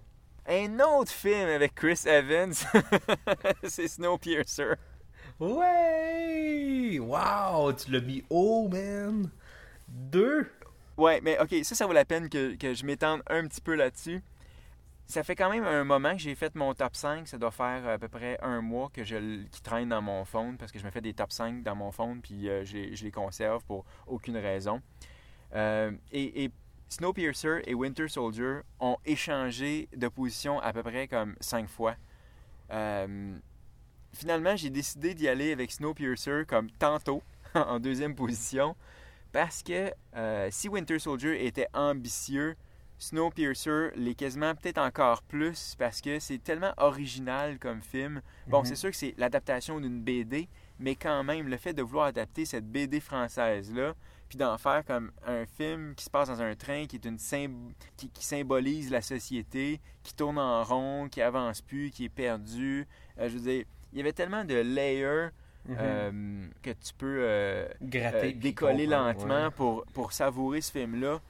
Un 0.46 0.78
autre 0.80 1.10
film 1.10 1.48
avec 1.48 1.74
Chris 1.74 2.00
Evans, 2.06 2.54
c'est 3.64 3.88
Snowpiercer. 3.88 4.74
Ouais! 5.40 6.98
Wow! 7.00 7.72
Tu 7.72 7.90
l'as 7.90 8.00
mis 8.00 8.24
haut, 8.30 8.68
man! 8.68 9.30
2? 9.88 10.50
Ouais, 10.96 11.20
mais 11.22 11.38
ok, 11.40 11.54
ça, 11.64 11.74
ça 11.74 11.86
vaut 11.86 11.92
la 11.92 12.04
peine 12.04 12.28
que, 12.28 12.54
que 12.56 12.74
je 12.74 12.84
m'étende 12.84 13.22
un 13.28 13.46
petit 13.48 13.60
peu 13.60 13.74
là-dessus. 13.74 14.22
ça 15.06 15.22
fait 15.24 15.36
quand 15.36 15.50
même 15.50 15.64
un 15.64 15.84
moment 15.84 16.12
que 16.14 16.18
j'ai 16.20 16.34
fait 16.36 16.54
mon 16.56 16.74
top 16.74 16.96
5. 16.96 17.28
Ça 17.28 17.38
doit 17.38 17.50
faire 17.52 17.86
à 17.88 17.98
peu 17.98 18.08
près 18.08 18.38
un 18.42 18.60
mois 18.62 18.90
que 18.94 19.04
je 19.04 19.44
qui 19.48 19.62
traîne 19.62 19.90
dans 19.90 20.02
mon 20.02 20.24
phone 20.24 20.56
parce 20.58 20.72
que 20.72 20.78
je 20.78 20.84
me 20.86 20.90
fais 20.90 21.00
des 21.02 21.14
top 21.14 21.32
5 21.32 21.62
dans 21.62 21.76
mon 21.76 21.92
phone 21.92 22.20
puis 22.22 22.48
euh, 22.48 22.64
je, 22.64 23.04
les- 23.04 23.10
conserve 23.12 23.64
pour 23.64 23.84
aucune 24.06 24.36
raison. 24.38 24.82
Euh, 25.54 25.92
et, 26.12 26.44
et 26.44 26.50
Snowpiercer 26.88 27.62
et 27.66 27.74
Winter 27.74 28.08
Soldier 28.08 28.60
ont 28.80 28.98
échangé 29.06 29.88
de 29.96 30.08
position 30.08 30.60
à 30.60 30.72
peu 30.72 30.82
près 30.82 31.08
comme 31.08 31.36
cinq 31.40 31.68
fois. 31.68 31.96
Euh, 32.72 33.38
finalement, 34.12 34.56
j'ai 34.56 34.70
décidé 34.70 35.14
d'y 35.14 35.28
aller 35.28 35.52
avec 35.52 35.72
Snowpiercer 35.72 36.44
comme 36.46 36.70
tantôt, 36.72 37.22
en 37.54 37.78
deuxième 37.80 38.14
position, 38.14 38.74
parce 39.32 39.62
que 39.62 39.92
euh, 40.16 40.48
si 40.50 40.68
Winter 40.68 40.98
Soldier 40.98 41.46
était 41.46 41.68
ambitieux, 41.74 42.56
Snowpiercer 42.98 43.90
l'est 43.96 44.14
quasiment 44.14 44.54
peut-être 44.54 44.78
encore 44.78 45.22
plus 45.22 45.74
parce 45.76 46.00
que 46.00 46.20
c'est 46.20 46.38
tellement 46.38 46.72
original 46.76 47.58
comme 47.58 47.82
film. 47.82 48.22
Bon, 48.46 48.60
Mhm. 48.60 48.64
c'est 48.66 48.76
sûr 48.76 48.90
que 48.90 48.96
c'est 48.96 49.14
l'adaptation 49.18 49.80
d'une 49.80 50.00
BD, 50.00 50.48
mais 50.78 50.94
quand 50.94 51.24
même, 51.24 51.48
le 51.48 51.56
fait 51.56 51.72
de 51.74 51.82
vouloir 51.82 52.06
adapter 52.06 52.44
cette 52.44 52.64
BD 52.70 53.00
française-là, 53.00 53.94
puis 54.28 54.38
d'en 54.38 54.56
faire 54.56 54.84
comme 54.84 55.10
un 55.26 55.44
film 55.46 55.94
qui 55.96 56.04
se 56.04 56.10
passe 56.10 56.28
dans 56.28 56.40
un 56.40 56.54
train, 56.54 56.86
qui 56.86 56.96
est 56.96 57.04
une 57.04 57.18
sym- 57.18 57.72
qui, 57.96 58.08
qui 58.08 58.24
symbolise 58.24 58.90
la 58.90 59.02
société, 59.02 59.80
qui 60.04 60.14
tourne 60.14 60.38
en 60.38 60.62
rond, 60.62 61.08
qui 61.10 61.20
avance 61.20 61.60
plus, 61.60 61.90
qui 61.90 62.04
est 62.04 62.08
perdu. 62.08 62.86
Euh, 63.18 63.28
je 63.28 63.34
veux 63.36 63.40
dire, 63.52 63.64
il 63.92 63.98
y 63.98 64.00
avait 64.00 64.12
tellement 64.12 64.44
de 64.44 64.54
layers 64.54 65.28
Mhm. 65.64 65.76
euh, 65.78 66.46
que 66.60 66.70
tu 66.70 66.92
peux 66.98 67.18
euh, 67.20 67.68
Gratter. 67.80 68.30
euh, 68.30 68.32
décoller 68.32 68.86
lentement 68.86 69.44
ouais. 69.44 69.50
pour, 69.52 69.84
pour 69.94 70.12
savourer 70.12 70.60
ce 70.60 70.72
film-là, 70.72 71.20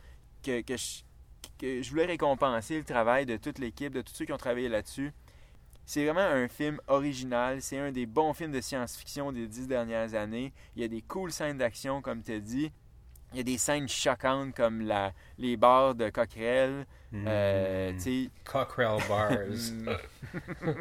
que, 0.43 0.63
que, 0.63 0.75
je, 0.75 1.03
que 1.59 1.83
je 1.83 1.91
voulais 1.91 2.07
récompenser 2.07 2.79
le 2.79 2.85
travail 2.85 3.27
de 3.27 3.37
toute 3.37 3.59
l'équipe, 3.59 3.93
de 3.93 4.01
tous 4.01 4.15
ceux 4.15 4.25
qui 4.25 4.33
ont 4.33 4.39
travaillé 4.39 4.71
là-dessus. 4.71 5.13
C'est 5.85 6.05
vraiment 6.05 6.21
un 6.21 6.49
film 6.49 6.81
original. 6.87 7.61
C'est 7.61 7.79
un 7.79 7.93
des 7.93 8.07
bons 8.07 8.33
films 8.33 8.53
de 8.53 8.61
science-fiction 8.63 9.33
des 9.33 9.47
dix 9.47 9.67
dernières 9.67 10.15
années. 10.15 10.53
Il 10.77 10.83
y 10.83 10.85
a 10.87 10.89
des 10.89 11.03
cool 11.03 11.31
scènes 11.31 11.59
d'action, 11.59 12.01
comme 12.01 12.23
tu 12.23 12.33
as 12.33 12.41
dit. 12.41 12.73
Il 13.33 13.39
y 13.39 13.41
a 13.41 13.43
des 13.45 13.59
scènes 13.59 13.89
choquantes 13.89 14.55
comme 14.55 14.83
la, 14.83 15.13
les 15.39 15.57
bars 15.57 15.95
de 15.95 16.11
coquerelles. 16.11 16.87
Euh, 17.15 17.93
Mm. 17.93 17.97
tu 17.97 18.01
sais, 18.25 18.31
Cockrell 18.45 18.97
Bars. 19.07 19.37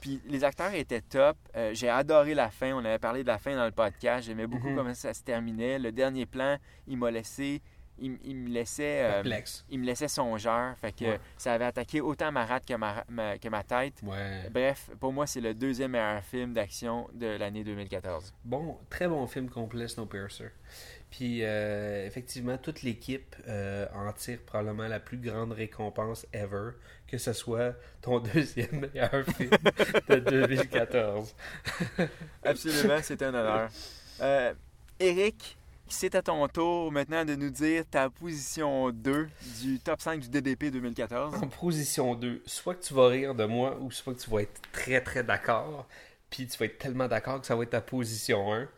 Puis 0.00 0.20
les 0.26 0.44
acteurs 0.44 0.74
étaient 0.74 1.00
top. 1.00 1.36
Euh, 1.56 1.70
j'ai 1.72 1.88
adoré 1.88 2.34
la 2.34 2.50
fin. 2.50 2.72
On 2.74 2.84
avait 2.84 2.98
parlé 2.98 3.22
de 3.22 3.28
la 3.28 3.38
fin 3.38 3.54
dans 3.56 3.64
le 3.64 3.70
podcast. 3.70 4.26
J'aimais 4.26 4.46
beaucoup 4.46 4.68
Mhm. 4.68 4.76
comment 4.76 4.94
ça 4.94 5.14
se 5.14 5.22
terminait. 5.22 5.78
Le 5.78 5.92
dernier 5.92 6.26
plan, 6.26 6.56
il 6.86 6.98
m'a 6.98 7.10
laissé. 7.10 7.62
Il, 8.00 8.18
il 8.24 8.34
me 8.36 8.48
laissait. 8.48 9.02
euh, 9.24 9.40
il 9.68 9.78
me 9.80 9.84
laissait 9.84 10.08
songeur. 10.08 10.76
Fait 10.78 10.92
que 10.92 11.04
Ouais. 11.04 11.20
ça 11.36 11.52
avait 11.52 11.66
attaqué 11.66 12.00
autant 12.00 12.32
ma 12.32 12.46
rate 12.46 12.64
que 12.66 12.74
ma, 12.74 13.04
ma- 13.08 13.36
que 13.38 13.48
ma 13.48 13.62
tête. 13.62 13.94
Ouais. 14.02 14.48
Bref, 14.50 14.88
pour 14.98 15.12
moi, 15.12 15.26
c'est 15.26 15.40
le 15.40 15.52
deuxième 15.54 15.90
meilleur 15.92 16.22
film 16.24 16.52
d'action 16.54 17.08
de 17.12 17.26
l'année 17.26 17.62
2014. 17.64 18.32
Bon, 18.44 18.78
très 18.88 19.06
bon 19.06 19.26
film 19.26 19.48
complet, 19.50 19.86
Snowpiercer. 19.88 20.50
Puis, 21.10 21.40
euh, 21.42 22.06
effectivement, 22.06 22.56
toute 22.56 22.82
l'équipe 22.82 23.34
euh, 23.48 23.86
en 23.94 24.12
tire 24.12 24.38
probablement 24.46 24.86
la 24.86 25.00
plus 25.00 25.18
grande 25.18 25.52
récompense 25.52 26.24
ever, 26.32 26.70
que 27.08 27.18
ce 27.18 27.32
soit 27.32 27.74
ton 28.00 28.20
deuxième 28.34 28.80
meilleur 28.92 29.24
film 29.36 29.50
de 30.08 30.16
2014. 30.20 31.34
Absolument, 32.44 32.98
c'est 33.02 33.22
un 33.22 33.34
honneur. 33.34 33.70
Eric, 35.00 35.56
c'est 35.92 36.14
à 36.14 36.22
ton 36.22 36.46
tour 36.48 36.92
maintenant 36.92 37.24
de 37.24 37.34
nous 37.34 37.50
dire 37.50 37.84
ta 37.90 38.08
position 38.10 38.90
2 38.90 39.28
du 39.60 39.78
top 39.80 40.00
5 40.00 40.20
du 40.20 40.28
DDP 40.28 40.70
2014. 40.70 41.34
En 41.34 41.48
position 41.48 42.14
2, 42.14 42.42
soit 42.46 42.74
que 42.74 42.82
tu 42.82 42.94
vas 42.94 43.08
rire 43.08 43.34
de 43.34 43.44
moi, 43.44 43.78
ou 43.80 43.90
soit 43.90 44.14
que 44.14 44.20
tu 44.20 44.30
vas 44.30 44.42
être 44.42 44.60
très 44.72 45.00
très 45.00 45.22
d'accord, 45.22 45.86
puis 46.30 46.46
tu 46.46 46.56
vas 46.58 46.66
être 46.66 46.78
tellement 46.78 47.08
d'accord 47.08 47.40
que 47.40 47.46
ça 47.46 47.56
va 47.56 47.64
être 47.64 47.70
ta 47.70 47.80
position 47.80 48.52
1. 48.52 48.68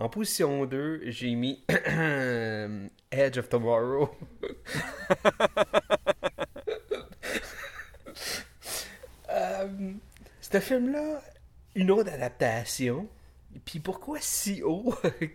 En 0.00 0.08
position 0.08 0.64
2, 0.66 1.02
j'ai 1.04 1.34
mis 1.34 1.62
Edge 3.10 3.38
of 3.38 3.48
Tomorrow. 3.48 4.10
Euh, 9.30 9.92
ce 10.40 10.60
film-là, 10.60 11.20
une 11.74 11.90
autre 11.90 12.12
adaptation. 12.12 13.08
Puis 13.64 13.80
pourquoi 13.80 14.18
si 14.20 14.62
haut? 14.62 14.94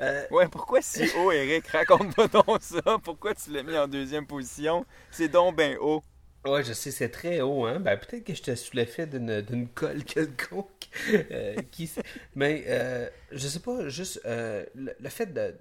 Euh, 0.00 0.26
Ouais, 0.30 0.48
pourquoi 0.48 0.80
si 0.82 1.08
haut, 1.10 1.30
Eric? 1.30 1.66
Raconte-moi 1.68 2.28
donc 2.28 2.62
ça. 2.62 2.98
Pourquoi 3.02 3.34
tu 3.34 3.50
l'as 3.52 3.62
mis 3.62 3.76
en 3.76 3.86
deuxième 3.88 4.26
position? 4.26 4.86
C'est 5.10 5.28
donc 5.28 5.56
ben 5.56 5.76
haut. 5.80 6.02
Ouais, 6.46 6.64
je 6.64 6.72
sais, 6.72 6.90
c'est 6.90 7.10
très 7.10 7.42
haut, 7.42 7.66
hein. 7.66 7.80
Ben, 7.80 7.98
peut-être 7.98 8.24
que 8.24 8.34
j'étais 8.34 8.56
sous 8.56 8.74
l'effet 8.74 9.06
d'une, 9.06 9.42
d'une 9.42 9.68
colle 9.68 10.04
quelconque. 10.04 10.88
Euh, 11.30 11.56
qui. 11.70 11.90
Mais, 12.34 12.64
euh, 12.68 13.08
je 13.30 13.46
sais 13.46 13.60
pas, 13.60 13.88
juste 13.90 14.20
euh, 14.24 14.64
le, 14.74 14.94
le 14.98 15.08
fait 15.10 15.26
de, 15.26 15.54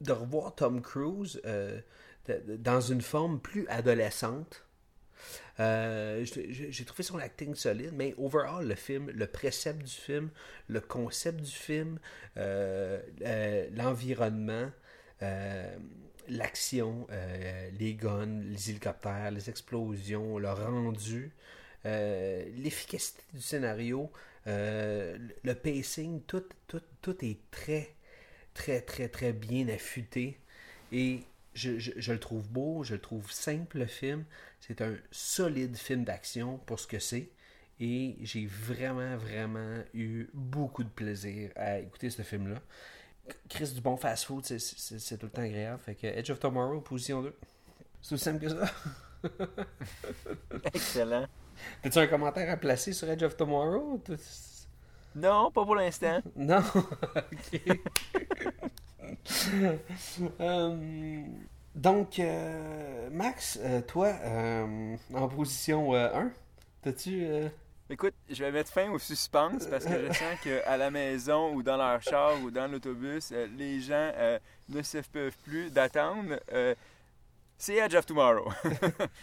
de 0.00 0.12
revoir 0.12 0.54
Tom 0.54 0.80
Cruise 0.82 1.40
euh, 1.46 1.80
de- 2.26 2.40
de- 2.46 2.56
dans 2.56 2.80
une 2.80 3.00
forme 3.02 3.40
plus 3.40 3.66
adolescente. 3.68 4.64
Euh, 5.60 6.24
j'ai 6.24 6.84
trouvé 6.84 7.02
son 7.02 7.18
acting 7.18 7.54
solide, 7.54 7.92
mais 7.94 8.14
overall, 8.18 8.66
le 8.66 8.74
film, 8.74 9.10
le 9.10 9.26
précepte 9.26 9.82
du 9.82 9.92
film, 9.92 10.30
le 10.68 10.80
concept 10.80 11.40
du 11.40 11.50
film, 11.50 11.98
euh, 12.36 13.00
euh, 13.22 13.68
l'environnement, 13.74 14.70
l'action, 16.28 17.06
les 17.78 17.94
guns, 17.94 18.42
les 18.44 18.70
hélicoptères, 18.70 19.30
les 19.30 19.48
explosions, 19.48 20.38
le 20.38 20.50
rendu, 20.50 21.32
l'efficacité 21.84 23.22
du 23.32 23.40
scénario, 23.40 24.10
le 24.46 25.52
pacing, 25.52 26.22
tout, 26.22 26.44
tout, 26.66 26.82
tout 27.00 27.24
est 27.24 27.38
très, 27.52 27.94
très, 28.52 28.80
très, 28.80 29.08
très 29.08 29.32
bien 29.32 29.68
affûté. 29.68 30.38
Et 30.90 31.20
je, 31.54 31.78
je- 31.78 31.92
je 31.96 32.12
le 32.12 32.20
trouve 32.20 32.48
beau, 32.48 32.82
je 32.84 32.94
le 32.94 33.00
trouve 33.00 33.30
simple, 33.32 33.78
le 33.78 33.86
film. 33.86 34.24
C'est 34.60 34.80
un 34.82 34.94
solide 35.10 35.76
film 35.76 36.04
d'action 36.04 36.58
pour 36.66 36.80
ce 36.80 36.86
que 36.86 36.98
c'est. 36.98 37.30
Et 37.80 38.16
j'ai 38.22 38.46
vraiment, 38.46 39.16
vraiment 39.16 39.78
eu 39.94 40.28
beaucoup 40.34 40.84
de 40.84 40.88
plaisir 40.88 41.50
à 41.56 41.78
écouter 41.80 42.10
ce 42.10 42.22
film-là. 42.22 42.60
Chris 43.48 43.72
du 43.74 43.80
bon 43.80 43.96
fast-food, 43.96 44.44
c'est- 44.44 45.18
tout 45.18 45.26
le 45.26 45.32
temps 45.32 45.42
agréable. 45.42 45.80
Fait 45.84 45.94
que 45.94 46.06
Edge 46.06 46.30
of 46.30 46.40
Tomorrow, 46.40 46.80
position 46.80 47.22
2. 47.22 47.34
C'est 48.02 48.14
aussi 48.14 48.24
simple 48.24 48.40
que 48.40 48.48
ça. 48.50 48.72
Excellent. 50.74 51.26
T'as-tu 51.82 51.98
un 51.98 52.06
commentaire 52.06 52.50
à 52.52 52.56
placer 52.56 52.92
sur 52.92 53.08
Edge 53.08 53.22
of 53.22 53.36
Tomorrow? 53.36 54.02
Non, 55.14 55.50
pas 55.50 55.64
pour 55.64 55.74
l'instant. 55.76 56.20
Non? 56.36 56.62
ok. 57.16 57.62
Euh, 60.40 61.22
donc, 61.74 62.18
euh, 62.18 63.08
Max, 63.10 63.58
euh, 63.62 63.80
toi, 63.80 64.12
en 65.14 65.28
position 65.28 65.94
1, 65.94 66.30
t'as-tu... 66.82 67.26
Écoute, 67.90 68.14
je 68.30 68.42
vais 68.42 68.52
mettre 68.52 68.72
fin 68.72 68.90
au 68.90 68.98
suspense 68.98 69.66
parce 69.66 69.84
que 69.84 70.06
je 70.06 70.12
sens 70.12 70.40
qu'à 70.42 70.76
la 70.76 70.90
maison 70.90 71.52
ou 71.54 71.62
dans 71.62 71.76
leur 71.76 72.00
char 72.02 72.40
ou 72.42 72.50
dans 72.50 72.70
l'autobus, 72.70 73.32
les 73.56 73.80
gens 73.80 74.12
ne 74.68 74.82
se 74.82 74.98
peuvent 74.98 75.36
plus 75.44 75.70
d'attendre. 75.70 76.38
C'est 77.58 77.76
Edge 77.76 77.94
of 77.94 78.06
Tomorrow. 78.06 78.50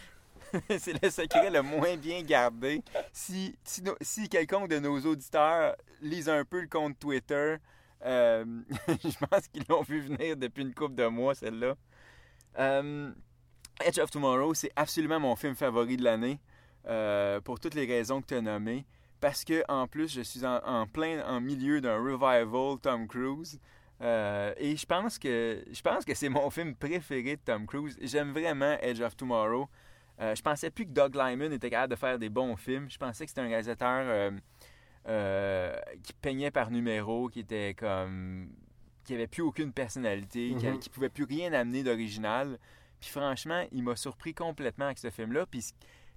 c'est 0.78 1.02
le 1.02 1.10
secret 1.10 1.50
le 1.50 1.62
moins 1.62 1.96
bien 1.96 2.22
gardé. 2.22 2.82
Si, 3.12 3.56
si, 3.64 3.82
si 4.00 4.28
quelconque 4.28 4.68
de 4.68 4.78
nos 4.78 5.00
auditeurs 5.00 5.74
lise 6.00 6.28
un 6.28 6.44
peu 6.44 6.60
le 6.60 6.68
compte 6.68 6.98
Twitter, 6.98 7.56
euh, 8.04 8.44
je 8.88 9.26
pense 9.26 9.48
qu'ils 9.48 9.64
l'ont 9.68 9.82
vu 9.82 10.00
venir 10.00 10.36
depuis 10.36 10.62
une 10.62 10.74
couple 10.74 10.94
de 10.94 11.06
mois, 11.06 11.34
celle-là. 11.34 11.74
Euh, 12.58 13.12
Edge 13.84 13.98
of 13.98 14.10
Tomorrow, 14.10 14.54
c'est 14.54 14.72
absolument 14.76 15.20
mon 15.20 15.36
film 15.36 15.54
favori 15.54 15.96
de 15.96 16.04
l'année. 16.04 16.40
Euh, 16.86 17.40
pour 17.42 17.60
toutes 17.60 17.74
les 17.74 17.84
raisons 17.84 18.22
que 18.22 18.28
tu 18.28 18.34
as 18.34 18.40
nommées. 18.40 18.86
Parce 19.20 19.44
que 19.44 19.62
en 19.68 19.86
plus, 19.86 20.10
je 20.10 20.22
suis 20.22 20.46
en, 20.46 20.56
en 20.64 20.86
plein 20.86 21.22
en 21.26 21.40
milieu 21.40 21.82
d'un 21.82 21.98
revival 21.98 22.78
Tom 22.80 23.06
Cruise. 23.06 23.60
Et 24.00 24.76
je 24.76 24.86
pense 24.86 25.18
que 25.18 25.62
je 25.70 25.82
pense 25.82 26.06
que 26.06 26.14
c'est 26.14 26.30
mon 26.30 26.48
film 26.48 26.74
préféré 26.74 27.36
de 27.36 27.42
Tom 27.44 27.66
Cruise. 27.66 27.98
J'aime 28.00 28.32
vraiment 28.32 28.78
Edge 28.80 29.02
of 29.02 29.14
Tomorrow. 29.14 29.68
Je 30.18 30.40
pensais 30.40 30.70
plus 30.70 30.86
que 30.86 30.92
Doug 30.92 31.14
Lyman 31.14 31.52
était 31.52 31.68
capable 31.68 31.90
de 31.92 31.98
faire 31.98 32.18
des 32.18 32.30
bons 32.30 32.56
films. 32.56 32.90
Je 32.90 32.96
pensais 32.96 33.24
que 33.24 33.30
c'était 33.30 33.42
un 33.42 33.48
réalisateur 33.48 34.32
euh, 35.08 35.74
qui 36.02 36.12
peignait 36.12 36.50
par 36.50 36.70
numéro, 36.70 37.28
qui 37.28 37.40
était 37.40 37.74
comme 37.74 38.50
qui 39.04 39.14
avait 39.14 39.26
plus 39.26 39.42
aucune 39.42 39.72
personnalité, 39.72 40.54
qui, 40.58 40.66
Mhm. 40.66 40.78
qui 40.78 40.90
pouvait 40.90 41.08
plus 41.08 41.24
rien 41.24 41.52
amener 41.52 41.82
d'original. 41.82 42.58
Puis 43.00 43.10
franchement, 43.10 43.66
il 43.72 43.82
m'a 43.82 43.96
surpris 43.96 44.34
complètement 44.34 44.84
avec 44.86 44.98
ce 44.98 45.10
film-là. 45.10 45.46
Puis 45.46 45.72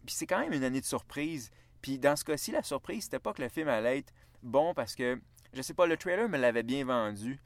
puis 0.06 0.14
c'est 0.14 0.28
quand 0.28 0.40
même 0.42 0.52
une 0.52 0.66
année 0.66 0.82
de 0.82 0.86
surprise. 0.86 1.50
Puis 1.82 1.98
dans 1.98 2.16
ce 2.18 2.26
cas-ci, 2.26 2.52
la 2.52 2.62
surprise, 2.62 3.06
c'était 3.06 3.20
pas 3.20 3.32
que 3.34 3.42
le 3.42 3.48
film 3.48 3.70
allait 3.70 4.00
être 4.00 4.14
bon 4.42 4.74
parce 4.74 4.96
que, 4.96 5.18
je 5.54 5.62
sais 5.62 5.74
pas, 5.74 5.86
le 5.88 5.96
trailer 5.96 6.28
me 6.28 6.38
l'avait 6.38 6.62
bien 6.64 6.84
vendu. 6.84 7.40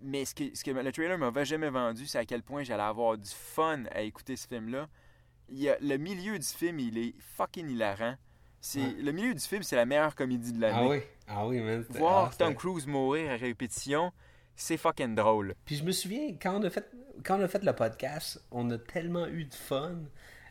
Mais 0.00 0.24
ce 0.24 0.32
que, 0.34 0.44
ce 0.54 0.62
que 0.62 0.70
le 0.70 0.92
trailer 0.92 1.18
m'avait 1.18 1.44
jamais 1.44 1.70
vendu, 1.70 2.06
c'est 2.06 2.18
à 2.18 2.24
quel 2.24 2.42
point 2.44 2.62
j'allais 2.62 2.82
avoir 2.84 3.18
du 3.18 3.28
fun 3.30 3.82
à 3.90 4.02
écouter 4.02 4.36
ce 4.36 4.46
film-là. 4.46 4.88
le 5.50 5.96
milieu 5.96 6.38
du 6.38 6.46
film, 6.46 6.78
il 6.78 6.98
est 6.98 7.14
fucking 7.18 7.68
hilarant. 7.68 8.14
C'est, 8.66 8.80
Ouais. 8.80 8.94
Le 8.98 9.12
milieu 9.12 9.34
du 9.34 9.40
film, 9.40 9.62
c'est 9.62 9.76
la 9.76 9.84
meilleure 9.84 10.14
comédie 10.14 10.50
de 10.50 10.58
l'année. 10.58 10.78
Ah 10.80 10.88
oui, 10.88 11.00
ah 11.28 11.46
oui, 11.46 11.60
man. 11.60 11.84
c'était- 11.86 11.98
Voir 11.98 12.30
ah, 12.32 12.34
Tom 12.38 12.54
Cruise 12.54 12.86
mourir 12.86 13.30
à 13.32 13.36
répétition, 13.36 14.10
c'est 14.56 14.78
fucking 14.78 15.14
drôle. 15.14 15.54
Puis 15.66 15.76
je 15.76 15.84
me 15.84 15.92
souviens, 15.92 16.34
quand 16.40 16.58
on, 16.58 16.62
a 16.64 16.70
fait, 16.70 16.90
quand 17.24 17.38
on 17.38 17.42
a 17.42 17.48
fait 17.48 17.62
le 17.62 17.74
podcast, 17.74 18.42
on 18.50 18.70
a 18.70 18.78
tellement 18.78 19.26
eu 19.26 19.44
de 19.44 19.52
fun 19.52 19.98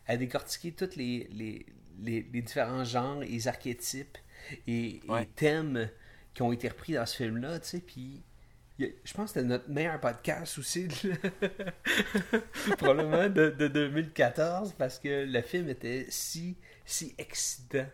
à 0.05 0.15
décortiquer 0.15 0.73
tous 0.73 0.95
les, 0.95 1.27
les, 1.31 1.65
les, 1.97 2.27
les 2.31 2.41
différents 2.43 2.83
genres, 2.83 3.21
les 3.21 3.47
archétypes 3.47 4.19
et, 4.67 5.01
thèmes 5.35 5.89
qui 6.35 6.43
ont 6.43 6.51
été 6.51 6.67
repris 6.67 6.93
dans 6.93 7.07
ce 7.07 7.15
film-là, 7.17 7.59
tu 7.61 7.67
sais, 7.67 7.79
puis... 7.79 8.21
Je 8.77 9.13
pense 9.13 9.31
que 9.31 9.39
c'était 9.39 9.47
notre 9.47 9.69
meilleur 9.69 9.99
podcast 9.99 10.57
aussi, 10.59 10.87
de- 10.87 11.13
probablement 12.77 13.27
de, 13.29 13.49
de 13.49 13.67
2014, 13.67 14.73
parce 14.73 14.99
que 14.99 15.25
le 15.25 15.41
film 15.41 15.69
était 15.69 16.05
si, 16.09 16.57
si 16.85 17.15
excitant. 17.17 17.85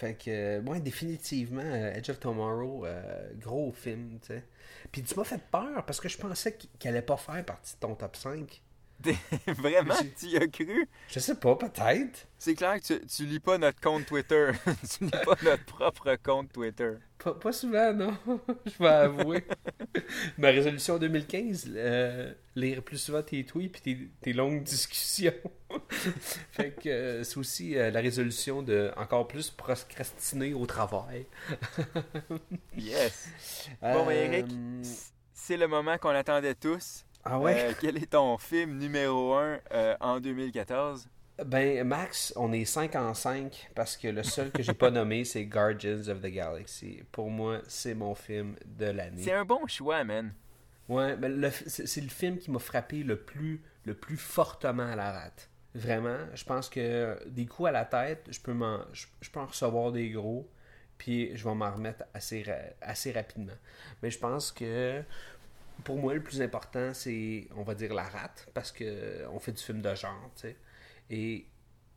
Fait 0.00 0.14
que, 0.14 0.60
moi, 0.60 0.78
définitivement, 0.78 1.60
euh, 1.62 1.92
Edge 1.92 2.08
of 2.08 2.18
Tomorrow, 2.20 2.86
euh, 2.86 3.30
gros 3.36 3.70
film, 3.70 4.18
tu 4.22 4.28
sais. 4.28 4.44
Puis 4.90 5.02
tu 5.02 5.14
m'as 5.14 5.24
fait 5.24 5.42
peur 5.50 5.84
parce 5.84 6.00
que 6.00 6.08
je 6.08 6.16
pensais 6.16 6.56
qu'il 6.56 6.70
qu'il 6.78 6.88
allait 6.88 7.02
pas 7.02 7.18
faire 7.18 7.44
partie 7.44 7.74
de 7.74 7.80
ton 7.80 7.94
top 7.94 8.16
5. 8.16 8.62
Vraiment, 9.46 9.94
tu 10.18 10.26
y 10.28 10.38
as 10.38 10.46
cru? 10.46 10.88
Je 11.06 11.20
sais 11.20 11.34
pas, 11.34 11.54
peut-être. 11.54 12.26
C'est 12.38 12.54
clair 12.54 12.80
que 12.80 12.94
tu, 12.94 13.06
tu 13.06 13.26
lis 13.26 13.40
pas 13.40 13.58
notre 13.58 13.78
compte 13.78 14.06
Twitter. 14.06 14.52
tu 14.64 15.04
lis 15.04 15.10
pas 15.10 15.36
notre 15.42 15.66
propre 15.66 16.16
compte 16.22 16.50
Twitter. 16.50 16.94
Pas, 17.22 17.34
pas 17.34 17.52
souvent, 17.52 17.92
non. 17.92 18.16
je 18.64 18.82
vais 18.82 18.88
avouer. 18.88 19.44
Ma 20.38 20.48
résolution 20.48 20.96
2015, 20.96 21.72
euh, 21.76 22.32
lire 22.56 22.82
plus 22.82 22.96
souvent 22.96 23.22
tes 23.22 23.44
tweets 23.44 23.72
puis 23.72 23.82
tes, 23.82 24.10
tes 24.22 24.32
longues 24.32 24.62
discussions. 24.62 25.34
fait 26.52 26.70
que 26.72 26.88
euh, 26.88 27.24
c'est 27.24 27.36
aussi 27.38 27.76
euh, 27.76 27.90
la 27.90 28.00
résolution 28.00 28.62
de 28.62 28.90
encore 28.96 29.26
plus 29.26 29.50
procrastiner 29.50 30.54
au 30.54 30.66
travail. 30.66 31.26
Yes. 32.76 33.28
Bon, 33.82 34.06
ben, 34.06 34.32
Eric, 34.32 34.46
Euh, 34.50 34.82
c'est 35.32 35.56
le 35.56 35.68
moment 35.68 35.98
qu'on 35.98 36.10
attendait 36.10 36.54
tous. 36.54 37.04
Ah 37.24 37.38
ouais? 37.38 37.70
Euh, 37.70 37.74
quel 37.80 37.96
est 37.98 38.10
ton 38.10 38.38
film 38.38 38.78
numéro 38.78 39.34
1 39.34 39.58
en 40.00 40.20
2014? 40.20 41.08
Ben, 41.44 41.84
Max, 41.86 42.32
on 42.36 42.52
est 42.52 42.64
5 42.64 42.94
en 42.96 43.14
5 43.14 43.70
parce 43.74 43.96
que 43.96 44.08
le 44.08 44.22
seul 44.22 44.50
que 44.50 44.62
j'ai 44.62 44.74
pas 44.74 44.90
nommé, 44.90 45.24
c'est 45.24 45.44
Guardians 45.44 46.08
of 46.08 46.20
the 46.20 46.26
Galaxy. 46.26 47.02
Pour 47.12 47.30
moi, 47.30 47.60
c'est 47.66 47.94
mon 47.94 48.14
film 48.14 48.56
de 48.64 48.86
l'année. 48.86 49.22
C'est 49.22 49.32
un 49.32 49.44
bon 49.44 49.66
choix, 49.66 50.04
man. 50.04 50.32
Ouais, 50.88 51.16
c'est 51.66 51.86
c'est 51.86 52.00
le 52.00 52.08
film 52.08 52.38
qui 52.38 52.50
m'a 52.50 52.58
frappé 52.58 53.02
le 53.02 53.16
plus, 53.16 53.62
le 53.84 53.94
plus 53.94 54.16
fortement 54.16 54.86
à 54.90 54.96
la 54.96 55.12
rate. 55.12 55.49
Vraiment, 55.74 56.18
je 56.34 56.44
pense 56.44 56.68
que 56.68 57.16
des 57.28 57.46
coups 57.46 57.68
à 57.68 57.72
la 57.72 57.84
tête, 57.84 58.26
je 58.30 58.40
peux, 58.40 58.52
m'en, 58.52 58.80
je, 58.92 59.06
je 59.20 59.30
peux 59.30 59.38
en 59.40 59.46
recevoir 59.46 59.92
des 59.92 60.10
gros, 60.10 60.48
puis 60.98 61.36
je 61.36 61.44
vais 61.48 61.54
m'en 61.54 61.70
remettre 61.70 62.04
assez, 62.12 62.42
ra- 62.42 62.74
assez 62.80 63.12
rapidement. 63.12 63.56
Mais 64.02 64.10
je 64.10 64.18
pense 64.18 64.50
que 64.50 65.02
pour 65.84 65.96
moi, 65.96 66.12
le 66.14 66.22
plus 66.22 66.42
important, 66.42 66.92
c'est, 66.92 67.46
on 67.56 67.62
va 67.62 67.74
dire, 67.74 67.94
la 67.94 68.02
rate, 68.02 68.48
parce 68.52 68.72
que 68.72 69.24
on 69.32 69.38
fait 69.38 69.52
du 69.52 69.62
film 69.62 69.80
de 69.80 69.94
genre, 69.94 70.30
tu 70.34 70.42
sais. 70.42 70.56
Et 71.08 71.46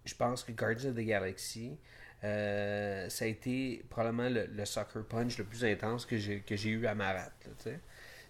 je 0.05 0.13
pense 0.15 0.43
que 0.43 0.51
Guardians 0.51 0.91
of 0.91 0.95
the 0.95 0.99
Galaxy, 0.99 1.77
euh, 2.23 3.09
ça 3.09 3.25
a 3.25 3.27
été 3.27 3.83
probablement 3.89 4.29
le, 4.29 4.45
le 4.45 4.65
sucker 4.65 5.01
punch 5.09 5.37
le 5.39 5.43
plus 5.45 5.65
intense 5.65 6.05
que 6.05 6.17
j'ai, 6.17 6.41
que 6.41 6.55
j'ai 6.55 6.69
eu 6.69 6.85
à 6.85 6.93
ma 6.95 7.11
rate, 7.11 7.33
là, 7.45 7.51
tu 7.57 7.63
sais. 7.63 7.79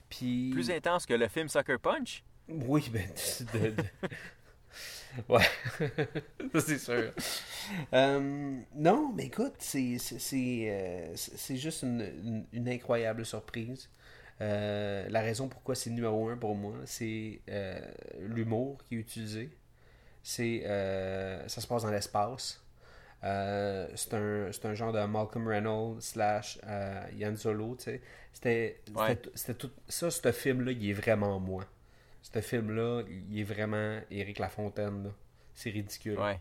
Puis... 0.09 0.51
Plus 0.53 0.71
intense 0.71 1.05
que 1.05 1.13
le 1.13 1.27
film 1.27 1.49
Sucker 1.49 1.77
Punch? 1.79 2.23
Oui, 2.47 2.89
ben, 2.91 3.07
de- 3.53 3.59
de- 3.59 3.69
de- 3.71 3.83
Ouais, 5.29 5.43
ça 6.53 6.59
c'est 6.61 6.77
sûr. 6.79 7.11
Euh, 7.93 8.59
non, 8.75 9.13
mais 9.15 9.25
écoute, 9.25 9.55
c'est 9.59 9.97
euh, 10.69 11.15
juste 11.55 11.83
une, 11.83 12.01
une- 12.23 12.45
une 12.53 12.69
incroyable 12.69 13.25
surprise. 13.25 13.89
Euh, 14.41 15.07
la 15.09 15.21
raison 15.21 15.47
pourquoi 15.47 15.75
c'est 15.75 15.89
numéro 15.91 16.29
un 16.29 16.37
pour 16.37 16.55
moi, 16.55 16.75
c'est 16.85 17.41
l'humour 18.19 18.83
qui 18.87 18.95
est 18.95 18.99
utilisé. 18.99 19.49
C'est 20.23 20.63
ça 21.47 21.61
se 21.61 21.67
passe 21.67 21.83
dans 21.83 21.91
l'espace. 21.91 22.61
C'est 23.21 24.13
un, 24.13 24.49
un 24.63 24.73
genre 24.73 24.93
de 24.93 25.05
Malcolm 25.05 25.47
Reynolds 25.47 26.01
slash 26.01 26.59
Yann 27.15 27.37
Solo, 27.37 27.75
tu 27.77 27.85
sais. 27.85 28.01
C'était 28.33 28.81
Ouais. 28.95 29.09
c'était- 29.09 29.31
c'était 29.35 29.53
tout 29.55 29.71
ça, 29.87 30.09
ce 30.11 30.31
film-là, 30.31 30.71
il 30.71 30.89
est 30.89 30.93
vraiment 30.93 31.39
moi. 31.39 31.65
Ce 32.23 32.39
film-là, 32.41 33.03
il 33.29 33.39
est 33.39 33.43
vraiment 33.43 33.99
Éric 34.09 34.39
Lafontaine. 34.39 35.11
C'est 35.53 35.69
ridicule. 35.69 36.17
Ouais. 36.17 36.39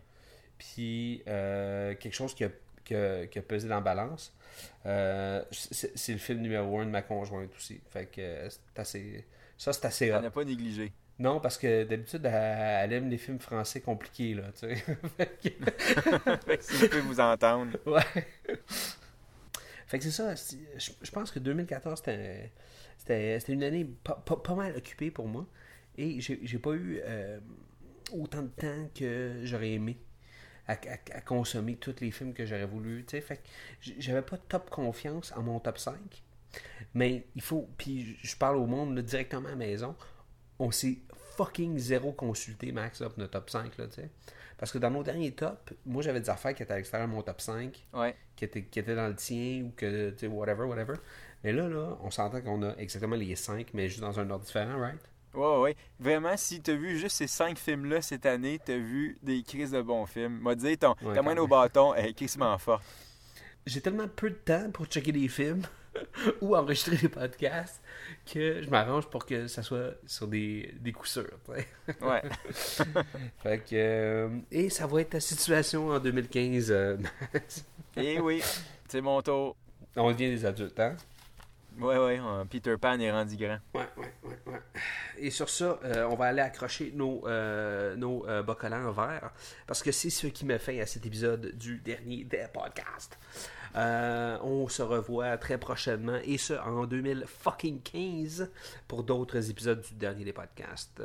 Puis, 0.57 1.21
euh, 1.27 1.93
quelque 1.95 2.13
chose 2.15 2.33
qui 2.33 2.45
a, 2.45 2.49
qui 2.83 2.95
a- 2.95 3.27
qui 3.27 3.37
a 3.37 3.41
pesé 3.41 3.67
dans 3.67 3.75
la 3.75 3.81
balance, 3.81 4.33
euh, 4.85 5.43
c'est 5.51 6.13
le 6.13 6.17
film 6.19 6.39
numéro 6.41 6.79
un 6.79 6.85
de 6.85 6.89
ma 6.91 7.01
conjointe 7.01 7.53
aussi. 7.55 7.79
Fait 7.91 8.05
que 8.07 8.21
euh, 8.21 8.49
c'est 8.49 8.79
assez... 8.79 9.25
Ça, 9.57 9.71
c'est 9.73 9.85
assez 9.85 10.11
hot. 10.13 10.21
n'a 10.21 10.31
pas 10.31 10.43
négligé. 10.43 10.91
Non, 11.19 11.39
parce 11.39 11.57
que 11.59 11.83
d'habitude, 11.83 12.25
elle, 12.25 12.33
elle 12.33 12.93
aime 12.93 13.09
les 13.09 13.19
films 13.19 13.39
français 13.39 13.81
compliqués, 13.81 14.33
là, 14.33 14.43
tu 14.59 14.75
sais. 14.75 14.83
Si 16.61 16.73
vous 16.77 16.87
pouvez 16.87 17.01
vous 17.01 17.19
entendre. 17.19 17.77
Ouais. 17.85 18.01
fait 19.87 19.97
que 19.99 20.03
c'est 20.05 20.11
ça. 20.11 20.33
Je, 20.35 20.91
je 21.01 21.11
pense 21.11 21.29
que 21.31 21.39
2014, 21.39 21.99
c'était 21.99 22.51
c'était- 22.97 23.39
c'était 23.39 23.53
une 23.53 23.63
année 23.63 23.85
pas, 24.03 24.15
pas- 24.25 24.37
pas 24.37 24.55
mal 24.55 24.75
occupée 24.75 25.11
pour 25.11 25.27
moi. 25.27 25.45
Et 25.97 26.19
j'ai 26.21 26.59
pas 26.59 26.73
eu 26.73 26.99
euh, 27.03 27.39
autant 28.11 28.41
de 28.41 28.47
temps 28.47 28.89
que 28.95 29.41
j'aurais 29.43 29.71
aimé 29.71 29.97
à, 30.67 30.73
à- 30.73 31.17
à 31.17 31.21
consommer 31.21 31.75
tous 31.75 31.95
les 32.01 32.11
films 32.11 32.33
que 32.33 32.45
j'aurais 32.45 32.65
voulu. 32.65 33.03
tu 33.05 33.11
sais. 33.17 33.21
Fait 33.21 33.41
j'avais 33.99 34.21
pas 34.21 34.37
de 34.37 34.41
top 34.47 34.69
confiance 34.69 35.31
en 35.35 35.43
mon 35.43 35.59
top 35.59 35.77
5. 35.77 35.95
Mais 36.93 37.25
il 37.35 37.41
faut. 37.41 37.67
Puis 37.77 38.17
je 38.21 38.35
parle 38.35 38.57
au 38.57 38.65
monde 38.65 38.95
là, 38.95 39.01
directement 39.01 39.47
à 39.47 39.51
la 39.51 39.55
maison. 39.57 39.95
On 40.59 40.71
s'est 40.71 40.99
fucking 41.37 41.77
zéro 41.79 42.11
consulté, 42.11 42.71
Max, 42.71 43.01
là, 43.01 43.09
pour 43.09 43.19
notre 43.19 43.31
top 43.31 43.49
5. 43.49 43.77
Là. 43.77 43.87
Parce 44.57 44.71
que 44.71 44.77
dans 44.77 44.91
nos 44.91 45.01
derniers 45.03 45.31
tops, 45.31 45.73
moi 45.85 46.01
j'avais 46.03 46.21
des 46.21 46.29
affaires 46.29 46.53
qui 46.53 46.61
étaient 46.63 46.73
à 46.73 46.77
l'extérieur 46.77 47.07
de 47.09 47.13
mon 47.13 47.21
top 47.23 47.41
5, 47.41 47.85
Ouais. 47.93 48.15
qui 48.35 48.45
étaient, 48.45 48.63
qui 48.63 48.79
étaient 48.79 48.95
dans 48.95 49.07
le 49.07 49.15
tien 49.15 49.63
ou 49.65 49.71
que, 49.75 50.11
tu 50.11 50.19
sais, 50.19 50.27
whatever, 50.27 50.63
whatever. 50.65 50.93
Mais 51.43 51.51
là, 51.51 51.67
là, 51.67 51.97
on 52.01 52.11
s'entend 52.11 52.39
qu'on 52.41 52.61
a 52.63 52.75
exactement 52.77 53.15
les 53.15 53.35
5, 53.35 53.71
mais 53.73 53.89
juste 53.89 53.99
dans 54.01 54.19
un 54.19 54.29
ordre 54.29 54.45
différent, 54.45 54.79
right? 54.79 55.01
Ouais, 55.33 55.57
ouais. 55.59 55.75
Vraiment, 55.99 56.35
si 56.37 56.61
t'as 56.61 56.73
vu 56.75 56.97
juste 56.97 57.17
ces 57.17 57.27
cinq 57.27 57.57
films-là 57.57 58.01
cette 58.01 58.25
année, 58.25 58.59
t'as 58.63 58.77
vu 58.77 59.17
des 59.23 59.41
crises 59.43 59.71
de 59.71 59.81
bons 59.81 60.05
films. 60.05 60.39
M'a 60.41 60.55
dit, 60.55 60.77
ton, 60.77 60.95
Ouais, 61.01 61.13
ta 61.15 61.21
main 61.21 61.35
au 61.37 61.47
bâton 61.47 61.93
est 61.95 62.13
crissement 62.13 62.57
forte. 62.57 62.83
J'ai 63.65 63.81
tellement 63.81 64.07
peu 64.07 64.29
de 64.29 64.35
temps 64.35 64.69
pour 64.71 64.85
checker 64.87 65.11
des 65.11 65.27
films 65.29 65.61
ou 66.41 66.55
enregistrer 66.55 66.97
des 66.97 67.07
podcasts 67.09 67.81
que 68.31 68.61
je 68.61 68.69
m'arrange 68.69 69.07
pour 69.07 69.25
que 69.25 69.47
ça 69.47 69.63
soit 69.63 69.93
sur 70.05 70.27
des, 70.27 70.73
des 70.81 70.91
coups 70.91 71.09
sûrs. 71.11 71.39
Ouais. 71.47 71.65
Fait 73.41 73.59
que, 73.59 73.73
euh, 73.73 74.29
et 74.51 74.69
ça 74.69 74.85
va 74.87 75.01
être 75.01 75.11
ta 75.11 75.19
situation 75.19 75.89
en 75.89 75.99
2015. 75.99 76.71
euh, 76.71 76.97
Et 77.97 78.19
oui, 78.19 78.41
c'est 78.87 79.01
mon 79.01 79.21
tour. 79.21 79.55
on 79.95 80.11
devient 80.11 80.29
des 80.29 80.45
adultes, 80.45 80.79
hein? 80.79 80.95
Ouais, 81.79 81.97
ouais, 81.97 82.19
euh, 82.19 82.45
Peter 82.45 82.75
Pan 82.77 82.99
est 82.99 83.11
rendu 83.11 83.35
grand. 83.35 83.57
Ouais, 83.73 83.87
ouais, 83.97 84.13
ouais, 84.23 84.39
ouais. 84.45 84.59
Et 85.17 85.31
sur 85.31 85.49
ça, 85.49 85.79
euh, 85.83 86.05
on 86.05 86.15
va 86.15 86.25
aller 86.25 86.41
accrocher 86.41 86.91
nos, 86.93 87.27
euh, 87.27 87.95
nos 87.95 88.27
euh, 88.27 88.43
parce 89.65 89.81
que 89.81 89.91
c'est 89.91 90.09
ce 90.09 90.27
qui 90.27 90.45
me 90.45 90.57
fait 90.57 90.81
à 90.81 90.85
cet 90.85 91.05
épisode 91.05 91.57
du 91.57 91.79
dernier 91.79 92.23
des 92.25 92.45
podcasts. 92.53 93.17
Euh, 93.75 94.37
on 94.43 94.67
se 94.67 94.83
revoit 94.83 95.35
très 95.37 95.57
prochainement, 95.57 96.19
et 96.23 96.37
ce, 96.37 96.53
en 96.53 96.85
2015, 96.85 98.51
pour 98.87 99.03
d'autres 99.03 99.49
épisodes 99.49 99.81
du 99.81 99.95
dernier 99.95 100.25
des 100.25 100.33
podcasts. 100.33 101.01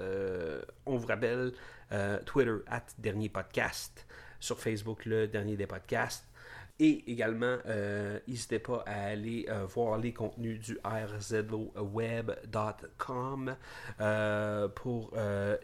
On 0.84 0.96
vous 0.96 1.06
rappelle, 1.06 1.52
Twitter, 2.26 2.56
at 2.66 2.84
dernier 2.98 3.30
podcast, 3.30 4.06
sur 4.38 4.60
Facebook, 4.60 5.06
le 5.06 5.26
dernier 5.26 5.56
des 5.56 5.66
podcasts. 5.66 6.27
Et 6.80 7.10
également, 7.10 7.58
euh, 7.66 8.20
n'hésitez 8.28 8.60
pas 8.60 8.84
à 8.86 9.06
aller 9.06 9.46
euh, 9.48 9.66
voir 9.66 9.98
les 9.98 10.12
contenus 10.12 10.60
du 10.60 10.78
rzoweb.com 10.84 11.56
euh, 14.00 14.68
pour 14.68 15.12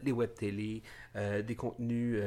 les 0.02 0.10
web 0.10 0.34
télé, 0.34 0.82
des 1.14 1.54
contenus, 1.54 2.20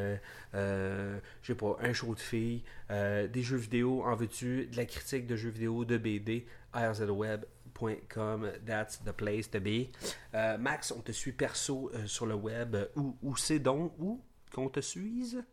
je 0.54 1.10
sais 1.44 1.56
pas, 1.56 1.76
un 1.82 1.92
show 1.92 2.16
de 2.16 2.20
filles, 2.20 2.64
des 2.90 3.44
jeux 3.44 3.58
vidéo 3.58 4.04
en 4.04 4.16
veux-tu, 4.16 4.68
de 4.68 4.78
la 4.78 4.86
critique 4.86 5.28
de 5.28 5.36
jeux 5.36 5.50
vidéo, 5.50 5.84
de 5.84 5.98
BD, 5.98 6.48
rzweb.com, 6.74 8.52
that's 8.66 9.04
the 9.04 9.12
place 9.12 9.50
to 9.50 9.60
be. 9.60 9.90
Max, 10.60 10.94
on 10.94 11.02
te 11.02 11.12
suit 11.12 11.34
perso 11.34 11.92
sur 12.06 12.26
le 12.26 12.36
web. 12.36 12.78
Où, 12.96 13.18
où 13.22 13.36
c'est 13.36 13.60
donc? 13.60 13.92
Où 14.00 14.22
qu'on 14.54 14.70
te 14.70 14.80
suise? 14.80 15.44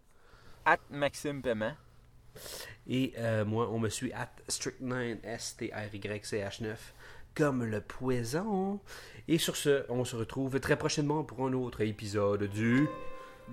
At 0.65 0.79
Maxime 0.89 1.43
Paiement. 1.43 1.75
Et 2.87 3.15
euh, 3.19 3.45
moi, 3.45 3.69
on 3.71 3.79
me 3.79 3.89
suit 3.89 4.13
at 4.13 4.31
strict9 4.49 5.19
S-T-R-Y-C-H-9 5.23 6.77
comme 7.35 7.65
le 7.65 7.81
poison. 7.81 8.81
Et 9.29 9.39
sur 9.39 9.57
ce, 9.57 9.85
on 9.89 10.05
se 10.05 10.17
retrouve 10.17 10.61
très 10.61 10.77
prochainement 10.77 11.25
pour 11.25 11.47
un 11.47 11.53
autre 11.53 11.81
épisode 11.81 12.45
du 12.45 12.87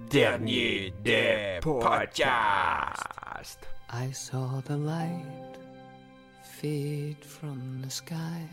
dernier 0.10 0.94
des 1.04 1.60
podcasts. 1.62 2.28
I 3.94 4.12
saw 4.14 4.62
the 4.62 4.78
light 4.78 5.60
fade 6.62 7.26
from 7.26 7.82
the 7.84 7.90
sky. 7.90 8.48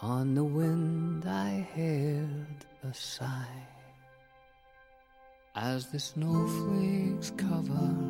On 0.00 0.34
the 0.34 0.44
wind 0.44 1.24
I 1.26 1.66
heard 1.74 2.64
a 2.84 2.94
sigh. 2.94 3.66
As 5.54 5.86
the 5.88 5.98
snowflakes 5.98 7.32
cover 7.36 8.05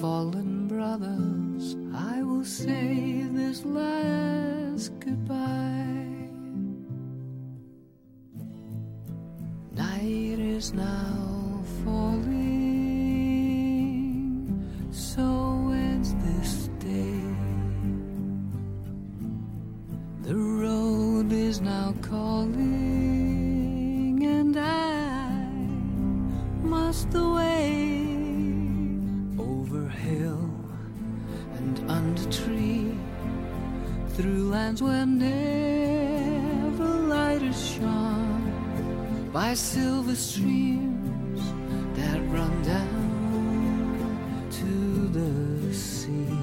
fallen 0.00 0.66
brothers, 0.66 1.76
I 1.94 2.22
will 2.22 2.44
say 2.44 3.26
this 3.32 3.66
last 3.66 4.98
goodbye. 4.98 6.30
Night 9.72 10.38
is 10.38 10.72
now 10.72 11.19
by 39.50 39.54
silver 39.54 40.14
streams 40.14 41.42
that 41.96 42.20
run 42.28 42.62
down 42.62 44.46
to 44.48 45.08
the 45.18 45.74
sea. 45.74 46.38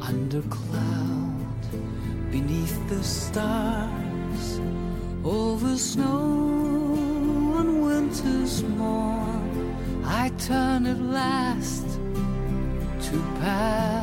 Under 0.00 0.42
cloud, 0.42 1.62
beneath 2.30 2.78
the 2.88 3.02
stars, 3.02 4.60
over 5.24 5.76
snow 5.76 6.94
on 7.58 7.82
winter's 7.82 8.62
morn, 8.62 9.76
I 10.04 10.28
turn 10.38 10.86
at 10.86 11.00
last 11.00 11.88
to 13.06 13.16
lead. 13.40 14.01